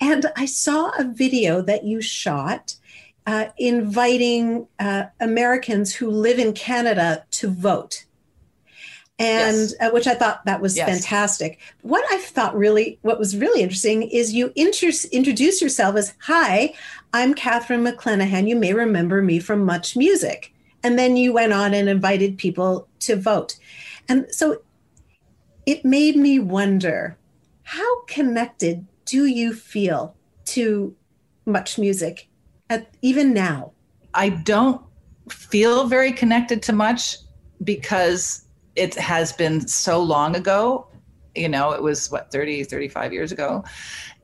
and 0.00 0.26
i 0.36 0.44
saw 0.44 0.90
a 0.98 1.04
video 1.04 1.62
that 1.62 1.84
you 1.84 2.00
shot 2.00 2.76
uh, 3.26 3.46
inviting 3.56 4.68
uh, 4.78 5.04
americans 5.18 5.94
who 5.94 6.10
live 6.10 6.38
in 6.38 6.52
canada 6.52 7.24
to 7.30 7.48
vote 7.48 8.04
and 9.18 9.56
yes. 9.56 9.74
uh, 9.80 9.90
which 9.90 10.08
I 10.08 10.14
thought 10.14 10.44
that 10.44 10.60
was 10.60 10.76
yes. 10.76 10.88
fantastic. 10.88 11.60
What 11.82 12.04
I 12.10 12.18
thought 12.18 12.56
really, 12.56 12.98
what 13.02 13.18
was 13.18 13.36
really 13.36 13.62
interesting 13.62 14.02
is 14.02 14.32
you 14.32 14.52
inter- 14.56 14.90
introduce 15.12 15.62
yourself 15.62 15.94
as, 15.94 16.14
"Hi, 16.22 16.74
I'm 17.14 17.32
Catherine 17.32 17.84
McClenahan. 17.84 18.48
You 18.48 18.56
may 18.56 18.74
remember 18.74 19.22
me 19.22 19.38
from 19.38 19.64
Much 19.64 19.96
Music," 19.96 20.52
and 20.82 20.98
then 20.98 21.16
you 21.16 21.32
went 21.32 21.52
on 21.52 21.72
and 21.72 21.88
invited 21.88 22.38
people 22.38 22.88
to 23.00 23.14
vote, 23.14 23.56
and 24.08 24.26
so 24.30 24.62
it 25.64 25.84
made 25.84 26.16
me 26.16 26.40
wonder, 26.40 27.16
how 27.62 28.02
connected 28.06 28.84
do 29.04 29.26
you 29.26 29.54
feel 29.54 30.16
to 30.46 30.96
Much 31.46 31.78
Music, 31.78 32.26
at, 32.68 32.92
even 33.00 33.32
now? 33.32 33.70
I 34.12 34.30
don't 34.30 34.82
feel 35.30 35.86
very 35.86 36.10
connected 36.10 36.64
to 36.64 36.72
Much 36.72 37.18
because 37.62 38.44
it 38.74 38.96
has 38.96 39.32
been 39.32 39.68
so 39.68 40.02
long 40.02 40.34
ago 40.34 40.88
you 41.36 41.48
know 41.48 41.70
it 41.70 41.82
was 41.82 42.10
what 42.10 42.30
30 42.30 42.64
35 42.64 43.12
years 43.12 43.32
ago 43.32 43.64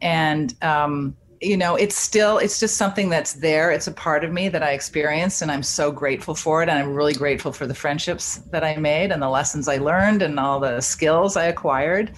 and 0.03 0.55
um 0.63 1.17
you 1.41 1.57
know 1.57 1.75
it's 1.75 1.97
still 1.97 2.39
it's 2.39 2.61
just 2.61 2.77
something 2.77 3.09
that's 3.09 3.35
there 3.35 3.71
it's 3.71 3.87
a 3.87 3.93
part 3.93 4.25
of 4.25 4.33
me 4.33 4.49
that 4.49 4.63
i 4.63 4.73
experienced 4.73 5.41
and 5.41 5.51
i'm 5.51 5.63
so 5.63 5.91
grateful 5.91 6.35
for 6.35 6.63
it 6.63 6.69
and 6.69 6.79
i'm 6.79 6.95
really 6.95 7.15
grateful 7.15 7.51
for 7.53 7.67
the 7.67 7.75
friendships 7.75 8.37
that 8.51 8.63
i 8.63 8.77
made 8.77 9.11
and 9.11 9.23
the 9.23 9.29
lessons 9.29 9.67
i 9.67 9.79
learned 9.79 10.21
and 10.21 10.39
all 10.39 10.61
the 10.61 10.81
skills 10.81 11.37
i 11.37 11.45
acquired 11.45 12.13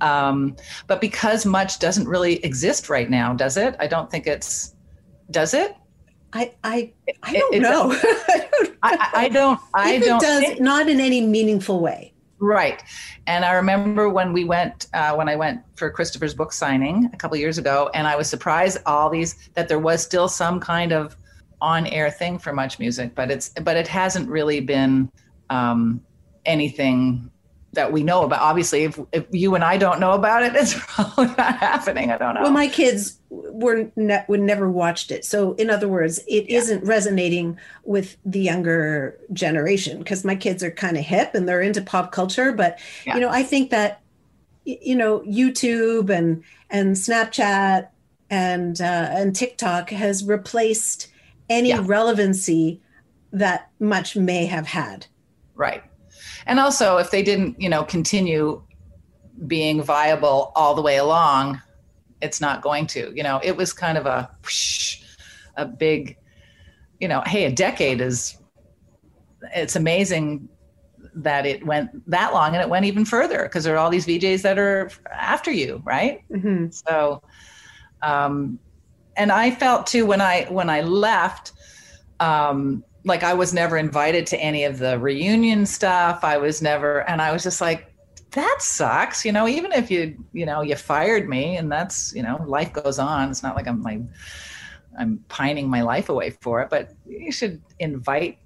um, 0.00 0.54
but 0.86 1.00
because 1.00 1.44
much 1.44 1.80
doesn't 1.80 2.06
really 2.06 2.36
exist 2.44 2.88
right 2.88 3.10
now 3.10 3.32
does 3.32 3.56
it 3.56 3.76
i 3.80 3.86
don't 3.86 4.10
think 4.10 4.26
it's 4.26 4.74
does 5.30 5.54
it 5.54 5.76
I 6.32 6.52
I 6.62 6.92
I 7.22 7.32
don't 7.32 7.54
it, 7.54 7.60
know. 7.60 7.90
I, 8.82 9.10
I, 9.14 9.28
don't. 9.30 9.58
I 9.74 9.94
if 9.94 10.04
don't. 10.04 10.22
It 10.22 10.26
does 10.26 10.40
think, 10.44 10.60
not 10.60 10.86
in 10.86 11.00
any 11.00 11.22
meaningful 11.22 11.80
way. 11.80 12.12
Right, 12.40 12.82
and 13.26 13.44
I 13.44 13.52
remember 13.52 14.08
when 14.08 14.32
we 14.32 14.44
went 14.44 14.86
uh, 14.94 15.14
when 15.14 15.28
I 15.28 15.34
went 15.34 15.60
for 15.74 15.90
Christopher's 15.90 16.34
book 16.34 16.52
signing 16.52 17.10
a 17.12 17.16
couple 17.16 17.36
years 17.36 17.58
ago, 17.58 17.90
and 17.94 18.06
I 18.06 18.14
was 18.14 18.28
surprised 18.28 18.78
all 18.86 19.10
these 19.10 19.48
that 19.54 19.68
there 19.68 19.80
was 19.80 20.02
still 20.02 20.28
some 20.28 20.60
kind 20.60 20.92
of 20.92 21.16
on 21.60 21.86
air 21.88 22.10
thing 22.10 22.38
for 22.38 22.52
Much 22.52 22.78
Music, 22.78 23.14
but 23.16 23.30
it's 23.30 23.48
but 23.48 23.76
it 23.76 23.88
hasn't 23.88 24.28
really 24.28 24.60
been 24.60 25.10
um, 25.50 26.00
anything 26.44 27.28
that 27.72 27.92
we 27.92 28.02
know 28.02 28.22
about. 28.22 28.40
Obviously, 28.40 28.84
if, 28.84 28.98
if 29.12 29.26
you 29.30 29.54
and 29.54 29.62
I 29.62 29.76
don't 29.76 30.00
know 30.00 30.12
about 30.12 30.42
it, 30.42 30.54
it's 30.56 30.74
probably 30.76 31.26
not 31.26 31.58
happening. 31.58 32.10
I 32.10 32.18
don't 32.18 32.34
know. 32.34 32.42
Well, 32.42 32.50
my 32.50 32.68
kids 32.68 33.18
were 33.30 33.90
ne- 33.96 34.24
would 34.28 34.40
never 34.40 34.70
watched 34.70 35.10
it, 35.10 35.24
so 35.24 35.54
in 35.54 35.70
other 35.70 35.88
words, 35.88 36.18
it 36.26 36.48
yeah. 36.48 36.58
not 36.58 36.84
resonating 36.84 37.58
with 37.84 38.16
the 38.24 38.40
younger 38.40 39.18
generation 39.32 39.98
because 39.98 40.24
my 40.24 40.34
kids 40.34 40.62
are 40.62 40.70
kind 40.70 40.96
of 40.96 41.04
hip 41.04 41.34
and 41.34 41.48
they're 41.48 41.62
into 41.62 41.82
pop 41.82 42.12
culture. 42.12 42.52
But 42.52 42.78
yeah. 43.06 43.14
you 43.14 43.20
know, 43.20 43.28
I 43.28 43.42
think 43.42 43.70
that 43.70 44.00
you 44.64 44.96
know 44.96 45.20
YouTube 45.20 46.10
and 46.10 46.42
and 46.70 46.96
Snapchat 46.96 47.88
and 48.30 48.80
uh, 48.80 49.08
and 49.10 49.36
TikTok 49.36 49.90
has 49.90 50.24
replaced 50.24 51.08
any 51.50 51.70
yeah. 51.70 51.82
relevancy 51.82 52.80
that 53.32 53.70
much 53.78 54.16
may 54.16 54.46
have 54.46 54.66
had. 54.66 55.06
Right 55.54 55.82
and 56.48 56.58
also 56.58 56.96
if 56.96 57.10
they 57.10 57.22
didn't 57.22 57.60
you 57.60 57.68
know 57.68 57.84
continue 57.84 58.60
being 59.46 59.80
viable 59.80 60.50
all 60.56 60.74
the 60.74 60.82
way 60.82 60.96
along 60.96 61.60
it's 62.20 62.40
not 62.40 62.60
going 62.62 62.86
to 62.86 63.12
you 63.14 63.22
know 63.22 63.40
it 63.44 63.56
was 63.56 63.72
kind 63.72 63.96
of 63.96 64.06
a 64.06 64.28
whoosh, 64.42 65.00
a 65.56 65.64
big 65.64 66.16
you 66.98 67.06
know 67.06 67.22
hey 67.26 67.44
a 67.44 67.52
decade 67.52 68.00
is 68.00 68.38
it's 69.54 69.76
amazing 69.76 70.48
that 71.14 71.46
it 71.46 71.64
went 71.64 71.90
that 72.08 72.32
long 72.32 72.54
and 72.54 72.62
it 72.62 72.68
went 72.68 72.84
even 72.84 73.04
further 73.04 73.44
because 73.44 73.64
there 73.64 73.74
are 73.74 73.78
all 73.78 73.90
these 73.90 74.06
VJs 74.06 74.42
that 74.42 74.58
are 74.58 74.90
after 75.12 75.50
you, 75.50 75.82
right? 75.84 76.22
Mhm. 76.30 76.72
So, 76.88 77.22
um, 78.02 78.58
and 79.16 79.32
I 79.32 79.50
felt 79.50 79.86
too 79.86 80.06
when 80.06 80.20
I 80.20 80.44
when 80.44 80.70
I 80.70 80.82
left, 80.82 81.52
um, 82.20 82.84
like 83.08 83.22
I 83.22 83.34
was 83.34 83.52
never 83.52 83.76
invited 83.76 84.26
to 84.28 84.38
any 84.38 84.64
of 84.64 84.78
the 84.78 84.98
reunion 84.98 85.66
stuff. 85.66 86.22
I 86.22 86.36
was 86.36 86.62
never, 86.62 87.00
and 87.08 87.20
I 87.20 87.32
was 87.32 87.42
just 87.42 87.60
like, 87.60 87.92
that 88.32 88.58
sucks, 88.60 89.24
you 89.24 89.32
know. 89.32 89.48
Even 89.48 89.72
if 89.72 89.90
you 89.90 90.22
you 90.32 90.46
know 90.46 90.60
you 90.60 90.76
fired 90.76 91.28
me, 91.28 91.56
and 91.56 91.72
that's 91.72 92.14
you 92.14 92.22
know 92.22 92.44
life 92.46 92.72
goes 92.72 92.98
on. 92.98 93.30
It's 93.30 93.42
not 93.42 93.56
like 93.56 93.66
I'm 93.66 93.82
like 93.82 94.00
I'm 94.98 95.24
pining 95.28 95.68
my 95.68 95.82
life 95.82 96.08
away 96.08 96.30
for 96.30 96.60
it, 96.60 96.70
but 96.70 96.92
you 97.06 97.32
should 97.32 97.62
invite 97.78 98.38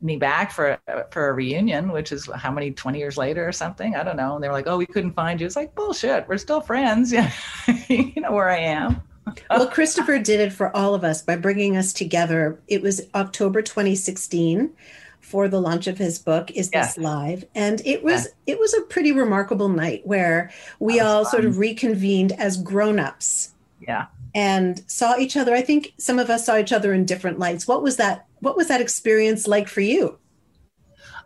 me 0.00 0.16
back 0.16 0.50
for 0.50 0.78
for 1.10 1.28
a 1.28 1.32
reunion, 1.32 1.92
which 1.92 2.10
is 2.12 2.28
how 2.34 2.50
many 2.50 2.70
twenty 2.70 2.98
years 2.98 3.16
later 3.16 3.46
or 3.46 3.52
something. 3.52 3.96
I 3.96 4.02
don't 4.02 4.16
know. 4.16 4.34
And 4.34 4.42
they 4.42 4.48
were 4.48 4.54
like, 4.54 4.66
"Oh, 4.66 4.78
we 4.78 4.86
couldn't 4.86 5.12
find 5.12 5.40
you." 5.40 5.46
It's 5.46 5.56
like 5.56 5.74
bullshit. 5.74 6.26
We're 6.28 6.38
still 6.38 6.60
friends. 6.60 7.12
Yeah, 7.12 7.30
you 7.88 8.20
know 8.22 8.32
where 8.32 8.48
I 8.48 8.58
am. 8.58 9.02
Well, 9.50 9.68
Christopher 9.68 10.18
did 10.18 10.40
it 10.40 10.52
for 10.52 10.74
all 10.76 10.94
of 10.94 11.04
us 11.04 11.22
by 11.22 11.36
bringing 11.36 11.76
us 11.76 11.92
together. 11.92 12.60
It 12.68 12.82
was 12.82 13.02
October 13.14 13.62
2016 13.62 14.72
for 15.20 15.48
the 15.48 15.60
launch 15.60 15.86
of 15.86 15.96
his 15.96 16.18
book 16.18 16.50
is 16.50 16.68
this 16.70 16.98
live 16.98 17.44
and 17.54 17.80
it 17.86 18.02
was 18.02 18.28
it 18.46 18.58
was 18.58 18.74
a 18.74 18.82
pretty 18.82 19.12
remarkable 19.12 19.68
night 19.68 20.02
where 20.04 20.50
we 20.80 20.98
all 21.00 21.24
sort 21.24 21.44
of 21.44 21.58
reconvened 21.58 22.32
as 22.32 22.56
grown-ups 22.60 23.54
Yeah. 23.80 24.06
and 24.34 24.82
saw 24.88 25.16
each 25.16 25.36
other 25.36 25.54
i 25.54 25.62
think 25.62 25.94
some 25.96 26.18
of 26.18 26.28
us 26.28 26.44
saw 26.44 26.58
each 26.58 26.72
other 26.72 26.92
in 26.92 27.06
different 27.06 27.38
lights 27.38 27.68
what 27.68 27.82
was 27.82 27.96
that 27.96 28.26
what 28.40 28.56
was 28.56 28.66
that 28.66 28.80
experience 28.80 29.46
like 29.46 29.68
for 29.68 29.80
you 29.80 30.18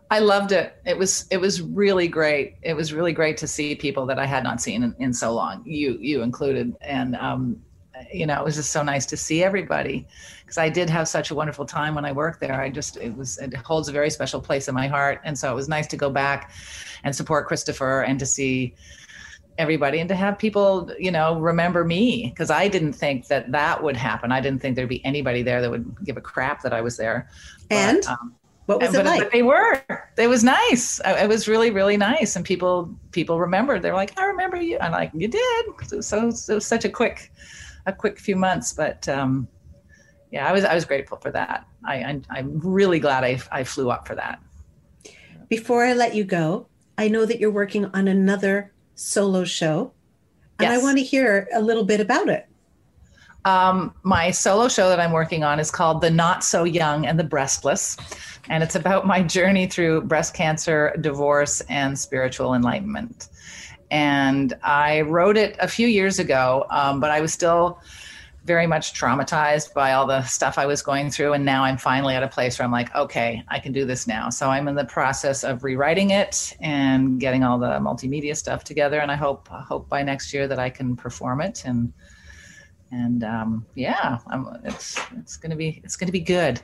I 0.09 0.19
loved 0.19 0.53
it. 0.53 0.73
It 0.85 0.97
was 0.97 1.25
it 1.31 1.37
was 1.37 1.61
really 1.61 2.07
great. 2.07 2.55
It 2.61 2.73
was 2.75 2.93
really 2.93 3.11
great 3.11 3.35
to 3.37 3.47
see 3.47 3.75
people 3.75 4.05
that 4.05 4.17
I 4.17 4.25
had 4.25 4.41
not 4.41 4.61
seen 4.61 4.83
in, 4.83 4.95
in 4.99 5.13
so 5.13 5.33
long. 5.33 5.63
You 5.65 5.97
you 5.99 6.21
included, 6.21 6.73
and 6.79 7.17
um, 7.17 7.61
you 8.13 8.25
know 8.25 8.39
it 8.39 8.43
was 8.45 8.55
just 8.55 8.71
so 8.71 8.83
nice 8.83 9.05
to 9.07 9.17
see 9.17 9.43
everybody 9.43 10.07
because 10.41 10.57
I 10.57 10.69
did 10.69 10.89
have 10.89 11.07
such 11.07 11.31
a 11.31 11.35
wonderful 11.35 11.65
time 11.65 11.95
when 11.95 12.05
I 12.05 12.11
worked 12.11 12.39
there. 12.39 12.61
I 12.61 12.69
just 12.69 12.97
it 12.97 13.15
was 13.15 13.37
it 13.39 13.53
holds 13.55 13.87
a 13.89 13.91
very 13.91 14.09
special 14.09 14.41
place 14.41 14.67
in 14.67 14.75
my 14.75 14.87
heart, 14.87 15.21
and 15.23 15.37
so 15.37 15.51
it 15.51 15.55
was 15.55 15.67
nice 15.67 15.87
to 15.87 15.97
go 15.97 16.09
back 16.09 16.51
and 17.03 17.15
support 17.15 17.47
Christopher 17.47 18.01
and 18.01 18.19
to 18.19 18.25
see 18.25 18.75
everybody 19.57 19.99
and 19.99 20.07
to 20.07 20.15
have 20.15 20.37
people 20.37 20.91
you 20.99 21.09
know 21.09 21.39
remember 21.39 21.83
me 21.83 22.27
because 22.29 22.51
I 22.51 22.67
didn't 22.67 22.93
think 22.93 23.27
that 23.27 23.51
that 23.51 23.81
would 23.83 23.97
happen. 23.97 24.31
I 24.31 24.39
didn't 24.39 24.61
think 24.61 24.75
there'd 24.75 24.87
be 24.89 25.03
anybody 25.03 25.41
there 25.41 25.61
that 25.61 25.71
would 25.71 25.95
give 26.03 26.15
a 26.17 26.21
crap 26.21 26.61
that 26.61 26.73
I 26.73 26.81
was 26.81 26.95
there. 26.97 27.27
But, 27.69 27.75
and 27.75 28.05
um, 28.05 28.35
what 28.67 28.79
was 28.79 28.89
and- 28.89 28.97
it 28.97 29.03
but, 29.03 29.05
like 29.09 29.19
but 29.23 29.31
they 29.31 29.43
were. 29.43 29.81
It 30.17 30.27
was 30.27 30.43
nice. 30.43 30.99
I- 31.05 31.23
It 31.23 31.27
was 31.29 31.47
really, 31.47 31.71
really 31.71 31.97
nice, 31.97 32.35
and 32.35 32.43
people 32.45 32.93
people 33.11 33.39
remembered. 33.39 33.81
They're 33.81 33.93
like, 33.95 34.19
"I 34.19 34.25
remember 34.25 34.57
you." 34.57 34.77
I'm 34.79 34.91
like, 34.91 35.11
"You 35.13 35.27
did. 35.27 36.03
So 36.03 36.27
it 36.27 36.53
was 36.55 36.65
such 36.65 36.85
a 36.85 36.89
quick, 36.89 37.31
a 37.87 37.93
quick 37.93 38.19
few 38.19 38.35
months, 38.35 38.73
but 38.73 39.07
um, 39.09 39.47
yeah, 40.31 40.47
I 40.47 40.51
was 40.51 40.63
I 40.65 40.75
was 40.75 40.85
grateful 40.85 41.17
for 41.17 41.31
that. 41.31 41.65
I, 41.85 41.95
I 42.03 42.21
I'm 42.29 42.59
really 42.59 42.99
glad 42.99 43.23
I 43.23 43.39
I 43.51 43.63
flew 43.63 43.89
up 43.89 44.07
for 44.07 44.15
that. 44.15 44.39
before 45.49 45.85
i 45.85 45.93
let 45.93 46.13
you 46.15 46.23
go 46.25 46.67
i 46.97 47.07
know 47.07 47.25
that 47.25 47.39
you're 47.39 47.51
working 47.51 47.85
on 47.93 48.07
another 48.07 48.73
solo 48.95 49.43
show 49.45 49.93
and 50.59 50.67
i 50.73 50.77
want 50.77 50.97
to 50.97 51.03
hear 51.03 51.47
a 51.53 51.61
little 51.61 51.85
bit 51.85 51.99
about 52.01 52.27
it 52.29 52.43
Um, 53.45 53.93
my 54.03 54.31
solo 54.31 54.67
show 54.67 54.89
that 54.89 54.99
I'm 54.99 55.13
working 55.13 55.43
on 55.45 55.57
is 55.57 55.71
called 55.71 56.01
The 56.01 56.11
Not 56.11 56.43
So 56.43 56.65
Young 56.65 57.05
and 57.05 57.17
the 57.17 57.23
Breastless. 57.23 57.95
And 58.49 58.61
it's 58.61 58.75
about 58.75 59.07
my 59.07 59.23
journey 59.23 59.67
through 59.67 60.01
breast 60.01 60.33
cancer, 60.33 60.93
divorce, 60.99 61.61
and 61.69 61.97
spiritual 61.97 62.55
enlightenment. 62.55 63.29
And 63.91 64.53
I 64.63 65.01
wrote 65.01 65.37
it 65.37 65.55
a 65.59 65.67
few 65.67 65.87
years 65.87 66.19
ago, 66.19 66.65
um, 66.69 66.99
but 66.99 67.11
I 67.11 67.21
was 67.21 67.33
still 67.33 67.79
very 68.43 68.65
much 68.65 68.93
traumatized 68.93 69.73
by 69.73 69.91
all 69.91 70.07
the 70.07 70.23
stuff 70.23 70.57
I 70.57 70.65
was 70.65 70.81
going 70.81 71.11
through. 71.11 71.33
And 71.33 71.43
now 71.43 71.63
I'm 71.63 71.77
finally 71.77 72.15
at 72.15 72.23
a 72.23 72.27
place 72.27 72.57
where 72.57 72.65
I'm 72.65 72.71
like, 72.71 72.93
okay, 72.95 73.43
I 73.49 73.59
can 73.59 73.73
do 73.73 73.85
this 73.85 74.07
now. 74.07 74.29
So 74.29 74.49
I'm 74.49 74.69
in 74.69 74.75
the 74.75 74.85
process 74.85 75.43
of 75.43 75.63
rewriting 75.65 76.11
it 76.11 76.55
and 76.61 77.19
getting 77.19 77.43
all 77.43 77.59
the 77.59 77.79
multimedia 77.79 78.35
stuff 78.37 78.63
together. 78.63 78.99
And 78.99 79.11
I 79.11 79.15
hope, 79.15 79.49
I 79.51 79.61
hope 79.61 79.89
by 79.89 80.01
next 80.01 80.33
year 80.33 80.47
that 80.47 80.59
I 80.59 80.69
can 80.69 80.95
perform 80.95 81.41
it 81.41 81.63
and 81.65 81.91
and 82.91 83.23
um, 83.23 83.65
yeah, 83.75 84.19
I'm, 84.27 84.47
it's 84.63 84.99
it's 85.17 85.37
gonna 85.37 85.55
be 85.55 85.81
it's 85.83 85.95
gonna 85.95 86.11
be 86.11 86.19
good, 86.19 86.61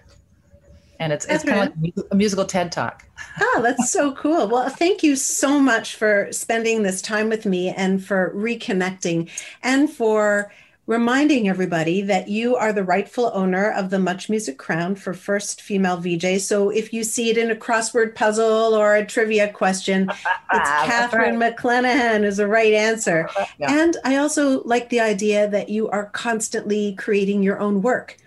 and 0.99 1.11
it's 1.11 1.25
it's 1.25 1.43
kind 1.43 1.69
of 1.69 1.81
like 1.81 1.93
a 2.11 2.15
musical 2.15 2.45
TED 2.45 2.71
talk. 2.71 3.05
Oh, 3.39 3.59
that's 3.63 3.91
so 3.91 4.13
cool. 4.13 4.47
Well, 4.47 4.69
thank 4.69 5.03
you 5.03 5.15
so 5.15 5.59
much 5.59 5.95
for 5.95 6.27
spending 6.31 6.83
this 6.83 7.01
time 7.01 7.29
with 7.29 7.45
me 7.45 7.69
and 7.69 8.03
for 8.03 8.31
reconnecting 8.35 9.29
and 9.61 9.89
for 9.89 10.51
reminding 10.85 11.47
everybody 11.47 12.01
that 12.01 12.27
you 12.27 12.57
are 12.57 12.73
the 12.73 12.83
rightful 12.83 13.31
owner 13.33 13.71
of 13.71 13.89
the 13.89 13.99
Much 13.99 14.29
Music 14.29 14.57
Crown 14.57 14.95
for 14.95 15.13
first 15.13 15.61
female 15.61 15.97
VJ. 15.97 16.41
So 16.41 16.69
if 16.69 16.91
you 16.91 17.05
see 17.05 17.29
it 17.29 17.37
in 17.37 17.49
a 17.49 17.55
crossword 17.55 18.15
puzzle 18.15 18.75
or 18.75 18.95
a 18.95 19.05
trivia 19.05 19.51
question, 19.51 20.09
it's 20.53 20.69
Catherine 20.69 21.39
right. 21.39 21.55
McClenahan 21.55 22.25
is 22.25 22.37
the 22.37 22.47
right 22.47 22.73
answer. 22.73 23.29
Yeah. 23.57 23.71
And 23.71 23.95
I 24.03 24.17
also 24.17 24.61
like 24.63 24.89
the 24.89 24.99
idea 24.99 25.47
that 25.49 25.69
you 25.69 25.89
are 25.89 26.07
constantly 26.07 26.95
creating 26.95 27.43
your 27.43 27.59
own 27.59 27.81
work, 27.81 28.17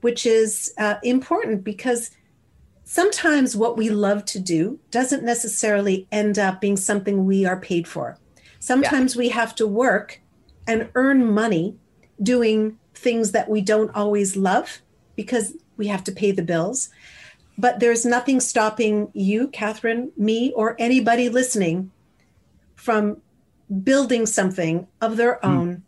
which 0.00 0.26
is 0.26 0.72
uh, 0.78 0.96
important 1.02 1.64
because 1.64 2.10
sometimes 2.84 3.56
what 3.56 3.76
we 3.76 3.90
love 3.90 4.24
to 4.26 4.38
do 4.38 4.78
doesn't 4.90 5.22
necessarily 5.24 6.06
end 6.10 6.38
up 6.38 6.60
being 6.60 6.76
something 6.76 7.24
we 7.24 7.44
are 7.44 7.60
paid 7.60 7.86
for. 7.86 8.16
Sometimes 8.60 9.14
we 9.16 9.28
have 9.28 9.54
to 9.56 9.66
work 9.66 10.20
and 10.66 10.88
earn 10.94 11.30
money 11.30 11.76
doing 12.22 12.78
things 12.94 13.32
that 13.32 13.48
we 13.48 13.60
don't 13.60 13.94
always 13.94 14.36
love 14.36 14.80
because 15.16 15.54
we 15.76 15.86
have 15.86 16.02
to 16.04 16.12
pay 16.12 16.32
the 16.32 16.42
bills. 16.42 16.90
But 17.56 17.80
there's 17.80 18.04
nothing 18.04 18.40
stopping 18.40 19.10
you, 19.14 19.48
Catherine, 19.48 20.12
me, 20.16 20.52
or 20.52 20.76
anybody 20.78 21.28
listening 21.28 21.90
from 22.74 23.20
building 23.82 24.26
something 24.26 24.86
of 25.00 25.16
their 25.16 25.44
own 25.44 25.82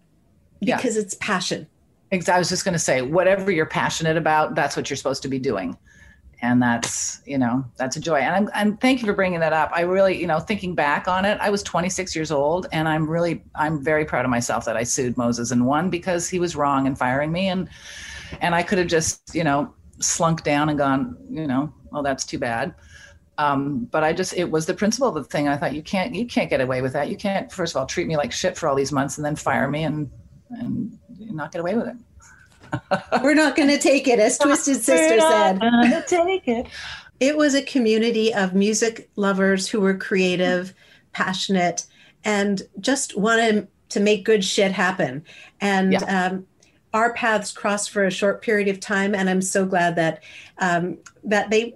Yeah. 0.60 0.76
because 0.76 0.96
it's 0.96 1.14
passion. 1.14 1.66
I 2.12 2.38
was 2.38 2.48
just 2.48 2.64
gonna 2.64 2.78
say, 2.78 3.02
whatever 3.02 3.50
you're 3.50 3.66
passionate 3.66 4.16
about, 4.16 4.54
that's 4.54 4.76
what 4.76 4.90
you're 4.90 4.96
supposed 4.96 5.22
to 5.22 5.28
be 5.28 5.38
doing, 5.38 5.76
and 6.42 6.60
that's 6.62 7.22
you 7.24 7.38
know 7.38 7.64
that's 7.76 7.96
a 7.96 8.00
joy. 8.00 8.16
And 8.16 8.34
I'm 8.34 8.50
and 8.54 8.80
thank 8.80 9.00
you 9.00 9.06
for 9.06 9.14
bringing 9.14 9.40
that 9.40 9.52
up. 9.52 9.70
I 9.72 9.82
really 9.82 10.20
you 10.20 10.26
know 10.26 10.40
thinking 10.40 10.74
back 10.74 11.06
on 11.06 11.24
it, 11.24 11.38
I 11.40 11.50
was 11.50 11.62
26 11.62 12.16
years 12.16 12.30
old, 12.30 12.66
and 12.72 12.88
I'm 12.88 13.08
really 13.08 13.42
I'm 13.54 13.82
very 13.82 14.04
proud 14.04 14.24
of 14.24 14.30
myself 14.30 14.64
that 14.64 14.76
I 14.76 14.82
sued 14.82 15.16
Moses 15.16 15.50
and 15.50 15.66
won 15.66 15.90
because 15.90 16.28
he 16.28 16.38
was 16.38 16.56
wrong 16.56 16.86
in 16.86 16.96
firing 16.96 17.30
me, 17.32 17.48
and 17.48 17.68
and 18.40 18.54
I 18.54 18.62
could 18.62 18.78
have 18.78 18.88
just 18.88 19.34
you 19.34 19.44
know 19.44 19.72
slunk 20.00 20.42
down 20.42 20.68
and 20.70 20.78
gone 20.78 21.16
you 21.30 21.46
know 21.46 21.72
well 21.92 22.02
that's 22.02 22.24
too 22.24 22.38
bad. 22.38 22.74
Um, 23.38 23.88
but 23.90 24.04
I 24.04 24.12
just 24.12 24.34
it 24.34 24.50
was 24.50 24.66
the 24.66 24.74
principle 24.74 25.08
of 25.08 25.14
the 25.14 25.24
thing. 25.24 25.48
I 25.48 25.56
thought 25.56 25.74
you 25.74 25.82
can't 25.82 26.14
you 26.14 26.26
can't 26.26 26.50
get 26.50 26.60
away 26.60 26.82
with 26.82 26.92
that. 26.92 27.08
You 27.08 27.16
can't 27.16 27.50
first 27.50 27.74
of 27.74 27.80
all 27.80 27.86
treat 27.86 28.06
me 28.06 28.18
like 28.18 28.32
shit 28.32 28.58
for 28.58 28.68
all 28.68 28.74
these 28.74 28.92
months 28.92 29.16
and 29.16 29.24
then 29.24 29.34
fire 29.34 29.66
me 29.66 29.84
and 29.84 30.10
and 30.50 30.98
not 31.28 31.52
get 31.52 31.60
away 31.60 31.74
with 31.76 31.88
it. 31.88 31.96
We're 33.22 33.34
not 33.34 33.56
going 33.56 33.68
to 33.68 33.78
take 33.78 34.06
it, 34.08 34.18
as 34.18 34.38
Twisted 34.38 34.76
Sister 34.76 35.20
said. 35.20 35.58
Take 36.06 36.48
it. 36.48 36.66
It 37.18 37.36
was 37.36 37.54
a 37.54 37.62
community 37.62 38.32
of 38.32 38.54
music 38.54 39.10
lovers 39.16 39.68
who 39.68 39.80
were 39.80 39.96
creative, 39.96 40.72
passionate, 41.12 41.86
and 42.24 42.62
just 42.80 43.16
wanted 43.16 43.68
to 43.90 44.00
make 44.00 44.24
good 44.24 44.44
shit 44.44 44.72
happen. 44.72 45.24
And 45.60 45.96
um, 46.04 46.46
our 46.94 47.12
paths 47.14 47.52
crossed 47.52 47.90
for 47.90 48.04
a 48.04 48.10
short 48.10 48.42
period 48.42 48.68
of 48.68 48.80
time, 48.80 49.14
and 49.14 49.28
I'm 49.28 49.42
so 49.42 49.66
glad 49.66 49.96
that 49.96 50.22
um, 50.58 50.98
that 51.24 51.50
they 51.50 51.74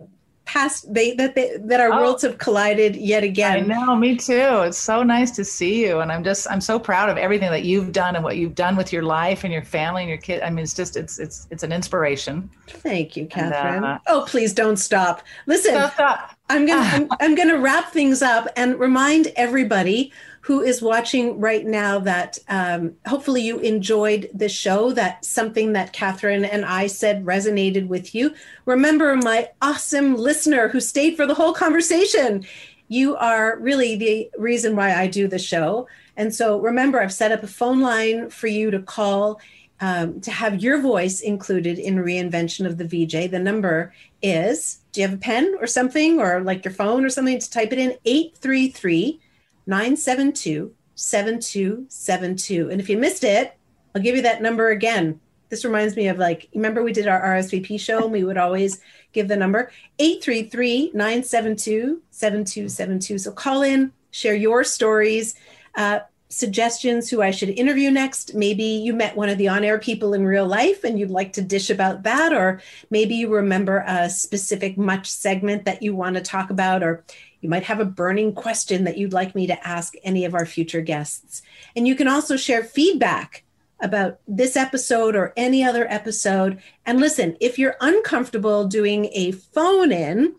passed. 0.54 0.92
They 0.94 1.14
that 1.14 1.34
they 1.34 1.56
that 1.64 1.80
our 1.80 1.92
Oh. 1.92 2.00
worlds 2.00 2.22
have 2.22 2.38
collided 2.38 2.94
yet 2.96 3.24
again. 3.24 3.56
I 3.70 3.74
know, 3.74 3.96
me 3.96 4.16
too. 4.16 4.62
It's 4.66 4.78
so 4.78 5.02
nice 5.02 5.30
to 5.32 5.44
see 5.44 5.84
you, 5.84 6.00
and 6.00 6.12
I'm 6.12 6.22
just 6.24 6.46
I'm 6.50 6.60
so 6.60 6.78
proud 6.78 7.08
of 7.10 7.16
everything 7.18 7.50
that 7.50 7.64
you've 7.64 7.90
done 7.92 8.14
and 8.14 8.22
what 8.24 8.36
you've 8.36 8.54
done 8.54 8.76
with 8.76 8.92
your 8.92 9.02
life 9.02 9.42
and 9.44 9.52
your 9.52 9.64
family 9.64 10.02
and 10.02 10.08
your 10.08 10.18
kid. 10.18 10.42
I 10.42 10.50
mean, 10.50 10.62
it's 10.62 10.74
just 10.74 10.96
it's 10.96 11.18
it's 11.18 11.46
it's 11.50 11.62
an 11.64 11.72
inspiration. 11.72 12.48
Thank 12.68 13.16
you, 13.16 13.22
And, 13.22 13.30
Catherine. 13.32 13.84
uh, 13.84 13.98
oh, 14.06 14.24
please 14.28 14.52
don't 14.52 14.76
stop. 14.76 15.22
Listen. 15.46 15.72
Stop, 15.74 15.94
stop. 15.94 16.30
I'm 16.50 16.66
gonna 16.66 16.82
I'm, 16.92 17.08
I'm 17.20 17.34
gonna 17.34 17.58
wrap 17.58 17.90
things 17.92 18.22
up 18.22 18.46
and 18.56 18.78
remind 18.78 19.32
everybody 19.36 20.12
who 20.44 20.60
is 20.60 20.82
watching 20.82 21.40
right 21.40 21.64
now 21.64 21.98
that 21.98 22.38
um, 22.48 22.94
hopefully 23.06 23.40
you 23.40 23.58
enjoyed 23.60 24.28
the 24.34 24.48
show. 24.48 24.92
That 24.92 25.24
something 25.24 25.72
that 25.72 25.94
Catherine 25.94 26.44
and 26.44 26.66
I 26.66 26.86
said 26.86 27.24
resonated 27.24 27.86
with 27.86 28.14
you. 28.14 28.34
Remember 28.66 29.16
my 29.16 29.48
awesome 29.62 30.16
listener 30.16 30.68
who 30.68 30.80
stayed 30.80 31.16
for 31.16 31.24
the 31.24 31.32
whole 31.32 31.54
conversation. 31.54 32.44
You 32.88 33.16
are 33.16 33.58
really 33.58 33.96
the 33.96 34.30
reason 34.36 34.76
why 34.76 34.94
I 34.94 35.06
do 35.06 35.28
the 35.28 35.38
show. 35.38 35.88
And 36.14 36.34
so 36.34 36.60
remember, 36.60 37.00
I've 37.00 37.14
set 37.14 37.32
up 37.32 37.42
a 37.42 37.46
phone 37.46 37.80
line 37.80 38.28
for 38.28 38.46
you 38.46 38.70
to 38.70 38.80
call 38.80 39.40
um, 39.80 40.20
to 40.20 40.30
have 40.30 40.62
your 40.62 40.78
voice 40.78 41.20
included 41.20 41.78
in 41.78 41.96
reinvention 41.96 42.66
of 42.66 42.76
the 42.76 42.84
VJ. 42.84 43.30
The 43.30 43.38
number 43.38 43.94
is 44.20 44.80
Do 44.92 45.00
you 45.00 45.08
have 45.08 45.16
a 45.16 45.20
pen 45.20 45.56
or 45.58 45.66
something, 45.66 46.20
or 46.20 46.42
like 46.42 46.66
your 46.66 46.74
phone 46.74 47.02
or 47.02 47.08
something 47.08 47.38
to 47.38 47.50
type 47.50 47.72
it 47.72 47.78
in? 47.78 47.96
833 48.04 49.20
972 49.66 50.72
7272. 50.94 52.70
And 52.70 52.80
if 52.80 52.88
you 52.88 52.96
missed 52.96 53.24
it, 53.24 53.56
I'll 53.94 54.02
give 54.02 54.16
you 54.16 54.22
that 54.22 54.42
number 54.42 54.70
again. 54.70 55.20
This 55.48 55.64
reminds 55.64 55.96
me 55.96 56.08
of 56.08 56.18
like, 56.18 56.48
remember 56.54 56.82
we 56.82 56.92
did 56.92 57.06
our 57.06 57.20
RSVP 57.20 57.78
show 57.78 58.04
and 58.04 58.12
we 58.12 58.24
would 58.24 58.38
always 58.38 58.80
give 59.12 59.28
the 59.28 59.36
number 59.36 59.70
833 59.98 60.90
972 60.94 62.02
7272. 62.10 63.18
So 63.18 63.32
call 63.32 63.62
in, 63.62 63.92
share 64.10 64.34
your 64.34 64.64
stories, 64.64 65.34
uh, 65.76 66.00
suggestions 66.28 67.08
who 67.08 67.22
I 67.22 67.30
should 67.30 67.50
interview 67.50 67.90
next. 67.90 68.34
Maybe 68.34 68.64
you 68.64 68.92
met 68.92 69.16
one 69.16 69.28
of 69.28 69.38
the 69.38 69.48
on 69.48 69.62
air 69.62 69.78
people 69.78 70.14
in 70.14 70.26
real 70.26 70.46
life 70.46 70.82
and 70.82 70.98
you'd 70.98 71.10
like 71.10 71.32
to 71.34 71.42
dish 71.42 71.70
about 71.70 72.02
that, 72.02 72.32
or 72.32 72.60
maybe 72.90 73.14
you 73.14 73.32
remember 73.32 73.84
a 73.86 74.10
specific 74.10 74.76
much 74.76 75.08
segment 75.08 75.64
that 75.64 75.82
you 75.82 75.94
want 75.94 76.16
to 76.16 76.22
talk 76.22 76.50
about, 76.50 76.82
or 76.82 77.04
you 77.44 77.50
might 77.50 77.64
have 77.64 77.78
a 77.78 77.84
burning 77.84 78.32
question 78.32 78.84
that 78.84 78.96
you'd 78.96 79.12
like 79.12 79.34
me 79.34 79.46
to 79.46 79.68
ask 79.68 79.92
any 80.02 80.24
of 80.24 80.34
our 80.34 80.46
future 80.46 80.80
guests. 80.80 81.42
And 81.76 81.86
you 81.86 81.94
can 81.94 82.08
also 82.08 82.38
share 82.38 82.64
feedback 82.64 83.44
about 83.80 84.18
this 84.26 84.56
episode 84.56 85.14
or 85.14 85.34
any 85.36 85.62
other 85.62 85.86
episode. 85.90 86.58
And 86.86 87.00
listen, 87.00 87.36
if 87.42 87.58
you're 87.58 87.76
uncomfortable 87.82 88.66
doing 88.66 89.10
a 89.12 89.32
phone 89.32 89.92
in, 89.92 90.36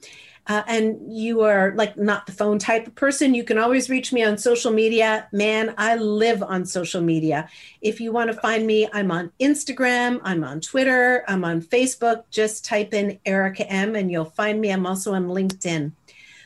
uh, 0.48 0.64
and 0.68 0.98
you 1.16 1.42
are 1.42 1.74
like 1.76 1.96
not 1.96 2.26
the 2.26 2.32
phone 2.32 2.58
type 2.58 2.88
of 2.88 2.96
person, 2.96 3.36
you 3.36 3.44
can 3.44 3.60
always 3.60 3.88
reach 3.88 4.12
me 4.12 4.24
on 4.24 4.36
social 4.36 4.72
media. 4.72 5.28
Man, 5.32 5.76
I 5.78 5.96
live 5.98 6.42
on 6.42 6.66
social 6.66 7.02
media. 7.02 7.50
If 7.82 8.00
you 8.00 8.12
want 8.12 8.32
to 8.32 8.40
find 8.40 8.66
me, 8.66 8.88
I'm 8.94 9.12
on 9.12 9.32
Instagram, 9.40 10.22
I'm 10.24 10.44
on 10.44 10.60
Twitter, 10.60 11.24
I'm 11.28 11.44
on 11.46 11.62
Facebook. 11.62 12.24
Just 12.32 12.66
type 12.66 12.96
in 12.96 13.20
Erica 13.28 13.70
M 13.72 13.96
and 13.96 14.12
you'll 14.12 14.26
find 14.26 14.60
me. 14.60 14.72
I'm 14.72 14.88
also 14.88 15.14
on 15.14 15.28
LinkedIn. 15.28 15.92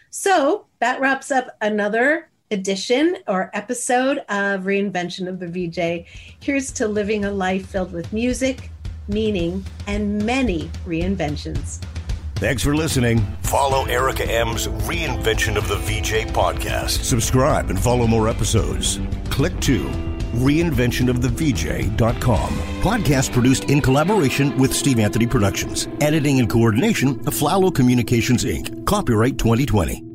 So 0.09 0.65
that 0.79 0.99
wraps 0.99 1.31
up 1.31 1.55
another 1.61 2.29
edition 2.51 3.17
or 3.27 3.51
episode 3.53 4.19
of 4.29 4.63
Reinvention 4.63 5.27
of 5.27 5.39
the 5.39 5.47
VJ. 5.47 6.07
Here's 6.39 6.71
to 6.73 6.87
living 6.87 7.25
a 7.25 7.31
life 7.31 7.67
filled 7.67 7.91
with 7.91 8.11
music, 8.11 8.71
meaning, 9.07 9.63
and 9.87 10.23
many 10.25 10.69
reinventions. 10.85 11.83
Thanks 12.35 12.63
for 12.63 12.75
listening. 12.75 13.19
Follow 13.41 13.85
Erica 13.85 14.23
Ehm's 14.23 14.67
Reinvention 14.87 15.57
of 15.57 15.67
the 15.67 15.75
VJ 15.75 16.31
podcast. 16.33 17.03
Subscribe 17.03 17.69
and 17.69 17.79
follow 17.79 18.07
more 18.07 18.29
episodes. 18.29 18.99
Click 19.29 19.59
to 19.61 20.08
reinventionofthevj.com. 20.33 22.49
Podcast 22.81 23.31
produced 23.33 23.65
in 23.65 23.81
collaboration 23.81 24.57
with 24.57 24.73
Steve 24.73 24.99
Anthony 24.99 25.27
Productions. 25.27 25.87
Editing 26.01 26.39
and 26.39 26.49
coordination 26.49 27.09
of 27.27 27.33
Flalo 27.33 27.73
Communications 27.73 28.43
Inc. 28.45 28.85
Copyright 28.85 29.37
2020. 29.37 30.05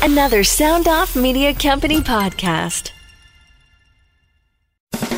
Another 0.00 0.44
Sound 0.44 0.86
Off 0.88 1.14
Media 1.16 1.52
Company 1.52 2.00
podcast. 2.00 2.92